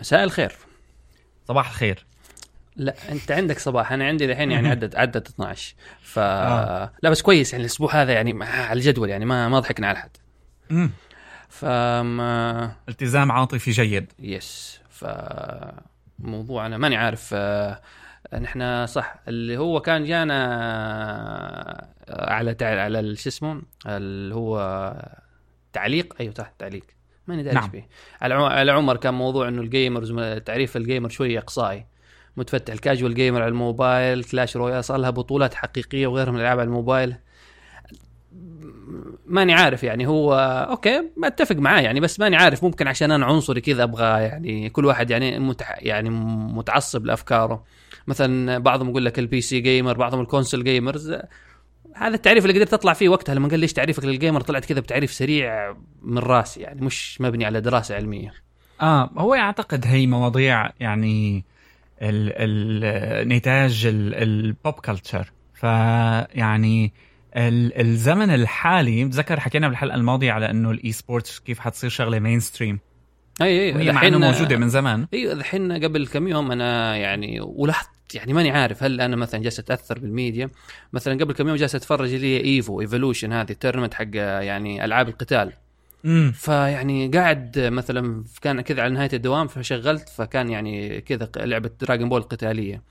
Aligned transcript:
مساء 0.00 0.24
الخير. 0.24 0.52
صباح 1.48 1.68
الخير. 1.68 2.06
لا 2.76 2.94
انت 3.12 3.30
عندك 3.30 3.58
صباح. 3.58 3.92
أنا 3.92 4.06
عندي 4.06 4.24
الحين 4.24 4.50
يعني 4.50 4.68
عدت 4.68 4.96
عدت 4.96 5.28
12 5.28 5.74
ف 6.02 6.18
آه. 6.18 6.92
لا 7.02 7.10
بس 7.10 7.22
كويس 7.22 7.52
يعني 7.52 7.64
الأسبوع 7.64 8.02
هذا 8.02 8.12
يعني 8.12 8.44
على 8.44 8.78
الجدول 8.78 9.08
يعني 9.08 9.24
ما 9.24 9.48
ما 9.48 9.60
ضحكنا 9.60 9.86
على 9.86 9.98
حد. 9.98 10.16
مم. 10.70 10.90
فما 11.48 12.72
التزام 12.88 13.32
عاطفي 13.32 13.70
جيد. 13.70 14.12
يس. 14.18 14.80
ف 14.90 15.04
موضوع 16.18 16.66
أنا 16.66 16.78
ماني 16.78 16.96
عارف 16.96 17.30
آه، 17.34 17.80
نحن 18.40 18.86
صح 18.86 19.14
اللي 19.28 19.56
هو 19.56 19.80
كان 19.80 20.04
جانا 20.04 20.34
آه، 22.08 22.32
على 22.32 22.54
تع... 22.54 22.82
على 22.82 23.16
شو 23.16 23.28
اسمه 23.28 23.62
اللي 23.86 24.34
هو 24.34 24.94
تعليق. 25.72 26.14
أيوه 26.20 26.32
تحت 26.32 26.52
تعليق. 26.58 26.84
ماني 27.26 27.42
داري 27.42 27.54
نعم. 27.54 27.70
نعم. 27.74 27.82
على 28.22 28.34
عم- 28.34 28.42
على 28.42 28.72
عمر 28.72 28.96
كان 28.96 29.14
موضوع 29.14 29.48
إنه 29.48 29.62
ال 29.62 29.69
gamers 29.69 30.12
تعريف 30.46 30.76
ال 30.76 30.81
gamer 30.81 31.08
شوية 31.08 31.38
إقصائي 31.38 31.86
متفتح 32.36 32.72
ال 32.72 32.78
casual 32.78 33.14
gamer 33.14 33.42
على 33.42 33.48
الموبايل 33.48 34.24
Clash 34.24 34.56
Royale 34.56 34.84
صار 34.84 34.96
لها 34.96 35.10
بطولات 35.10 35.54
حقيقية 35.54 36.06
وغيرها 36.06 36.30
من 36.30 36.36
الألعاب 36.36 36.58
على 36.60 36.66
الموبايل 36.66 37.14
ماني 39.26 39.52
عارف 39.54 39.82
يعني 39.84 40.06
هو 40.06 40.34
okay 40.70 41.02
أتفق 41.24 41.56
معاه 41.56 41.80
يعني 41.80 42.00
بس 42.00 42.20
ماني 42.20 42.36
عارف 42.36 42.64
ممكن 42.64 42.88
عشان 42.88 43.10
أنا 43.10 43.26
عنصري 43.26 43.60
كذا 43.60 43.82
أبغى 43.82 44.22
يعني 44.22 44.70
كل 44.70 44.84
واحد 44.84 45.10
يعني 45.10 45.38
متح 45.38 45.78
يعني 45.82 46.10
متعصب 46.10 47.06
لأفكاره 47.06 47.64
مثلا 48.06 48.58
بعضهم 48.58 48.88
يقول 48.88 49.04
لك 49.04 49.18
ال 49.18 49.40
PC 49.40 49.60
gamer 49.60 49.96
بعضهم 49.96 50.20
ال 50.20 50.26
console 50.26 50.64
gamers 50.64 51.16
هذا 51.96 52.14
التعريف 52.14 52.44
اللي 52.46 52.56
قدرت 52.56 52.74
أطلع 52.74 52.92
فيه 52.92 53.08
وقتها 53.08 53.34
لما 53.34 53.48
قال 53.48 53.60
ليش 53.60 53.72
تعريفك 53.72 54.04
لل 54.04 54.14
gamer 54.14 54.40
طلعت 54.40 54.64
كذا 54.64 54.80
بتعريف 54.80 55.12
سريع 55.12 55.76
من 56.02 56.18
راسي 56.18 56.60
يعني 56.60 56.80
مش 56.86 57.20
مبني 57.20 57.44
على 57.44 57.60
دراسة 57.60 57.94
علمية. 57.94 58.32
آه 58.82 59.10
هو 59.18 59.34
أعتقد 59.34 59.86
هي 59.86 60.06
مواضيع 60.06 60.70
يعني 60.80 61.44
ال 62.02 62.32
ال 62.36 63.28
نتاج 63.28 63.86
ال 63.86 64.08
pop 64.08 64.74
culture 64.74 65.32
فيعني 65.54 66.92
ال- 67.36 67.80
الزمن 67.80 68.30
الحالي 68.30 69.04
بتذكر 69.04 69.40
حكينا 69.40 69.68
بالحلقة 69.68 69.94
الماضية 69.94 70.32
على 70.32 70.50
إنه 70.50 70.70
ال 70.70 70.92
esports 70.92 71.38
كيف 71.38 71.58
حتصير 71.60 71.90
شغلة 71.90 72.18
mainstream 72.18 72.80
أي 73.42 73.76
اي 73.76 74.08
انه 74.08 74.18
موجودة 74.18 74.56
من 74.56 74.68
زمان. 74.68 75.06
أيوه 75.14 75.32
الحين 75.32 75.72
قبل 75.84 76.06
كم 76.06 76.28
يوم 76.28 76.52
أنا 76.52 76.96
يعني 76.96 77.40
ولاحظت 77.40 77.90
يعني 78.14 78.32
ماني 78.32 78.50
عارف 78.50 78.82
هل 78.82 79.00
أنا 79.00 79.16
مثلا 79.16 79.42
جالس 79.42 79.58
أتأثر 79.58 79.98
بالميديا. 79.98 80.50
مثلا 80.92 81.24
قبل 81.24 81.34
كم 81.34 81.48
يوم 81.48 81.56
جالس 81.56 81.74
أتفرج 81.74 82.14
اللي 82.14 82.36
هي 82.36 82.44
Evo 82.44 82.80
Evolution 82.80 83.32
هذه 83.32 83.50
ال 83.50 83.54
tournament 83.54 83.94
حق 83.94 84.16
يعني 84.16 84.84
ألعاب 84.84 85.08
القتال. 85.08 85.52
امم 86.04 86.32
فيعني 86.32 87.08
قاعد 87.08 87.58
مثلا 87.58 88.24
كان 88.42 88.60
كذا 88.60 88.82
على 88.82 88.94
نهاية 88.94 89.10
الدوام 89.12 89.46
فشغلت 89.46 90.08
فكان 90.08 90.50
يعني 90.50 91.00
كذا 91.00 91.28
لعبة 91.36 91.70
Dragon 91.80 92.08
Ball 92.08 92.22
قتالية. 92.22 92.82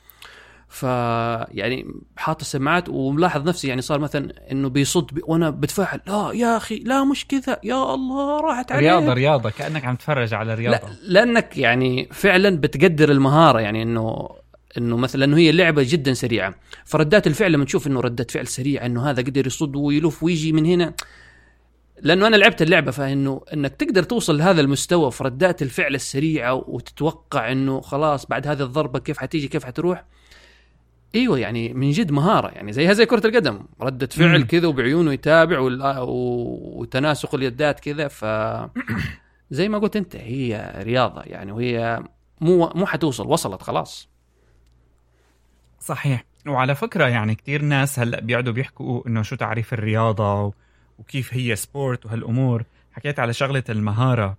ف 0.71 0.83
يعني 0.83 1.85
حاط 2.17 2.41
السماعات 2.41 2.89
وملاحظ 2.89 3.47
نفسي 3.47 3.67
يعني 3.67 3.81
صار 3.81 3.99
مثلا 3.99 4.51
إنه 4.51 4.69
بيصد 4.69 5.13
بي 5.13 5.21
وأنا 5.23 5.49
بتفاعل 5.49 5.99
لا 6.07 6.31
يا 6.33 6.57
أخي 6.57 6.79
لا 6.79 7.03
مش 7.03 7.27
كذا 7.27 7.59
يا 7.63 7.93
الله 7.93 8.41
راحت 8.41 8.71
عليه 8.71 8.89
رياضة 8.89 9.13
رياضة 9.13 9.49
كأنك 9.49 9.85
عم 9.85 9.95
تتفرج 9.95 10.33
على 10.33 10.53
رياضة. 10.53 10.77
لا 10.77 10.93
لأنك 11.03 11.57
يعني 11.57 12.09
فعلا 12.11 12.57
بتقدر 12.57 13.11
المهارة 13.11 13.59
يعني 13.59 13.83
إنه 13.83 14.29
إنه 14.77 14.97
مثلا 14.97 15.25
إنه 15.25 15.37
هي 15.37 15.51
لعبة 15.51 15.85
جدا 15.87 16.13
سريعة. 16.13 16.55
فردات 16.85 17.27
الفعل 17.27 17.51
لما 17.51 17.65
تشوف 17.65 17.87
إنه 17.87 17.99
ردة 17.99 18.27
فعل 18.29 18.47
سريعة 18.47 18.85
إنه 18.85 19.09
هذا 19.09 19.21
قدر 19.21 19.47
يصد 19.47 19.75
ويلف 19.75 20.23
ويجي 20.23 20.51
من 20.51 20.65
هنا. 20.65 20.93
لأنه 22.01 22.27
أنا 22.27 22.35
لعبت 22.35 22.61
اللعبة 22.61 22.91
فإنه 22.91 23.41
إنك 23.53 23.75
تقدر 23.75 24.03
توصل 24.03 24.37
لهذا 24.37 24.61
المستوى 24.61 25.11
في 25.11 25.23
ردات 25.23 25.61
الفعل 25.61 25.95
السريعة 25.95 26.53
وتتوقع 26.53 27.51
إنه 27.51 27.81
خلاص 27.81 28.25
بعد 28.25 28.47
هذه 28.47 28.63
الضربة 28.63 28.99
كيف 28.99 29.17
حتيجي 29.17 29.47
كيف 29.47 29.65
حتروح. 29.65 30.05
أيوه 31.15 31.39
يعني 31.39 31.73
من 31.73 31.91
جد 31.91 32.11
مهارة 32.11 32.47
يعني 32.47 32.73
زيها 32.73 32.93
زي 32.93 33.05
كرة 33.05 33.27
القدم. 33.27 33.59
ردة 33.81 34.07
فعل. 34.07 34.43
كذا 34.43 34.67
وبعيونه 34.67 35.13
يتابع 35.13 35.59
وتناسق 35.99 37.35
اليدات 37.35 37.79
كذا 37.79 38.07
ف 38.07 38.25
زي 39.51 39.69
ما 39.69 39.77
قلت 39.77 39.95
أنت 39.95 40.15
هي 40.15 40.73
رياضة 40.83 41.21
يعني 41.21 41.51
وهي 41.51 42.03
مو 42.41 42.71
مو 42.75 42.85
حتوصل 42.85 43.27
وصلت 43.27 43.61
خلاص. 43.61 44.09
صحيح. 45.79 46.23
وعلى 46.47 46.75
فكرة 46.75 47.05
يعني 47.07 47.35
كتير 47.35 47.61
ناس 47.61 47.99
هلأ 47.99 48.19
بيقعدوا 48.19 48.53
بيحكوا 48.53 49.07
إنه 49.07 49.21
شو 49.21 49.35
تعريف 49.35 49.73
الرياضة 49.73 50.53
وكيف 50.99 51.33
هي 51.33 51.55
sport 51.55 52.05
وهالأمور. 52.05 52.63
حكيت 52.91 53.19
على 53.19 53.33
شغلة 53.33 53.63
المهارة. 53.69 54.37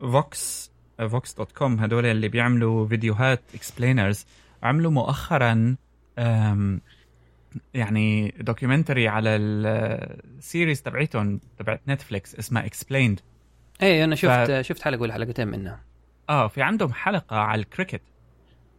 Vox 0.00 0.72
Vox 0.98 1.34
dot 1.34 1.52
com 1.52 1.80
هدول 1.80 2.06
اللي 2.06 2.28
بيعملوا 2.28 2.86
فيديوهات 2.86 3.42
explainers 3.54 4.26
عملوا 4.62 4.90
مؤخرا 4.90 5.76
يعني 7.74 8.34
documentary 8.40 9.08
على 9.08 9.30
ال 9.36 9.57
series 9.57 10.82
تبعتهم 10.82 11.40
تبعت 11.58 11.80
Netflix 11.88 12.34
اسمها 12.34 12.66
Explained 12.66 13.20
اي 13.82 14.04
أنا 14.04 14.14
شفت 14.14 14.50
ف... 14.50 14.60
شفت 14.60 14.82
حلقة 14.82 15.02
ولا 15.02 15.14
حلقتين 15.14 15.48
منها. 15.48 15.80
آه 16.28 16.48
في 16.48 16.62
عندهم 16.62 16.92
حلقة 16.92 17.36
على 17.36 17.60
الكريكت 17.60 18.02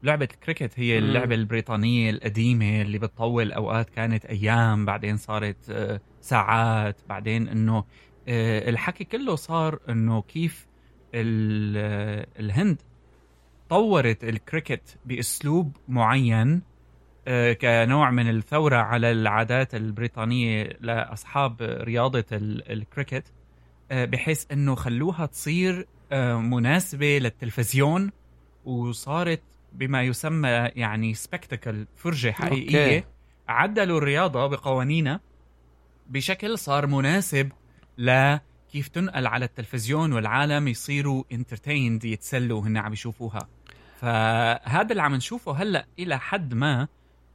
لعبة 0.04 0.28
الكريكت 0.34 0.80
هي. 0.80 0.98
اللعبة 0.98 1.36
البريطانية 1.36 2.10
القديمة 2.10 2.82
اللي 2.82 2.98
بتطول 3.00 3.52
أوقات 3.52 3.90
كانت 3.90 4.26
أيام 4.26 4.86
بعدين 4.86 5.18
صارت 5.18 5.70
آه، 5.70 6.02
ساعات 6.22 7.02
بعدين 7.10 7.48
إنه 7.48 7.84
آه، 8.28 8.70
الحكي 8.70 9.04
كله 9.04 9.36
صار 9.36 9.80
إنه 9.90 10.22
كيف 10.22 10.68
آه، 11.16 12.28
الهند 12.40 12.82
طورت 13.70 14.24
الكريكت 14.24 14.98
بأسلوب 15.06 15.78
معين 15.88 16.62
كنوع 17.62 18.12
من 18.12 18.30
الثورة 18.30 18.76
على 18.76 19.12
العادات 19.12 19.76
البريطانية 19.76 20.64
لأصحاب 20.82 21.62
رياضة 21.62 22.26
ال- 22.32 22.72
الكريكت 22.72 23.24
بحيث 23.92 24.46
إنه 24.52 24.76
خلوها 24.76 25.26
تصير 25.26 25.88
مناسبة 26.42 27.18
للتلفزيون 27.18 28.12
وصارت 28.66 29.42
بما 29.74 30.03
يسمى 30.03 30.50
يعني 30.75 31.13
spectacle 31.14 31.88
فرجة 31.96 32.31
حقيقية 32.31 32.96
okay. 32.96 33.08
عدلوا 33.47 33.97
الرياضة 33.97 34.47
بقوانينها 34.47 35.19
بشكل 36.07 36.57
صار 36.57 36.88
مناسب 36.88 37.52
لكيف 37.97 38.88
تنقل 38.88 39.28
على 39.28 39.46
التلفزيون 39.46 40.13
والعالم 40.13 40.68
يصيروا 40.68 41.24
entertained 41.31 42.06
يتسلوا 42.06 42.62
هن 42.62 42.78
عم 42.78 42.94
يشوفوها 42.94 43.47
فهذا 44.00 44.91
اللي 44.91 45.02
عم 45.02 45.16
نشوفه 45.16 45.52
هلأ 45.52 45.85
إلى 46.00 46.19
حد 46.19 46.53
ما 46.53 46.88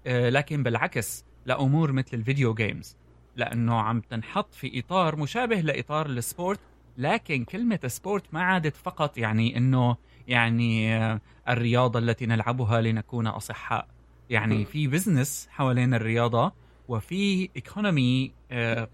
آه، 0.07 0.31
لكن 0.31 0.63
بالعكس 0.63 1.25
لأمور 1.47 1.93
مثل 1.93 2.17
ال 2.17 2.23
video 2.23 2.55
games 2.55 2.97
لأنه 3.37 3.81
عم 3.81 4.01
تنحط 4.01 4.55
في 4.55 4.79
إطار 4.79 5.17
مشابه 5.17 5.61
لإطار 5.61 6.07
ال 6.07 6.16
sport 6.16 6.61
لكن 6.99 7.45
كلمة 7.45 7.81
sport 7.87 8.25
ما 8.33 8.43
عادت 8.43 8.77
فقط 8.77 9.19
يعني 9.19 9.57
إنه 9.57 9.97
يعني 10.29 10.97
آه، 10.97 11.21
الرياضة 11.49 11.99
التي 11.99 12.27
نلعبها 12.27 12.81
لنكون 12.81 13.27
أصحاء 13.27 13.87
يعني. 14.31 14.65
في 14.65 14.87
business 14.87 15.49
حوالين 15.51 15.95
الرياضة 15.95 16.53
وفي 16.89 17.49
economy 17.57 18.33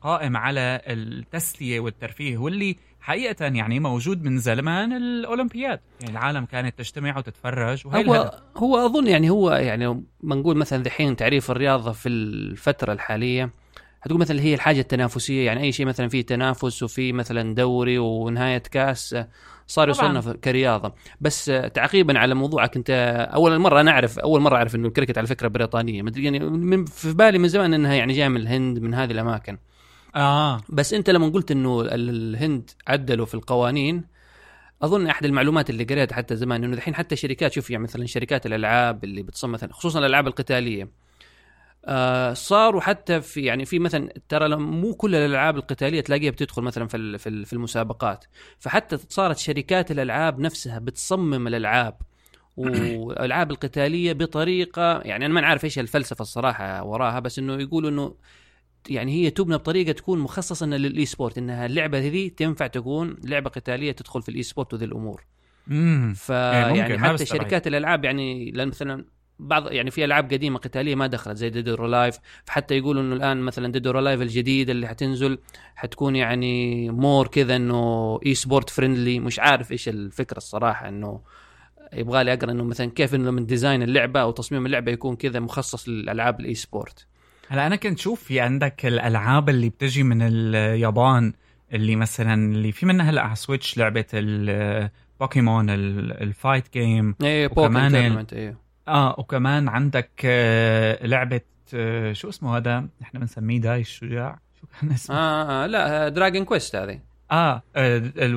قائم 0.00 0.36
على 0.36 0.80
التسلية 0.86 1.80
والترفيه 1.80 2.38
واللي 2.38 2.76
حقيقة 3.00 3.44
يعني 3.44 3.80
موجود 3.80 4.22
من 4.22 4.38
زمان 4.38 4.92
الأولمبياد 4.92 5.80
يعني 6.00 6.12
العالم 6.12 6.44
كانت 6.44 6.78
تجتمع 6.78 7.18
وتتفرج 7.18 7.86
وهي 7.86 8.00
الهدف. 8.00 8.34
هو 8.56 8.76
هو 8.76 8.86
أظن 8.86 9.06
يعني 9.06 9.30
هو 9.30 9.52
يعني 9.52 10.04
ما 10.20 10.34
نقول 10.34 10.56
مثلا 10.56 10.82
ذحين 10.82 11.16
تعريف 11.16 11.50
الرياضة 11.50 11.92
في 11.92 12.08
الفترة 12.08 12.92
الحالية 12.92 13.50
هتقول 14.02 14.20
مثلا 14.20 14.40
هي 14.40 14.54
الحاجة 14.54 14.80
التنافسية 14.80 15.46
يعني 15.46 15.62
أي 15.62 15.72
شيء 15.72 15.86
مثلا 15.86 16.08
فيه 16.08 16.22
تنافس 16.26 16.82
وفي 16.82 17.12
مثلا 17.12 17.54
دوري 17.54 17.98
ونهاية 17.98 18.58
كأس 18.58 19.16
صار. 19.70 19.88
يصنف 19.88 20.28
كرياضة. 20.28 20.92
بس 21.20 21.44
تعقيبا 21.74 22.18
على 22.18 22.34
موضوعك 22.34 22.76
أنت 22.76 22.90
أول 23.34 23.58
مرة 23.58 23.80
أنا 23.80 23.90
أعرف 23.90 24.18
أول 24.18 24.40
مرة 24.40 24.56
أعرف 24.56 24.74
إنه 24.74 24.88
الكريكت 24.88 25.18
على 25.18 25.26
فكرة 25.26 25.48
بريطانية. 25.48 26.02
مدري 26.02 26.24
يعني 26.24 26.38
من 26.38 26.84
في 26.84 27.12
بالي 27.12 27.38
من 27.38 27.48
زمان 27.48 27.74
إنها 27.74 27.94
يعني 27.94 28.12
جاية 28.12 28.28
من 28.28 28.36
الهند 28.36 28.78
من 28.78 28.94
هذه 28.94 29.10
الأماكن. 29.10 29.58
آه. 30.16 30.60
بس 30.68 30.94
أنت 30.94 31.10
لما 31.10 31.28
قلت 31.28 31.50
إنه 31.50 31.80
ال- 31.80 32.10
الهند 32.10 32.70
عدلوا 32.88 33.26
في 33.26 33.34
القوانين 33.34 34.04
أظن 34.82 35.06
أحد 35.06 35.24
المعلومات 35.24 35.70
اللي 35.70 35.84
قريتها 35.84 36.16
حتى 36.16 36.36
زمان 36.36 36.64
إنه 36.64 36.74
الحين 36.74 36.94
حتى 36.94 37.16
شركات 37.16 37.52
شوف 37.52 37.70
يعني 37.70 37.82
مثلا 37.82 38.06
شركات 38.06 38.46
الألعاب 38.46 39.04
اللي 39.04 39.22
بتصمم 39.22 39.52
مثلا 39.52 39.72
خصوصا 39.72 39.98
الألعاب 39.98 40.26
القتالية. 40.26 40.88
آه 41.84 42.32
صاروا 42.32 42.80
حتى 42.80 43.20
في 43.20 43.42
يعني 43.44 43.64
في 43.64 43.78
مثلا 43.78 44.12
ترى 44.28 44.56
مو 44.56 44.94
كل 44.94 45.14
الألعاب 45.14 45.56
القتالية 45.56 46.00
تلاقيها 46.00 46.30
بتدخل 46.30 46.62
مثلا 46.62 46.86
في 46.88 47.18
في 47.18 47.28
ال- 47.28 47.44
في 47.46 47.52
المسابقات. 47.52 48.24
فحتى 48.58 48.98
صارت 49.08 49.38
شركات 49.38 49.90
الألعاب 49.90 50.40
نفسها 50.40 50.78
بتصمم 50.78 51.46
الألعاب 51.46 51.94
والألعاب 52.56 53.50
القتالية 53.50 54.12
بطريقه 54.12 55.00
يعني 55.00 55.26
أنا 55.26 55.34
ما 55.34 55.46
عارف 55.46 55.64
إيش 55.64 55.78
الفلسفة 55.78 56.22
الصراحة 56.22 56.82
وراها 56.84 57.20
بس 57.20 57.38
إنه 57.38 57.54
يقولوا 57.62 57.90
إنه 57.90 58.14
يعني 58.90 59.12
هي 59.12 59.30
تبنى 59.30 59.56
بطريقة 59.56 59.92
تكون 59.92 60.18
مخصصة 60.18 60.66
لل 60.66 61.06
esport 61.06 61.38
إنها 61.38 61.66
اللعبة 61.66 61.98
ذي 61.98 62.30
تنفع 62.30 62.66
تكون 62.66 63.16
لعبة 63.24 63.50
قتالية 63.50 63.92
تدخل 63.92 64.22
في 64.22 64.28
ال 64.28 64.42
esport 64.42 64.74
وذي 64.74 64.84
الأمور. 64.84 65.24
امم 65.70 66.14
فيعني 66.14 66.98
حتى 66.98 67.26
شركات 67.26 67.66
الألعاب 67.66 68.04
يعني 68.04 68.52
مثلا 68.54 69.04
بعض 69.40 69.72
يعني 69.72 69.90
في 69.90 70.04
ألعاب 70.04 70.32
قديمة 70.32 70.58
قتالية 70.58 70.94
ما 70.94 71.06
دخلت 71.06 71.36
زي 71.36 71.50
Dead 71.50 71.68
or 71.68 71.86
Alive 71.86 72.18
فحتى 72.44 72.74
يقولوا 72.74 73.02
إنه 73.02 73.14
الآن 73.14 73.40
مثلا 73.40 73.72
Dead 73.72 73.86
or 73.86 74.00
Alive 74.00 74.22
الجديده 74.22 74.72
اللي 74.72 74.88
حتنزل 74.88 75.38
حتكون 75.76 76.16
يعني 76.16 76.90
more 76.90 77.26
كذا 77.26 77.56
إنه 77.56 78.20
esport 78.26 78.70
friendly 78.70 79.18
مش 79.20 79.38
عارف 79.38 79.72
إيش 79.72 79.88
الفكرة 79.88 80.36
الصراحة 80.36 80.88
إنه 80.88 81.20
يبغى 81.92 82.24
لي 82.24 82.32
أقرأ 82.32 82.50
إنه 82.50 82.64
مثلا 82.64 82.90
كيف 82.90 83.14
إنه 83.14 83.30
من 83.30 83.46
design 83.46 83.82
اللعبة 83.82 84.20
أو 84.20 84.30
تصميم 84.30 84.66
اللعبة 84.66 84.92
يكون 84.92 85.16
كذا 85.16 85.40
مخصص 85.40 85.88
للألعاب 85.88 86.40
ال 86.40 86.54
esport 86.54 87.06
هلا 87.48 87.66
أنا 87.66 87.76
كنت 87.76 87.98
شوف 87.98 88.22
في 88.22 88.40
عندك 88.40 88.86
الألعاب 88.86 89.48
اللي 89.48 89.68
بتجي 89.68 90.02
من 90.02 90.22
اليابان 90.22 91.32
اللي 91.72 91.96
مثلا 91.96 92.34
اللي 92.34 92.72
في 92.72 92.86
منها 92.86 93.10
هلا 93.10 93.22
على 93.22 93.36
Switch 93.36 93.78
لعبة 93.78 94.04
البوكيمون 94.14 95.70
ال 95.70 95.87
fight 95.87 96.72
game 96.74 97.14
إيه 97.22 97.46
بوكيمون 97.46 98.26
إيه. 98.32 98.69
آه 98.88 99.14
وكمان 99.18 99.68
عندك 99.68 100.10
آه 100.24 101.06
لعبة 101.06 101.40
آه 101.74 102.12
شو 102.12 102.28
اسمه 102.28 102.56
هذا؟ 102.56 102.88
إحنا 103.02 103.20
بنسميه 103.20 103.60
داي 103.60 103.80
الشجاع 103.80 104.38
شو 104.60 104.66
كان 104.66 104.90
اسمه؟ 104.92 105.16
آه, 105.16 105.64
آه 105.64 105.66
لا 105.66 106.08
Dragon 106.08 106.44
Quest 106.44 106.76
هذه. 106.76 107.00
آه, 107.30 107.62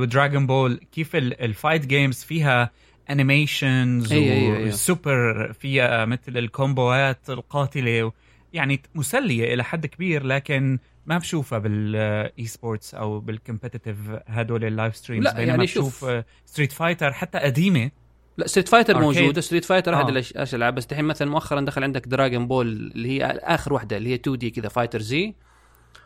Dragon 0.06 0.48
Ball 0.48 0.80
كيف 0.92 1.16
ال 1.16 1.27
fight 1.27 1.86
games 1.86 2.24
فيها 2.24 2.72
animations 3.10 4.14
وسوبر 4.14 5.54
فيها 5.54 6.06
مثل 6.06 6.38
الكومبوات 6.38 7.30
القاتلة 7.30 8.12
يعني 8.54 8.82
مسلية 8.96 9.54
إلى 9.54 9.64
حد 9.64 9.86
كبير 9.86 10.24
لكن 10.24 10.80
ما 11.06 11.18
بشوفها 11.18 11.60
بال 11.60 12.46
esports 12.46 12.96
أو 12.96 13.20
بال 13.20 13.32
competitive 13.32 13.98
هدول 14.28 14.66
ال 14.66 14.72
live 14.72 14.96
streams 14.96 15.26
لا 15.26 15.34
بينما 15.34 15.50
يعني 15.50 15.64
بشوف 15.64 16.06
Street 16.46 16.72
Fighter 16.72 17.14
حتى 17.14 17.38
قديمة. 17.38 17.92
لا 18.38 18.48
Street 18.48 18.70
Fighter 18.70 19.00
موجودة. 19.00 19.42
Street 19.42 19.66
Fighter 19.66 19.94
احد 19.94 20.10
الألعاب. 20.10 20.76
بس 20.76 20.86
الحين 20.92 21.06
مثلا 21.06 21.32
مؤخرا 21.32 21.62
دخل 21.62 21.84
عندك 21.84 22.08
Dragon 22.08 22.48
Ball 22.48 22.68
اللي 22.68 23.10
هي 23.10 23.26
آخر 23.26 23.74
واحدة 23.74 23.98
اللي 23.98 24.10
هي 24.10 24.16
2D 24.16 24.50
كذا 24.50 24.70
fighter 24.70 25.02
زي 25.02 25.36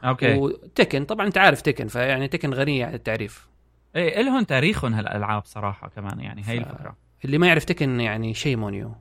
okay. 0.04 0.34
و 0.34 0.44
Tekken 0.44 1.06
طبعا 1.06 1.28
أنت 1.28 1.38
عارف 1.38 1.62
Tekken 1.62 1.88
فيعني 1.88 2.28
Tekken 2.28 2.54
غنية 2.54 2.86
عن 2.86 2.94
التعريف. 2.94 3.48
إيه 3.96 4.22
لهم 4.22 4.44
تاريخهم 4.44 4.94
هالألعاب 4.94 5.46
صراحة 5.46 5.90
كمان 5.90 6.20
يعني 6.20 6.42
هي 6.46 6.60
ف... 6.60 6.68
الفكرة. 6.68 6.98
اللي 7.26 7.38
ما 7.38 7.48
يعرف 7.48 7.66
Tekken 7.66 8.00
يعني 8.00 8.34
شيء 8.34 8.58
مونيو 8.58 8.96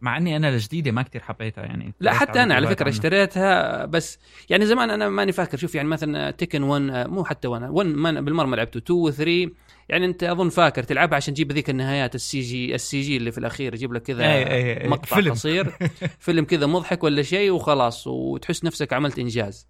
مع 0.00 0.16
إني 0.16 0.36
أنا 0.36 0.48
الجديدة 0.48 0.92
ما 0.92 1.02
كتير 1.02 1.20
حبيتها 1.20 1.64
يعني 1.64 1.94
لا 2.00 2.12
حتى 2.12 2.42
أنا 2.42 2.54
على 2.54 2.66
فكرة 2.66 2.88
اشتريتها 2.88 3.84
بس 3.84 4.18
يعني 4.50 4.66
زمان 4.66 4.90
أنا 4.90 5.08
ماني 5.08 5.32
فاكر. 5.32 5.58
شوف 5.58 5.74
يعني 5.74 5.88
مثلا 5.88 6.30
Tekken 6.30 6.62
1 6.62 7.08
مو 7.08 7.24
حتى 7.24 7.48
1 7.48 7.62
1 7.70 7.88
ما 7.88 8.20
بالمرة 8.20 8.46
ما 8.46 8.56
لعبته. 8.56 8.78
2 8.78 9.00
و 9.00 9.10
3 9.10 9.50
يعني 9.88 10.06
أنت 10.06 10.22
أظن 10.22 10.48
فاكر 10.48 10.82
تلعبها 10.82 11.16
عشان 11.16 11.34
تجيب 11.34 11.52
ذيك 11.52 11.70
النهايات 11.70 12.14
السي 12.14 12.40
جي 12.40 12.74
السي 12.74 13.00
جي 13.00 13.16
اللي 13.16 13.32
في 13.32 13.38
الأخير 13.38 13.74
يجيب 13.74 13.92
لك 13.92 14.02
كذا 14.02 14.88
مقطع 14.88 15.16
فيلم. 15.16 15.32
قصير. 15.32 15.72
فيلم 16.18 16.44
كذا 16.44 16.66
مضحك 16.66 17.04
ولا 17.04 17.22
شيء 17.22 17.50
وخلاص 17.50 18.06
وتحس 18.06 18.64
نفسك 18.64 18.92
عملت 18.92 19.18
إنجاز. 19.18 19.68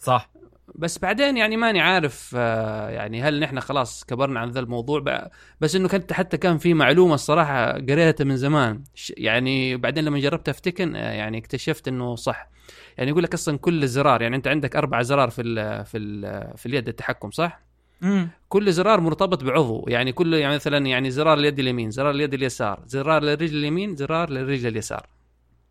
صح. 0.00 0.30
بس 0.74 0.98
بعدين 0.98 1.36
يعني 1.36 1.56
ماني 1.56 1.80
عارف 1.80 2.34
آه، 2.36 2.90
يعني 2.90 3.22
هل 3.22 3.40
نحن 3.40 3.60
خلاص 3.60 4.04
كبرنا 4.04 4.40
عن 4.40 4.50
ذا 4.50 4.60
الموضوع؟ 4.60 5.28
بس 5.60 5.76
إنه 5.76 5.88
كنت 5.88 6.12
حتى 6.12 6.36
كان 6.36 6.58
في 6.58 6.74
معلومة 6.74 7.14
الصراحة 7.14 7.72
قريتها 7.72 8.24
من 8.24 8.36
زمان. 8.36 8.84
يعني 9.16 9.76
بعدين 9.76 10.04
لما 10.04 10.18
جربتها 10.18 10.52
في 10.52 10.62
تكن 10.62 10.96
آه، 10.96 11.12
يعني 11.12 11.38
اكتشفت 11.38 11.88
إنه 11.88 12.16
صح. 12.16 12.50
يعني 12.98 13.10
يقول 13.10 13.22
لك 13.22 13.34
أصلا 13.34 13.58
كل 13.58 13.88
زرار 13.88 14.22
يعني 14.22 14.36
أنت 14.36 14.48
عندك 14.48 14.76
أربع 14.76 15.02
زرار 15.02 15.30
في 15.30 15.42
ال 15.42 15.84
في 15.84 15.98
ال 15.98 16.56
في 16.56 16.66
اليد 16.66 16.88
التحكم 16.88 17.30
صح؟ 17.30 17.67
مم. 18.00 18.28
كل 18.48 18.72
زرار 18.72 19.00
مرتبط 19.00 19.44
بعضو. 19.44 19.84
يعني 19.88 20.12
كل 20.12 20.34
يعني 20.34 20.54
مثلا 20.54 20.86
يعني 20.86 21.10
زرار 21.10 21.38
اليد 21.38 21.58
اليمين 21.58 21.90
زرار 21.90 22.10
اليد 22.10 22.34
اليسار 22.34 22.82
زرار 22.86 23.22
للرجل 23.22 23.56
اليمين 23.56 23.96
زرار 23.96 24.30
للرجل 24.30 24.68
اليسار. 24.68 25.06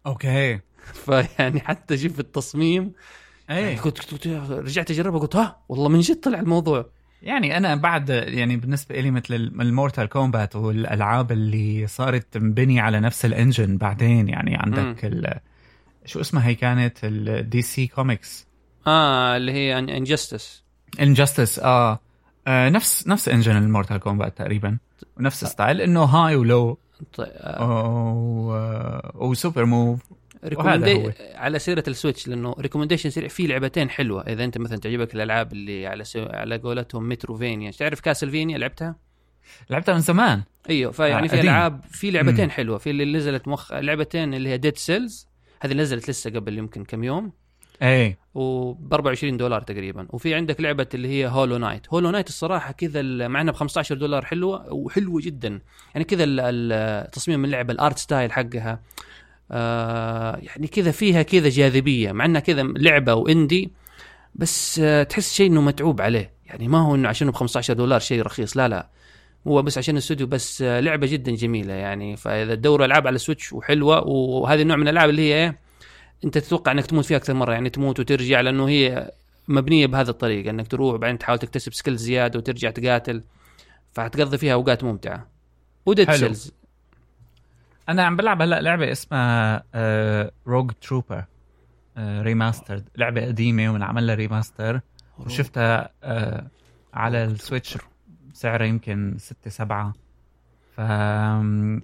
okay. 0.06 0.60
فيعني 1.06 1.60
حتى 1.60 1.98
شوف 1.98 2.20
التصميم. 2.20 2.94
إيه. 3.50 3.78
كنت, 3.78 4.00
كنت 4.00 4.28
رجعت 4.52 4.92
أجربها 4.92 5.20
قلت 5.20 5.36
ها 5.36 5.58
والله 5.70 5.90
من 5.90 6.00
جد 6.00 6.20
طلع 6.20 6.40
الموضوع. 6.40 6.86
يعني 7.22 7.58
أنا 7.58 7.76
بعد 7.76 8.10
يعني 8.10 8.58
بالنسبة 8.58 9.02
لي 9.02 9.12
مثل 9.12 9.34
ال 9.34 9.44
Mortal 9.44 10.06
Kombat 10.06 10.56
والألعاب 10.56 11.32
اللي 11.32 11.88
صارت 11.88 12.28
تنبني 12.32 12.80
على 12.80 13.00
نفس 13.00 13.26
ال 13.26 13.33
engine 13.33 13.78
بعدين 13.78 14.30
يعني 14.30 14.56
عندك 14.56 15.06
ال 15.06 15.40
شو 16.06 16.22
اسمها 16.22 16.48
هي 16.48 16.56
كانت؟ 16.56 16.98
ال 17.04 17.62
DC 17.62 17.88
Comics 17.88 18.48
آه 18.88 19.38
اللي 19.38 19.52
هي 19.52 19.80
Injustice 19.80 20.64
Injustice 21.00 21.60
آه. 22.48 22.70
نفس 22.70 23.08
نفس 23.08 23.30
engine 23.30 23.58
ال 23.58 23.64
Mortal 23.64 23.98
Kombat 23.98 24.38
تقريبا. 24.38 24.78
ونفس 25.18 25.46
ستايل 25.46 25.82
إنه 25.82 26.04
هاي 26.04 26.36
ولو 26.36 26.78
طيب 27.14 27.28
آه. 27.34 29.12
و 29.16 29.24
super 29.24 29.66
move 29.66 30.00
recommendي... 30.46 31.12
على 31.36 31.60
سيرة 31.60 31.84
ال 31.88 31.94
Switch 31.94 32.28
لأنه 32.28 32.56
recommendation 32.60 33.10
سريع. 33.10 33.28
في 33.28 33.48
لعبتين 33.48 33.90
حلوة. 33.90 34.22
إذا 34.22 34.44
أنت 34.44 34.58
مثلا 34.58 34.78
تعجبك 34.78 35.16
الألعاب 35.16 35.54
اللي 35.54 35.88
على 35.88 36.04
س... 36.04 36.18
على 36.18 36.58
قولتهم 36.58 37.10
Metroidvania 37.10 37.72
تعرف 37.72 38.00
Castlevania 38.00 38.58
لعبتها؟ 38.58 38.96
لعبتها 39.70 39.94
من 39.94 40.02
زمان. 40.02 40.44
أيوه 40.70 40.92
فيعني 40.92 41.26
آه 41.26 41.30
في 41.30 41.42
العاب 41.42 41.82
في 41.92 42.12
لعبتين 42.12 42.52
حلوة. 42.52 42.78
في 42.78 42.90
اللي 42.90 43.06
نزلت 43.06 43.48
مخ 43.48 43.74
لعبتين 43.74 44.34
اللي 44.34 44.50
هي 44.50 44.58
Dead 44.58 44.78
Cells 44.78 45.28
هذه 45.60 45.74
نزلت 45.74 46.10
لسه 46.10 46.30
قبل 46.30 46.58
يمكن 46.58 46.84
كم 46.84 47.04
يوم. 47.04 47.32
اي 47.82 48.18
وب 48.34 48.94
24 48.94 49.38
دولار 49.38 49.62
تقريبا. 49.62 50.08
وفي 50.10 50.36
عندك 50.36 50.62
لعبة 50.62 50.88
اللي 50.94 51.08
هي 51.08 51.28
Hollow 51.28 51.58
Knight 51.58 51.88
Hollow 51.90 52.12
Knight 52.12 52.28
الصراحة 52.28 52.72
كذا 52.72 53.28
مع 53.28 53.42
إنها 53.42 53.54
ب 53.54 53.56
15 53.56 53.96
دولار 53.96 54.26
حلوة 54.26 54.74
وحلوة 54.74 55.22
جدا. 55.22 55.60
يعني 55.94 56.06
كذا 56.06 57.02
تصميم 57.02 57.46
اللعبة 57.46 57.74
ال 57.74 57.80
art 57.80 57.98
style 57.98 58.32
حقها 58.32 58.80
آه 59.52 60.38
يعني 60.42 60.68
كذا 60.68 60.92
فيها 60.92 61.22
كذا 61.22 61.50
جاذبية 61.50 62.12
مع 62.12 62.26
إنها 62.26 62.42
كذا 62.42 62.64
لعبة 62.64 63.14
و 63.14 63.24
indie 63.24 63.72
بس 64.36 64.80
آه 64.80 65.04
تحس 65.04 65.34
شيء 65.34 65.48
إنه 65.48 65.62
متعوب 65.62 66.02
عليه. 66.02 66.32
يعني 66.46 66.68
ما 66.68 66.78
هو 66.80 66.96
إنه 66.96 67.10
عشانه 67.10 67.32
ب 67.32 67.36
15 67.36 67.74
دولار 67.74 68.00
شيء 68.00 68.22
رخيص 68.22 68.58
لا 68.58 68.68
لا. 68.68 68.90
هو 69.48 69.62
بس 69.62 69.78
عشان 69.78 69.94
الاستوديو 69.96 70.28
بس 70.28 70.62
آه 70.62 70.80
لعبة 70.80 71.08
جدا 71.08 71.36
جميلة 71.36 71.74
يعني. 71.74 72.18
فإذا 72.18 72.56
تدوروا 72.56 72.86
ألعاب 72.86 73.08
على 73.08 73.18
Switch 73.18 73.54
وحلوة 73.54 74.08
وهذه 74.08 74.62
النوع 74.62 74.78
من 74.78 74.84
الألعاب 74.88 75.10
اللي 75.10 75.22
هي 75.22 75.36
إيه؟ 75.36 75.67
أنت 76.26 76.38
تتوقع 76.38 76.72
أنك 76.72 76.86
تموت 76.86 77.06
فيها 77.06 77.18
أكثر 77.18 77.34
مرة 77.34 77.54
يعني 77.54 77.70
تموت 77.70 78.00
وترجع 78.00 78.42
لأنه 78.42 78.68
هي 78.68 79.12
مبنية 79.48 79.88
بهذا 79.88 80.12
الطريقة 80.12 80.50
أنك 80.50 80.68
تروح 80.68 80.96
بعدين 80.96 81.18
تحاول 81.18 81.40
تكتسب 81.40 81.74
skill 81.74 81.96
زيادة 81.96 82.40
وترجع 82.40 82.70
تقاتل 82.70 83.24
فحتقضي 83.92 84.38
فيها 84.38 84.54
أوقات 84.54 84.84
ممتعة. 84.84 85.28
و 85.86 85.91
Dead 85.91 86.12
Cells 86.12 86.54
أنا 87.90 88.06
عم 88.06 88.16
بلعب 88.16 88.42
هلأ 88.42 88.62
لعبة 88.62 88.92
اسمها 88.92 89.64
Rogue 90.48 90.72
Trooper 90.82 91.26
Remastered 92.00 92.90
لعبة 92.98 93.26
قديمة 93.26 93.70
ونعمل 93.74 94.08
لها 94.08 94.16
remaster 94.16 94.82
وشفتها 95.20 95.90
uh, 96.04 96.44
على 96.94 97.24
ال 97.24 97.32
Switch 97.32 97.78
سعرها 98.34 98.66
يمكن 98.66 99.16
ستة 99.20 99.50
سبعة. 99.50 99.94
ف 100.76 100.80
آه 100.80 101.82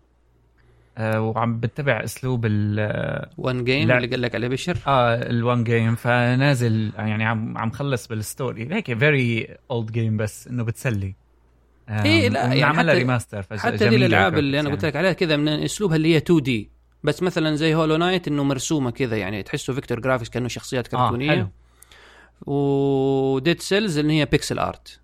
وعم 1.00 1.60
بتبع 1.60 2.04
أسلوب 2.04 2.46
ال 2.46 3.30
one 3.38 3.63
game 3.63 3.92
اللي 3.92 4.08
قال 4.08 4.22
لك 4.22 4.36
عليه 4.36 4.48
بشر؟ 4.48 4.78
آه 4.88 5.30
ال 5.30 5.38
one 5.38 5.63
game 5.63 5.96
فنازل 5.96 6.92
يعني 6.98 7.26
عم 7.26 7.58
عم 7.58 7.72
خلص 7.72 8.08
بال 8.08 8.24
story. 8.24 8.74
هيك 8.74 8.98
very 8.98 9.48
old 9.72 9.92
game 9.92 10.18
بس 10.18 10.48
إنه 10.48 10.64
بتسلي. 10.64 11.16
اي 11.90 12.30
لا 12.30 12.44
يعني 12.46 12.64
عملها 12.64 12.94
remaster 12.94 13.46
حتى 13.58 13.90
دي 13.90 13.96
الألعاب 13.96 14.38
اللي 14.38 14.60
أنا 14.60 14.70
قلت 14.70 14.86
لك 14.86 14.96
عليها 14.96 15.14
كذا 15.14 15.38
من 15.38 15.48
أسلوبها 15.48 15.96
اللي 15.96 16.14
هي 16.14 16.18
2D 16.18 16.70
بس 17.04 17.24
مثلا 17.24 17.56
زي 17.56 17.76
Hollow 17.75 17.96
Knight 17.96 18.27
إنه 18.28 18.44
مرسومة 18.44 18.92
كذا 18.92 19.18
يعني 19.18 19.44
تحسه 19.44 19.74
vector 19.74 20.00
graphics 20.00 20.30
كأنه 20.30 20.48
شخصيات 20.48 20.88
كرتونية. 20.88 21.32
آه 21.32 21.36
حلو. 21.36 21.48
و 22.46 22.69
Dead 22.69 23.62
Cells 23.62 23.98
اللي 23.98 24.14
هي 24.14 24.26
pixel 24.25 24.60
art 24.60 25.00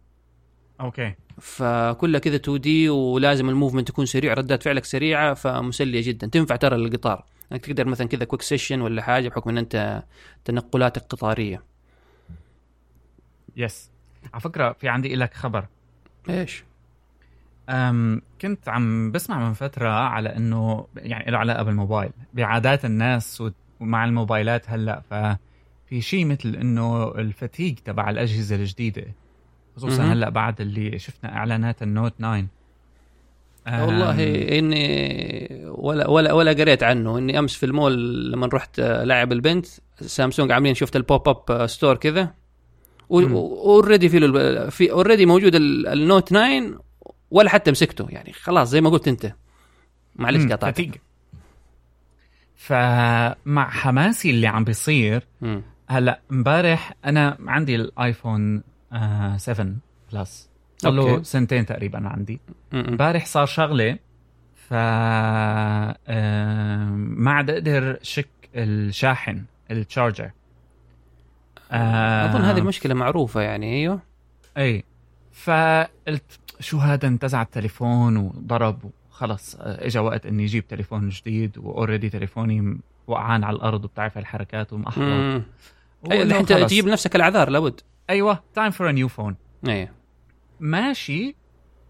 okay. 0.81 1.13
فكلها 1.39 2.19
كذا 2.19 2.35
2D 2.35 2.89
ولازم 2.89 3.49
ال 3.49 3.54
movement 3.54 3.89
يكون 3.89 4.05
سريع 4.05 4.33
ردات 4.33 4.63
فعلك 4.63 4.85
سريعة 4.85 5.33
فمسلية 5.33 6.07
جدا. 6.07 6.27
تنفع 6.27 6.55
ترى 6.55 6.77
للقطار. 6.77 7.25
انك 7.51 7.65
تقدر 7.65 7.87
مثلا 7.87 8.07
كذا 8.07 8.23
quick 8.23 8.41
session 8.41 8.81
ولا 8.81 9.01
حاجة 9.01 9.29
بحكم 9.29 9.49
إن 9.49 9.57
أنت 9.57 10.03
تنقلاتك 10.45 11.01
قطاريه 11.01 11.63
يس 13.57 13.91
على 14.33 14.41
فكرة 14.41 14.71
في 14.71 14.89
عندي 14.89 15.15
لك 15.15 15.33
خبر. 15.33 15.65
إيش؟ 16.29 16.63
أم 17.69 18.21
كنت 18.41 18.69
عم 18.69 19.11
بسمع 19.11 19.47
من 19.47 19.53
فترة 19.53 19.89
على 19.89 20.35
إنه 20.35 20.87
يعني 20.97 21.31
له 21.31 21.37
علاقة 21.37 21.63
بالموبايل. 21.63 22.11
بعادات 22.33 22.85
الناس 22.85 23.43
ومع 23.79 24.05
الموبايلات 24.05 24.69
هلأ 24.69 25.01
ففي 25.09 26.01
شيء 26.01 26.25
مثل 26.25 26.55
إنه 26.55 27.11
الفتيق 27.11 27.75
تبع 27.85 28.09
الأجهزة 28.09 28.55
الجديدة 28.55 29.05
خصوصا 29.79 30.03
هلأ 30.03 30.29
بعد 30.29 30.61
اللي 30.61 30.99
شفنا 30.99 31.35
إعلانات 31.35 31.83
النوت 31.83 32.13
9 32.19 32.45
والله 33.67 34.15
إني 34.59 35.65
ولا 35.65 36.09
ولا 36.09 36.33
ولا 36.33 36.51
قريت 36.51 36.83
عنه. 36.83 37.17
إني 37.17 37.39
أمس 37.39 37.55
في 37.55 37.65
المول 37.65 38.31
لما 38.31 38.49
رحت 38.53 38.79
لاعب 38.79 39.31
البنت 39.31 39.65
سامسونج 40.01 40.51
عاملين 40.51 40.73
شفت 40.73 40.95
ال 40.95 41.04
pop 41.04 41.29
up 41.29 41.65
store 41.67 41.95
كذا. 41.95 42.33
already 43.11 44.09
في 44.09 44.71
في 44.71 44.91
already 44.91 45.25
موجود 45.25 45.55
ال 45.55 45.70
Note 45.70 46.27
9 46.29 46.79
ولا 47.31 47.49
حتى 47.49 47.71
مسكته. 47.71 48.07
يعني 48.09 48.33
خلاص 48.33 48.69
زي 48.69 48.81
ما 48.81 48.89
قلت 48.89 49.07
أنت. 49.07 49.33
معلش 50.15 50.53
فتيج. 50.53 50.95
فمع 52.55 53.69
حماسي 53.69 54.29
اللي 54.29 54.47
عم 54.47 54.63
بيصير. 54.63 55.23
هلأ 55.89 56.19
امبارح 56.31 56.93
أنا 57.05 57.37
عندي 57.47 57.75
ال 57.75 57.88
iPhone 57.88 58.63
آه 58.93 59.37
7 59.37 59.67
Plus 60.13 60.49
صار 60.77 60.91
له. 60.91 61.23
سنتين 61.23 61.65
تقريبا 61.65 62.07
عندي. 62.07 62.39
امبارح 62.73 63.25
صار 63.25 63.45
شغلة 63.45 63.97
ف 64.55 64.73
آه، 66.07 66.89
ما 66.95 67.31
عاد 67.31 67.49
أقدر 67.49 67.97
شك 68.01 68.29
الشاحن 68.55 69.43
ال 69.71 69.79
charger 69.79 70.31
آه، 71.71 72.25
أظن 72.25 72.41
هذه 72.41 72.57
المشكلة 72.57 72.93
معروفة 72.93 73.41
يعني 73.41 73.73
أيوه 73.75 73.99
اي 74.57 74.83
فقلت 75.33 76.39
شو 76.59 76.77
هذا 76.77 77.07
انتزع 77.07 77.41
التليفون 77.41 78.17
وضرب 78.17 78.91
وخلص 79.11 79.55
آه، 79.55 79.85
اجى 79.85 79.99
وقت 79.99 80.25
إني 80.25 80.45
أجيب 80.45 80.67
تليفون 80.67 81.09
جديد 81.09 81.57
و 81.57 81.64
already 81.64 82.09
تليفوني 82.09 82.77
وقعان 83.07 83.43
على 83.43 83.55
الأرض 83.55 83.85
وبتعرف 83.85 84.17
الحركات 84.17 84.73
ومأحلى 84.73 85.05
مم. 85.05 85.43
أيوه 86.11 86.21
وإنه 86.21 86.23
الحين 86.39 86.45
خلص. 86.45 86.69
تجيب 86.69 86.87
نفسك 86.87 87.15
الاعذار 87.15 87.49
لابد 87.49 87.81
أيوه 88.09 88.43
time 88.53 88.71
for 88.71 88.89
a 88.89 88.91
new 88.91 89.07
phone 89.07 89.35
أيوه 89.67 89.89
ماشي. 90.59 91.35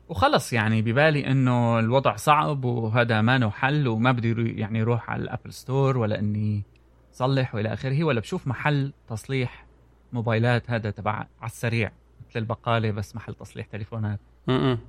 وخلص 0.09 0.53
يعني 0.53 0.81
ببالي 0.81 1.31
إنه 1.31 1.79
الوضع 1.79 2.15
صعب 2.15 2.65
وهذا 2.65 3.21
ما 3.21 3.37
له 3.37 3.49
حل 3.49 3.87
وما 3.87 4.11
بدي 4.11 4.59
يعني 4.59 4.81
أروح 4.81 5.09
على 5.09 5.21
ال 5.21 5.27
Apple 5.27 5.53
Store 5.53 5.97
ولا 5.97 6.19
إني 6.19 6.63
صلح 7.11 7.55
وإلى 7.55 7.73
آخره 7.73 8.03
ولا 8.03 8.19
بشوف 8.19 8.47
محل 8.47 8.93
تصليح 9.07 9.65
موبايلات 10.13 10.71
هذا 10.71 10.91
تبع 10.91 11.11
على 11.11 11.27
السريع 11.45 11.91
مثل 12.29 12.39
البقالة 12.39 12.91
بس 12.91 13.15
محل 13.15 13.33
تصليح 13.33 13.65
تليفونات. 13.65 14.19
مم. 14.47 14.79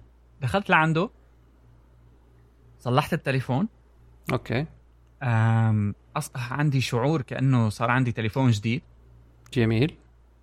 دخلت 0.40 0.70
لعنده 0.70 1.10
صلحت 2.78 3.12
التليفون. 3.12 3.68
okay. 4.32 4.66
أم 5.22 5.94
اصبح 6.16 6.52
عندي 6.52 6.80
شعور 6.80 7.22
كأنه 7.22 7.68
صار 7.68 7.90
عندي 7.90 8.12
تليفون 8.12 8.50
جديد. 8.50 8.82
جميل. 9.52 9.96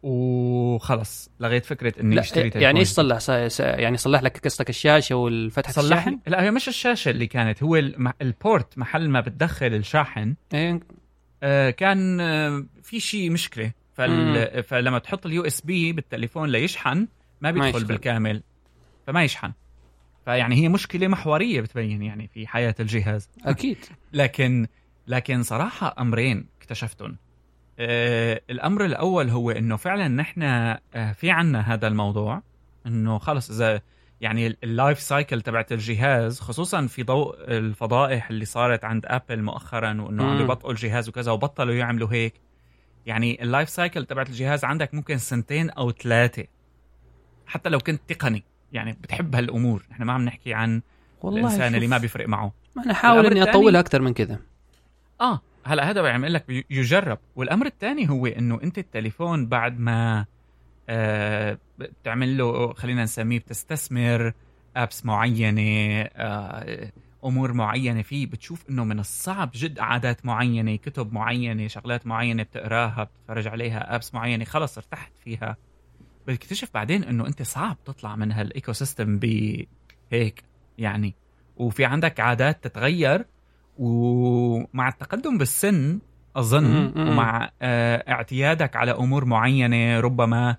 وخلص 0.04 1.30
لغيت 1.39 1.66
فكرة 1.66 2.01
إني 2.01 2.20
أشتري 2.20 2.42
تليفون 2.42 2.62
يعني 2.62 2.80
إيش. 2.80 2.88
صلح؟ 2.89 3.20
يعني 3.60 3.98
صلح 3.98 4.22
لك 4.24 4.38
قصتك 4.46 4.70
الشاشة 4.70 5.16
والفتحه 5.16 5.72
صلح 5.74 5.84
الشاحن؟ 5.98 6.20
لا 6.27 6.44
هي 6.44 6.51
مش 6.51 6.68
الشاشة 6.68 7.10
اللي 7.10 7.27
كانت 7.27 7.63
هو 7.63 7.75
الم- 7.75 8.13
ال 8.22 8.33
port 8.33 8.77
محل 8.77 9.10
ما 9.10 9.22
بتدخل 9.22 9.66
الشاحن 9.74 10.36
إيه. 10.54 10.80
آه، 11.44 11.70
كان 11.70 12.20
آه، 12.22 12.66
في 12.84 13.00
شيء 13.00 13.32
مشكلة. 13.32 13.72
فال... 13.94 14.63
فلما 14.63 15.00
تحط 15.00 15.25
ال 15.25 15.46
USB 15.46 15.94
بالتليفون 15.94 16.50
ليشحن 16.50 17.08
ما 17.42 17.51
بيدخل 17.51 17.68
يشتغل. 17.68 17.84
بالكامل 17.86 18.44
فما 19.08 19.24
يشحن. 19.24 19.51
فيعني 20.25 20.56
هي 20.56 20.70
مشكلة 20.70 21.08
محورية 21.08 21.62
بتبين 21.62 22.01
يعني 22.04 22.27
في 22.27 22.48
حياة 22.48 22.75
الجهاز. 22.80 23.30
أكيد. 23.46 23.77
لكن 24.13 24.68
لكن 25.08 25.44
صراحة 25.44 25.96
أمرين 26.00 26.48
اكتشفتهم 26.62 27.18
آه 27.79 28.41
الأمر 28.50 28.86
الأول 28.86 29.29
هو 29.29 29.51
إنه 29.51 29.75
فعلا 29.75 30.07
نحن 30.07 30.41
آه 30.43 31.12
في 31.13 31.31
عنا 31.31 31.74
هذا 31.74 31.88
الموضوع 31.88 32.41
إنه 32.88 33.17
خلص 33.17 33.51
إذا 33.51 33.81
يعني 34.22 34.48
ال- 34.48 34.57
ال 34.63 34.71
life 34.71 35.00
cycle 35.00 35.42
تبعت 35.41 35.72
الجهاز 35.72 36.39
خصوصا 36.39 36.88
في 36.88 37.03
ضوء 37.03 37.36
الفضائح 37.48 38.29
اللي 38.29 38.46
صارت 38.46 38.86
عند 38.86 39.05
Apple 39.06 39.42
مؤخرا 39.41 40.01
وإنه 40.01 40.25
عم. 40.31 40.41
يبطئوا 40.41 40.72
الجهاز 40.72 41.10
وكذا 41.10 41.31
وبطلوا 41.31 41.74
يعملوا 41.75 42.07
هيك. 42.12 42.34
يعني 43.05 43.43
ال 43.44 43.49
life 43.49 43.70
cycle 43.70 44.06
تبعت 44.05 44.29
الجهاز 44.29 44.65
عندك 44.65 44.93
ممكن 44.93 45.17
سنتين 45.17 45.69
أو 45.69 45.91
ثلاثة. 45.91 46.43
حتى 47.48 47.69
لو 47.69 47.79
كنت 47.79 48.01
تقني 48.07 48.43
يعني 48.74 48.93
بتحب 49.01 49.36
هالأمور. 49.36 49.84
نحن 49.91 50.03
ما 50.03 50.13
عم 50.13 50.22
نحكي 50.25 50.53
عن 50.53 50.81
والله 51.22 51.39
الإنسان 51.39 51.75
اللي 51.75 51.88
ما 51.88 51.98
بيفرق 51.98 52.27
معه. 52.27 52.51
أنا 52.77 52.91
احاول 52.91 53.25
إني 53.25 53.43
اطولها 53.43 53.79
أكثر 53.79 54.01
من 54.01 54.13
كذا 54.13 54.39
آه. 55.22 55.41
هلا 55.68 55.90
هذا 55.90 56.02
بيعمل 56.02 56.34
لك 56.34 56.66
يجرب. 56.70 57.20
والأمر 57.36 57.66
الثاني 57.66 58.10
هو 58.10 58.26
إنه 58.28 58.60
أنت 58.64 58.78
التليفون 58.78 59.48
بعد 59.48 59.80
ما 59.80 60.26
آه 60.90 61.58
بتعمل 61.80 62.38
له 62.38 62.74
خلينا 62.74 63.04
نسميه 63.04 63.40
بتستثمر 63.40 64.34
ابس 64.76 65.06
معينة 65.06 66.02
آه 66.16 66.92
أمور 67.26 67.54
معينة 67.54 68.02
فيه 68.02 68.26
بتشوف 68.28 68.70
إنه 68.70 68.84
من 68.84 69.00
الصعب 69.00 69.52
جد 69.54 69.80
عادات 69.80 70.26
معينة 70.26 70.76
كتب 70.76 71.14
معينة 71.14 71.68
شغلات 71.68 72.08
معينة 72.08 72.44
بتقراها 72.44 73.04
بتتفرج 73.04 73.48
عليها 73.48 73.96
ابس 73.96 74.14
معينة 74.14 74.46
خلص 74.46 74.78
ارتحت 74.78 75.12
فيها. 75.24 75.58
بتكتشف 76.28 76.70
بعدين 76.74 77.04
إنه 77.04 77.28
أنت 77.28 77.42
صعب 77.42 77.78
تطلع 77.86 78.16
من 78.16 78.32
هال 78.32 78.74
ecosystem 78.74 79.20
بهيك 79.20 80.44
يعني. 80.78 81.16
وفي 81.58 81.86
عندك 81.86 82.20
عادات 82.20 82.64
تتغير 82.64 83.26
ومع 83.79 84.88
التقدم 84.88 85.38
بالسن 85.38 86.00
أظن. 86.36 86.91
ومع 87.10 87.50
آه، 87.62 88.12
اعتيادك 88.12 88.75
على 88.75 88.91
أمور 88.91 89.25
معينة 89.25 90.00
ربما 90.00 90.55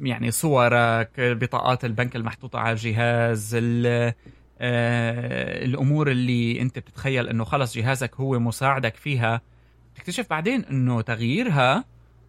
يعني 0.00 0.30
صورك 0.30 1.10
بطاقات 1.18 1.84
البنك 1.84 2.16
المحطوطة 2.16 2.58
على 2.58 2.72
الجهاز 2.72 3.54
ال- 3.58 4.12
آه، 4.62 5.64
الأمور 5.64 6.10
اللي 6.10 6.60
أنت 6.60 6.78
بتتخيل 6.78 7.28
إنه 7.28 7.44
خلص 7.44 7.74
جهازك 7.76 8.14
هو 8.14 8.38
مساعدك 8.38 8.96
فيها 8.96 9.40
تكتشف 9.94 10.26
بعدين 10.30 10.64
إنه 10.64 11.00
تغييرها 11.00 11.84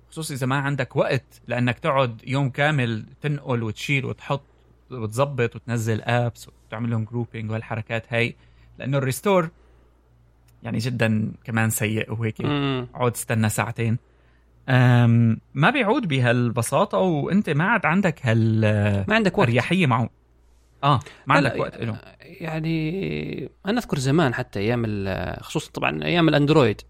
خصوصا 0.10 0.34
إذا 0.34 0.46
ما 0.48 0.56
عندك 0.56 0.96
وقت 0.96 1.42
لأنك 1.48 1.80
تقعد 1.80 2.22
يوم 2.28 2.50
كامل 2.50 3.06
تنقل 3.22 3.64
وتشيل 3.64 4.06
وتحط 4.06 4.44
وتظبط 4.92 5.56
وتنزل 5.56 6.02
apps 6.02 6.48
وتعمل 6.68 6.90
لهم 6.92 7.04
grouping 7.04 7.52
والحركات 7.52 8.14
هاي 8.14 8.36
لأنه 8.82 8.98
ال 8.98 9.04
restore 9.04 9.50
يعني 10.64 10.78
جدا 10.78 11.32
كمان 11.44 11.70
سيء 11.70 12.12
وهيك. 12.12 12.42
عود 12.94 13.12
استنى 13.12 13.50
ساعتين. 13.50 13.98
أم 14.70 15.38
ما 15.54 15.70
بيعود 15.70 16.08
بهالبساطة 16.08 16.98
وأنت 16.98 17.50
ما 17.50 17.64
عاد 17.64 17.86
عندك 17.86 18.26
هالاريحيه 18.26 19.06
ما 19.08 19.16
عندك 19.16 19.38
وقت. 19.38 19.50
معه. 19.74 20.10
آه 20.84 21.00
ما 21.28 21.36
عندك 21.36 21.56
وقت 21.60 21.78
له 21.82 21.98
يعني 22.22 23.50
أنا 23.66 23.80
أذكر 23.80 24.00
زمان 24.00 24.34
حتى 24.34 24.60
أيام 24.60 25.06
خصوصا 25.42 25.72
طبعا 25.72 26.04
أيام 26.04 26.30
الأندرويد. 26.30 26.82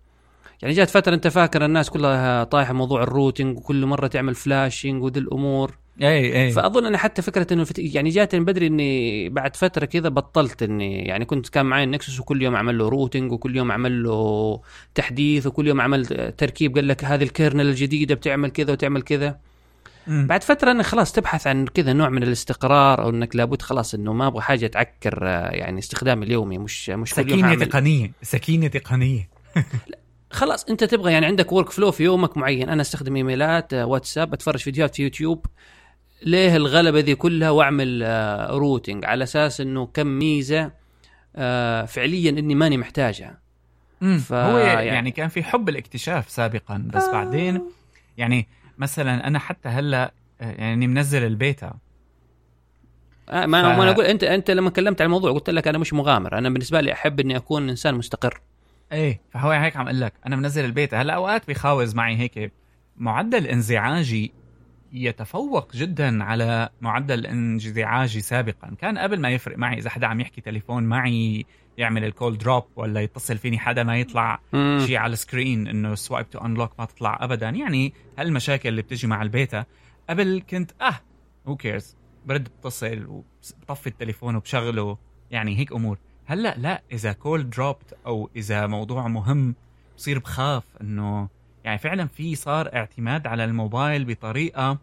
يعني 0.62 0.74
جات 0.74 0.90
فترة 0.90 1.14
أنت 1.14 1.28
فاكر 1.28 1.66
الناس 1.66 1.90
كلها 1.90 2.44
طايحة 2.44 2.74
موضوع 2.74 3.04
ال 3.04 3.11
rooting 3.11 3.58
وكل 3.58 3.86
مرة 3.86 4.08
تعمل 4.08 4.36
flashing 4.36 5.04
وذي 5.04 5.20
الأمور. 5.20 5.78
أي 6.02 6.44
أي. 6.44 6.52
فأظن 6.52 6.86
أنا 6.86 6.98
حتى 6.98 7.22
فكرة 7.22 7.54
إنه 7.54 7.64
فت... 7.64 7.80
يعني 7.80 8.10
جاتني 8.10 8.40
من 8.40 8.46
بدري 8.46 8.68
إني 8.68 9.30
بعد 9.30 9.56
فترة 9.56 9.86
كذا 9.86 10.10
بطلت 10.10 10.64
إني 10.64 11.06
يعني 11.06 11.26
كنت 11.26 11.50
كان 11.50 11.66
معي 11.66 11.84
ال 11.84 11.90
Nexus 11.90 12.20
وكل 12.20 12.42
يوم 12.42 12.56
أعمل 12.56 12.78
له 12.78 12.90
rooting 12.90 13.32
وكل 13.32 13.56
يوم 13.56 13.72
أعمل 13.72 14.04
له 14.04 14.62
تحديث 14.96 15.48
وكل 15.48 15.68
يوم 15.68 15.82
عمل 15.82 16.06
تركيب 16.38 16.76
قال 16.76 16.88
لك 16.88 17.06
هذه 17.06 17.24
ال 17.24 17.30
kernel 17.30 17.68
الجديدة 17.70 18.16
بتعمل 18.16 18.50
كذا 18.50 18.72
وتعمل 18.72 19.02
كذا. 19.02 19.38
مم. 20.08 20.28
بعد 20.28 20.44
فترة 20.44 20.72
إنك 20.72 20.86
خلاص 20.86 21.12
تبحث 21.12 21.48
عن 21.48 21.66
كذا 21.66 21.94
نوع 21.94 22.10
من 22.10 22.24
الاستقرار 22.24 23.04
أو 23.04 23.10
إنك 23.10 23.36
لابد 23.36 23.62
خلاص 23.62 23.94
إنه 23.94 24.14
ما 24.14 24.28
أبغى 24.28 24.42
حاجة 24.42 24.68
تعكر 24.68 25.24
يعني 25.52 25.80
استخدامي 25.80 26.26
اليومي 26.26 26.58
مش 26.58 26.90
مش 26.90 27.14
كل 27.14 27.32
يوم 27.32 27.40
سكينة. 27.40 27.66
تقنية 27.66 28.12
سكينة 28.22 28.68
تقنية. 28.68 29.30
خلاص 30.32 30.66
أنت 30.66 30.84
تبغى 30.84 31.12
يعني 31.14 31.26
عندك 31.26 31.52
workflow 31.52 31.92
في 31.92 32.04
يومك 32.04 32.38
معين. 32.38 32.70
أنا 32.70 32.82
أستخدم 32.82 33.16
إيميلات 33.16 33.74
آه، 33.74 33.86
واتساب 33.86 34.34
أتفرج 34.34 34.60
فيديوهات 34.60 34.96
في 34.96 35.04
يوتيوب. 35.04 35.46
ليه 36.22 36.56
الغلبة 36.56 37.00
ذي 37.00 37.16
كلها 37.16 37.50
واعمل 37.50 38.02
آه، 38.04 38.52
routing 38.52 39.06
على 39.06 39.24
أساس 39.24 39.62
إنه 39.62 39.86
كم 39.86 40.08
ميزة 40.08 40.72
آه، 41.36 41.86
فعليا 41.86 42.30
إني 42.30 42.56
ماني 42.56 42.78
محتاجها. 42.78 43.42
ف- 44.20 44.34
هو 44.34 44.58
يعني, 44.58 44.86
يعني- 44.88 45.12
كان 45.12 45.28
في 45.30 45.44
حب 45.44 45.70
الاكتشاف 45.70 46.30
سابقا 46.30 46.84
بس 46.94 47.04
آه. 47.04 47.12
بعدين 47.12 47.62
يعني 48.18 48.48
مثلا 48.78 49.28
أنا 49.28 49.40
حتى 49.40 49.70
هلأ 49.70 50.14
آه، 50.42 50.52
يعني 50.52 50.88
منزل 50.88 51.24
البيتا. 51.24 51.74
آه، 53.30 53.46
ما 53.46 53.62
ف- 53.62 53.78
ما 53.78 53.84
أنا 53.84 53.92
أقول 53.92 54.06
انت 54.06 54.24
أنت 54.24 54.52
لما 54.52 54.70
كلمت 54.70 55.02
عن 55.02 55.06
الموضوع 55.06 55.32
قلت 55.32 55.50
لك 55.50 55.68
أنا 55.68 55.78
مش 55.78 55.94
مغامر 55.94 56.38
أنا 56.38 56.50
بالنسبة 56.50 56.82
لي 56.82 56.94
أحب 56.94 57.20
إني 57.20 57.38
أكون 57.38 57.70
إنسان 57.70 57.96
مستقر. 57.96 58.42
إيه 58.92 59.22
فهو 59.32 59.52
هيك 59.52 59.78
عم 59.78 59.86
أقول 59.88 60.02
لك 60.02 60.14
أنا 60.28 60.36
منزل 60.36 60.66
البيتا. 60.66 61.02
هلأ 61.02 61.14
أوقات 61.14 61.48
بيخاوز 61.48 61.96
معي 61.96 62.18
هيك 62.18 62.52
معدل 62.98 63.48
انزعاجي 63.48 64.32
يتفوق 64.94 65.76
جدا 65.76 66.24
على 66.24 66.70
معدل 66.82 67.26
انزعاجي 67.26 68.22
سابقا. 68.22 68.76
كان 68.80 68.98
قبل 68.98 69.20
ما 69.20 69.30
يفرق 69.30 69.58
معي 69.58 69.78
إذا 69.78 69.90
حدا 69.90 70.08
عم 70.08 70.22
يحكي 70.22 70.42
تليفون 70.42 70.84
معي 70.84 71.46
يعمل 71.78 72.04
ال 72.04 72.11
call 72.11 72.38
drop 72.38 72.64
ولا 72.76 73.02
يتصل 73.02 73.38
فيني 73.38 73.60
حدا 73.60 73.84
ما 73.84 73.98
يطلع. 73.98 74.40
شيء 74.86 74.98
على 74.98 75.14
ال 75.14 75.22
screen 75.22 75.68
إنه 75.68 75.96
swipe 75.96 76.30
to 76.30 76.40
unlock 76.40 76.72
ما 76.80 76.86
تطلع 76.86 77.18
ابدا. 77.22 77.50
يعني 77.50 77.94
هالمشاكل 78.18 78.70
اللي 78.70 78.82
بتجي 78.82 79.08
مع 79.08 79.22
البيتا. 79.22 79.66
قبل 80.10 80.44
كنت 80.50 80.72
آه 80.82 81.00
who 81.48 81.56
cares 81.56 81.96
برد 82.26 82.44
بتصل 82.44 83.06
وبطفي 83.06 83.88
التليفون 83.88 84.36
وبشغله. 84.36 84.98
يعني 85.32 85.58
هيك 85.58 85.72
أمور. 85.72 85.98
هلأ 86.26 86.56
لا 86.58 86.82
إذا 86.92 87.14
call 87.14 87.50
dropped 87.50 87.98
أو 88.06 88.30
إذا 88.36 88.68
موضوع 88.68 89.08
مهم 89.08 89.56
بصير 89.98 90.20
بخاف 90.20 90.64
إنه 90.82 91.30
يعني 91.64 91.78
فعلا 91.78 92.08
في 92.08 92.36
صار 92.36 92.76
اعتماد 92.76 93.28
على 93.28 93.44
الموبايل 93.44 94.06
بطريقة 94.06 94.78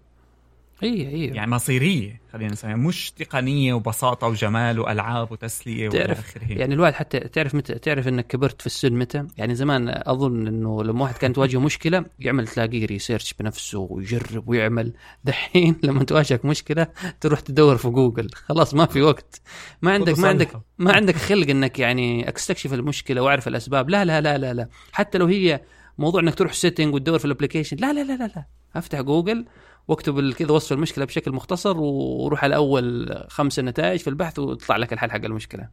اي 0.82 1.08
اي 1.08 1.25
يعني 1.25 1.50
مصيرية 1.50 2.20
خلينا 2.32 2.52
نسميها 2.52 2.76
مش 2.76 3.11
تقنية 3.11 3.75
وبساطة 3.75 4.26
وجمال 4.26 4.80
وألعاب 4.80 5.32
وتسلية 5.32 5.88
تعرف 5.88 6.37
يعني 6.50 6.75
الواحد 6.75 6.94
حتى 6.94 7.20
تعرف 7.20 7.54
متى 7.54 7.75
تعرف 7.75 8.08
إنك 8.08 8.26
كبرت 8.26 8.61
في 8.61 8.66
السن 8.66 8.92
متى؟ 8.92 9.26
يعني 9.38 9.54
زمان 9.54 9.88
أظن 9.88 10.47
إنه 10.47 10.85
لما 10.85 11.02
واحد 11.02 11.14
كانت 11.14 11.37
تواجهه 11.37 11.58
مشكلة 11.58 12.04
يعمل 12.18 12.49
تلاقيه 12.49 12.87
ريسيرش 12.87 13.35
بنفسه 13.40 13.78
ويجرب 13.90 14.49
ويعمل. 14.49 14.92
دحين 15.25 15.76
لما 15.85 16.04
تواجهك 16.04 16.44
مشكلة 16.44 16.87
تروح 17.20 17.40
تدور 17.40 17.76
في 17.76 17.88
جوجل. 17.88 18.30
خلاص 18.35 18.75
ما 18.75 18.87
في 18.87 19.02
وقت. 19.02 19.40
ما 19.82 19.92
عندك 19.92 20.18
ما 20.18 20.28
عندك 20.28 20.61
ما 20.78 20.92
عندك 20.92 21.16
خلق 21.16 21.50
إنك 21.50 21.78
يعني 21.78 22.28
أستكشف 22.37 22.73
المشكلة 22.73 23.23
وأعرف 23.23 23.49
الأسباب. 23.49 23.90
لا 23.90 24.04
لا 24.04 24.20
لا 24.20 24.38
لا 24.38 24.54
لا. 24.54 24.68
حتى 24.92 25.18
لو 25.18 25.26
هي 25.26 25.61
موضوع 25.98 26.20
إنك 26.20 26.34
تروح 26.34 26.52
setting 26.52 26.94
وتدور 26.94 27.18
في 27.18 27.24
ال 27.25 27.29
application 27.29 27.76
لا 27.76 27.92
لا 27.92 28.04
لا 28.04 28.16
لا 28.16 28.26
لا. 28.36 28.44
أفتح 28.76 29.00
جوجل 29.00 29.44
واكتب 29.88 30.32
كذا 30.32 30.52
وصف 30.52 30.72
المشكلة 30.72 31.04
بشكل 31.04 31.32
مختصر 31.32 31.76
وروح 31.78 32.44
على 32.44 32.56
أول 32.56 33.16
خمس 33.28 33.58
نتائج 33.58 34.00
في 34.00 34.10
البحث 34.10 34.38
ويطلع 34.38 34.76
لك 34.76 34.92
الحل 34.92 35.10
حق 35.10 35.24
المشكلة. 35.24 35.68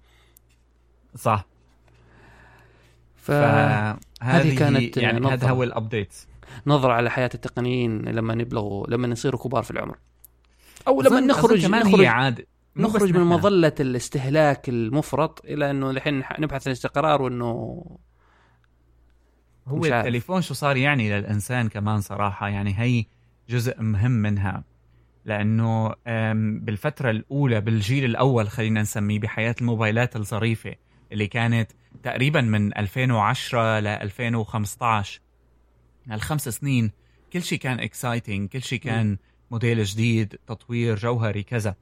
صح. 1.16 1.46
فهذه 3.16 4.56
كانت 4.58 4.98
يعني 4.98 5.28
هذا 5.28 5.50
هو 5.50 5.64
الابديت 5.64 6.14
نظرة 6.68 6.94
على 6.94 7.10
حياة 7.10 7.30
التقنيين 7.34 8.02
لما 8.02 8.36
نبلغوا 8.36 8.88
لما 8.88 9.08
نصيروا 9.08 9.40
كبار 9.40 9.64
في 9.64 9.72
العمر. 9.72 9.98
أو 10.88 11.02
لما 11.02 11.20
نخرج 11.20 11.66
كمان 11.66 11.82
نخرج 11.82 12.02
هي 12.02 12.08
عاد 12.08 12.46
نخرج 12.78 13.12
من 13.18 13.24
مظلة 13.24 13.76
الاستهلاك 13.80 14.70
المفرط 14.70 15.46
إلى 15.46 15.72
إنه 15.72 15.90
الحين 15.90 16.24
نبحث 16.40 16.68
عن 16.68 16.72
الاستقرار 16.72 17.22
وإنه 17.22 17.86
هو 19.68 19.86
التليفون 19.86 20.42
شو 20.42 20.54
صار 20.54 20.78
يعني 20.78 21.10
للإنسان 21.10 21.70
كمان 21.70 22.02
صراحة؟ 22.02 22.50
يعني 22.50 22.80
هي 22.80 23.06
جزء 23.50 23.82
مهم 23.82 24.12
منها. 24.12 24.64
لأنه 25.26 25.94
بالفترة 26.60 27.10
الأولى 27.10 27.62
بالجيل 27.62 28.06
الأول 28.06 28.50
خلينا 28.50 28.82
نسميه 28.82 29.20
بحياة 29.20 29.56
الموبايلات 29.62 30.16
الظريفة 30.16 30.76
اللي 31.12 31.28
كانت 31.28 31.72
تقريبا 32.04 32.42
من 32.42 32.78
2010 32.78 33.80
ل 33.80 33.88
2015 33.88 35.22
الخمس 36.12 36.50
سنين 36.50 36.92
كل 37.34 37.44
شيء 37.44 37.60
كان 37.60 37.80
exciting 37.80 38.50
كل 38.50 38.62
شيء 38.62 38.80
كان 38.80 39.18
موديل 39.52 39.84
جديد 39.84 40.36
تطوير 40.48 40.96
جوهري 40.96 41.44
كذا. 41.44 41.76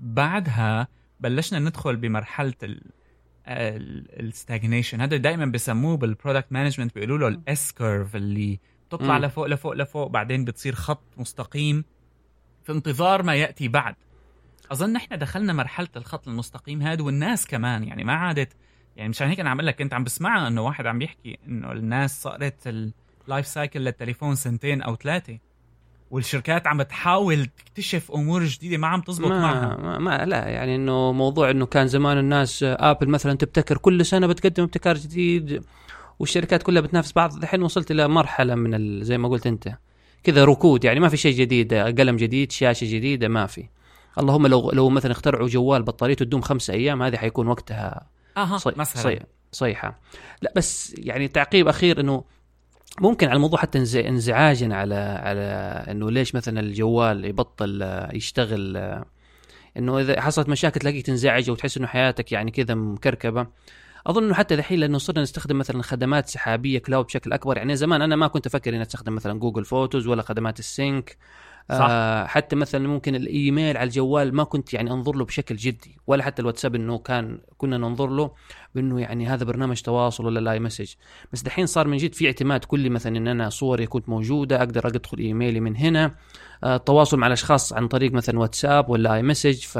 بعدها 0.00 0.88
بلشنا 1.20 1.58
ندخل 1.58 1.96
بمرحلة 1.96 2.54
ال 3.48 3.62
stagnation 3.62 5.00
هذا 5.00 5.16
دائما 5.16 5.46
بسموه 5.46 5.96
بال 5.96 6.07
product 6.07 6.46
management 6.52 6.94
بيقولوا 6.94 7.18
له 7.18 7.28
ال 7.28 7.50
S 7.50 7.72
curve 7.72 8.16
اللي 8.16 8.58
بتطلع 8.88 9.18
لفوق 9.18 9.46
لفوق 9.46 9.72
لفوق 9.72 10.06
بعدين 10.06 10.44
بتصير 10.44 10.74
خط 10.74 11.04
مستقيم 11.16 11.84
في 12.64 12.72
انتظار 12.72 13.22
ما 13.22 13.34
يأتي 13.34 13.68
بعد. 13.68 13.94
أظن 14.72 14.92
نحن 14.92 15.18
دخلنا 15.18 15.52
مرحلة 15.52 15.88
الخط 15.96 16.28
المستقيم 16.28 16.82
هذا 16.82 17.02
والناس 17.02 17.46
كمان 17.46 17.84
يعني 17.84 18.04
ما 18.04 18.12
عادت 18.12 18.56
يعني 18.96 19.08
مشان 19.08 19.28
هيك 19.28 19.40
أنا 19.40 19.50
عم 19.50 19.60
لك 19.60 19.76
كنت 19.76 19.94
عم 19.94 20.04
بسمعها 20.04 20.48
إنه 20.48 20.62
واحد 20.62 20.86
عم 20.86 20.98
بيحكي 20.98 21.38
إنه 21.48 21.72
الناس 21.72 22.22
صارت 22.22 22.66
ال 23.26 23.30
life 23.30 23.46
cycle 23.46 23.80
للتليفون 23.80 24.34
سنتين 24.34 24.82
أو 24.82 24.96
ثلاثة. 24.96 25.38
والشركات 26.10 26.66
عم 26.66 26.82
تحاول 26.82 27.46
تكتشف 27.46 28.12
أمور 28.12 28.44
جديدة 28.44 28.76
ما 28.76 28.86
عم 28.86 29.00
تزبط 29.00 29.28
ما 29.28 29.40
معها. 29.40 29.76
ما, 29.76 29.98
ما 29.98 30.24
لا 30.24 30.48
يعني 30.48 30.74
إنه 30.74 31.12
موضوع 31.12 31.50
إنه 31.50 31.66
كان 31.66 31.86
زمان 31.86 32.18
الناس 32.18 32.62
ابل 32.62 33.08
مثلا 33.08 33.34
تبتكر 33.34 33.78
كل 33.78 34.06
سنة 34.06 34.26
بتقدم 34.26 34.62
ابتكار 34.62 34.96
جديد 34.96 35.64
والشركات 36.18 36.62
كلها 36.62 36.82
بتنافس 36.82 37.12
بعض 37.12 37.36
الحين 37.36 37.62
وصلت 37.62 37.90
إلى 37.90 38.08
مرحلة 38.08 38.54
من 38.54 39.04
زي 39.04 39.18
ما 39.18 39.28
قلت 39.28 39.46
أنت 39.46 39.68
كذا 40.22 40.44
ركود 40.44 40.84
يعني 40.84 41.00
ما 41.00 41.08
في 41.08 41.16
شيء 41.16 41.34
جديد 41.34 41.74
قلم 41.74 42.16
جديد 42.16 42.52
شاشة 42.52 42.84
جديدة 42.84 43.28
ما 43.28 43.46
في. 43.46 43.68
اللهم 44.18 44.46
لو 44.46 44.70
لو 44.70 44.88
مثلا 44.88 45.12
اخترعوا 45.12 45.48
جوال 45.48 45.82
بطاريته 45.82 46.24
تدوم 46.24 46.40
خمسة 46.40 46.74
أيام 46.74 47.02
هذه 47.02 47.16
حيكون 47.16 47.48
وقتها 47.48 48.06
أها 48.36 48.58
صي 48.58 48.72
مثلا. 48.76 49.02
صي 49.02 49.20
صيحة. 49.52 50.00
لا 50.42 50.52
بس 50.56 50.94
يعني 50.98 51.28
تعقيب 51.28 51.68
أخير 51.68 52.00
إنه 52.00 52.24
ممكن 53.00 53.26
على 53.26 53.36
الموضوع 53.36 53.58
حتى 53.58 53.78
انزعاجا 54.08 54.74
على 54.74 54.94
على 54.94 55.40
إنه 55.90 56.10
ليش 56.10 56.34
مثلا 56.34 56.60
الجوال 56.60 57.24
يبطل 57.24 58.06
يشتغل 58.12 58.76
إنه 59.76 59.98
إذا 60.00 60.20
حصلت 60.20 60.48
مشاكل 60.48 60.80
تلاقيك 60.80 61.06
تنزعج 61.06 61.50
وتحس 61.50 61.76
إنه 61.76 61.86
حياتك 61.86 62.32
يعني 62.32 62.50
كذا 62.50 62.74
مكركبة. 62.74 63.46
أظن 64.06 64.24
إنه 64.24 64.34
حتى 64.34 64.54
الحين 64.54 64.80
لأنه 64.80 64.98
صرنا 64.98 65.22
نستخدم 65.22 65.58
مثلا 65.58 65.82
خدمات 65.82 66.28
سحابية 66.28 66.78
cloud 66.78 67.06
بشكل 67.06 67.32
أكبر. 67.32 67.56
يعني 67.56 67.76
زمان 67.76 68.02
أنا 68.02 68.16
ما 68.16 68.26
كنت 68.26 68.46
أفكر 68.46 68.74
إني 68.74 68.82
أستخدم 68.82 69.14
مثلا 69.14 69.38
Google 69.38 69.64
Photos 69.64 70.06
ولا 70.06 70.22
خدمات 70.22 70.58
ال 70.58 70.70
sync 70.70 71.16
صح. 71.70 71.86
آه 71.90 72.26
حتى 72.26 72.56
مثلا 72.56 72.88
ممكن 72.88 73.14
الإيميل 73.14 73.76
على 73.76 73.86
الجوال 73.86 74.34
ما 74.34 74.44
كنت 74.44 74.74
يعني 74.74 74.90
أنظر 74.90 75.16
له 75.16 75.24
بشكل 75.24 75.56
جدي 75.56 75.98
ولا 76.06 76.22
حتى 76.22 76.42
الواتساب 76.42 76.74
إنه 76.74 76.98
كان 76.98 77.40
كنا 77.58 77.78
ننظر 77.78 78.06
له 78.10 78.30
بإنه 78.74 79.00
يعني 79.00 79.26
هذا 79.26 79.44
برنامج 79.44 79.80
تواصل 79.80 80.26
ولا 80.26 80.40
لا 80.40 80.60
iMessage. 80.60 80.92
بس 81.32 81.42
دحين 81.42 81.66
صار 81.66 81.88
من 81.88 81.96
جد 81.96 82.14
في 82.14 82.26
اعتماد 82.26 82.64
كلي 82.64 82.88
مثلا 82.88 83.16
إن 83.16 83.28
أنا 83.28 83.50
صوري 83.50 83.86
كنت 83.86 84.08
موجودة 84.08 84.58
أقدر 84.58 84.86
أدخل 84.86 85.18
إيميلي 85.18 85.60
من 85.60 85.76
هنا. 85.76 86.14
آه 86.64 86.76
التواصل 86.76 87.18
مع 87.18 87.26
الأشخاص 87.26 87.72
عن 87.72 87.88
طريق 87.88 88.12
مثلا 88.12 88.38
واتساب 88.38 88.88
ولا 88.88 89.14
iMessage. 89.14 89.64
ف 89.64 89.78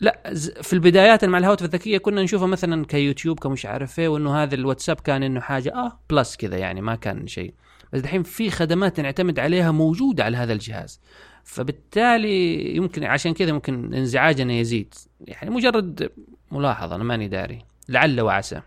لا 0.00 0.34
في 0.62 0.72
البدايات 0.72 1.24
مع 1.24 1.38
الهواتف 1.38 1.64
الذكية 1.64 1.98
كنا 1.98 2.22
نشوفها 2.22 2.46
مثلا 2.46 2.84
كيوتيوب 2.84 3.40
كمش 3.40 3.66
عارف 3.66 3.98
إيه 3.98 4.08
وإنه 4.08 4.42
هذا 4.42 4.54
الواتساب 4.54 5.00
كان 5.00 5.22
إنه 5.22 5.40
حاجة 5.40 5.74
آه 5.74 6.00
plus 6.10 6.36
كذا 6.36 6.56
يعني 6.56 6.80
ما 6.80 6.94
كان 6.94 7.26
شيء. 7.26 7.54
بس 7.94 8.00
الحين 8.00 8.22
في 8.22 8.50
خدمات 8.50 9.00
نعتمد 9.00 9.38
عليها 9.38 9.70
موجودة 9.70 10.24
على 10.24 10.36
هذا 10.36 10.52
الجهاز. 10.52 11.00
فبالتالي 11.44 12.76
يمكن 12.76 13.04
عشان 13.04 13.34
كذا 13.34 13.52
ممكن 13.52 13.94
انزعاجنا 13.94 14.52
يزيد. 14.52 14.94
يعني 15.20 15.50
مجرد 15.50 16.10
ملاحظة 16.52 16.94
أنا 16.96 17.04
ماني 17.04 17.28
داري. 17.28 17.58
لعل 17.88 18.20
وعسى. 18.20 18.60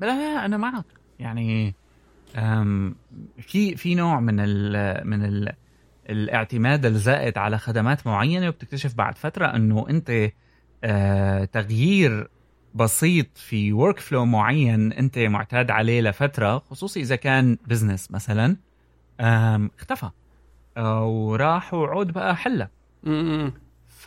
لا 0.00 0.06
لا 0.06 0.44
أنا 0.44 0.56
معك. 0.56 0.84
يعني 1.18 1.74
في 3.38 3.76
في 3.76 3.94
نوع 3.94 4.20
من 4.20 4.40
ال 4.40 5.08
من 5.08 5.24
ال 5.24 5.52
الاعتماد 6.10 6.86
الزائد 6.86 7.38
على 7.38 7.58
خدمات 7.58 8.06
معينة 8.06 8.48
وبتكتشف 8.48 8.94
بعد 8.94 9.18
فترة 9.18 9.46
إنه 9.46 9.86
أنت 9.90 10.30
آه 10.84 11.44
تغيير 11.44 12.28
بسيط 12.74 13.38
في 13.38 13.72
workflow 13.72 14.24
معين 14.24 14.92
أنت 14.92 15.18
معتاد 15.18 15.70
عليه 15.70 16.00
لفترة 16.00 16.58
خصوصي 16.58 17.00
إذا 17.00 17.16
كان 17.16 17.58
business 17.66 18.10
مثلا 18.10 18.56
اختفى 19.78 20.10
وراح 20.78 21.74
وعود 21.74 22.12
بقى 22.12 22.36
حلة. 22.36 22.68
ف 23.88 24.06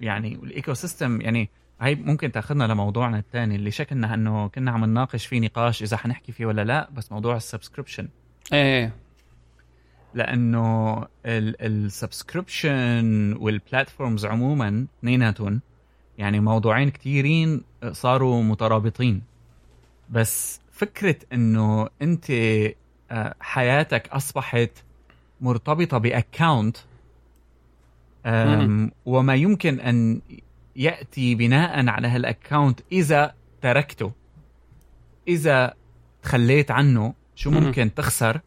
يعني 0.00 0.34
ال 0.34 0.74
ecosystem 0.74 1.20
يعني 1.20 1.50
هي 1.80 1.94
ممكن 1.94 2.32
تأخذنا 2.32 2.64
لموضوعنا 2.64 3.18
الثاني 3.18 3.56
اللي 3.56 3.70
شكلنا 3.70 4.14
إنه 4.14 4.48
كنا 4.48 4.70
عم 4.70 4.84
نناقش 4.84 5.26
فيه 5.26 5.40
نقاش 5.40 5.82
إذا 5.82 5.96
حنحكي 5.96 6.32
فيه 6.32 6.46
ولا 6.46 6.64
لا 6.64 6.88
بس 6.92 7.12
موضوع 7.12 7.36
ال 7.36 7.41
subscription. 7.41 8.08
إيه. 8.52 8.92
لأنه 10.14 11.06
ال 11.26 11.42
subscription 11.42 13.32
وال 13.40 13.56
platforms 13.56 14.26
عموما 14.26 14.86
اثنيناتهم 14.98 15.60
يعني 16.20 16.40
موضوعين 16.40 16.90
كثيرين 16.90 17.62
صاروا 17.92 18.42
مترابطين. 18.42 19.22
بس 20.10 20.60
فكرة 20.72 21.16
إنه 21.32 21.88
أنت 22.02 22.30
آه، 23.10 23.34
حياتك 23.40 24.08
أصبحت 24.08 24.70
مرتبطة 25.40 25.98
ب 25.98 26.08
account 26.08 26.76
وما 29.06 29.34
يمكن 29.34 29.80
أن 29.80 30.20
يأتي 30.76 31.34
بناء 31.34 31.88
على 31.88 32.08
هال 32.08 32.24
account 32.24 32.80
إذا 32.92 33.34
تركته. 33.62 34.12
إذا 35.28 35.74
تخليت 36.22 36.70
عنه 36.70 37.14
شو 37.34 37.50
ممكن 37.50 37.94
تخسر. 37.94 38.40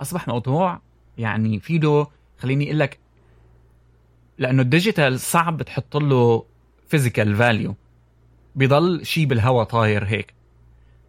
أصبح 0.00 0.28
موضوع 0.28 0.80
يعني 1.18 1.60
في 1.60 1.78
له 1.78 2.06
خليني 2.38 2.64
أقول 2.64 2.78
لك 2.78 2.98
لأنه 4.38 4.62
ال 4.62 4.69
digital 4.69 5.20
صعب 5.20 5.56
بتحط 5.56 5.96
له 5.96 6.44
physical 6.88 7.36
value 7.36 7.74
بضل 8.54 9.06
شيء 9.06 9.26
بالهوا 9.26 9.64
طاير 9.64 10.04
هيك. 10.04 10.34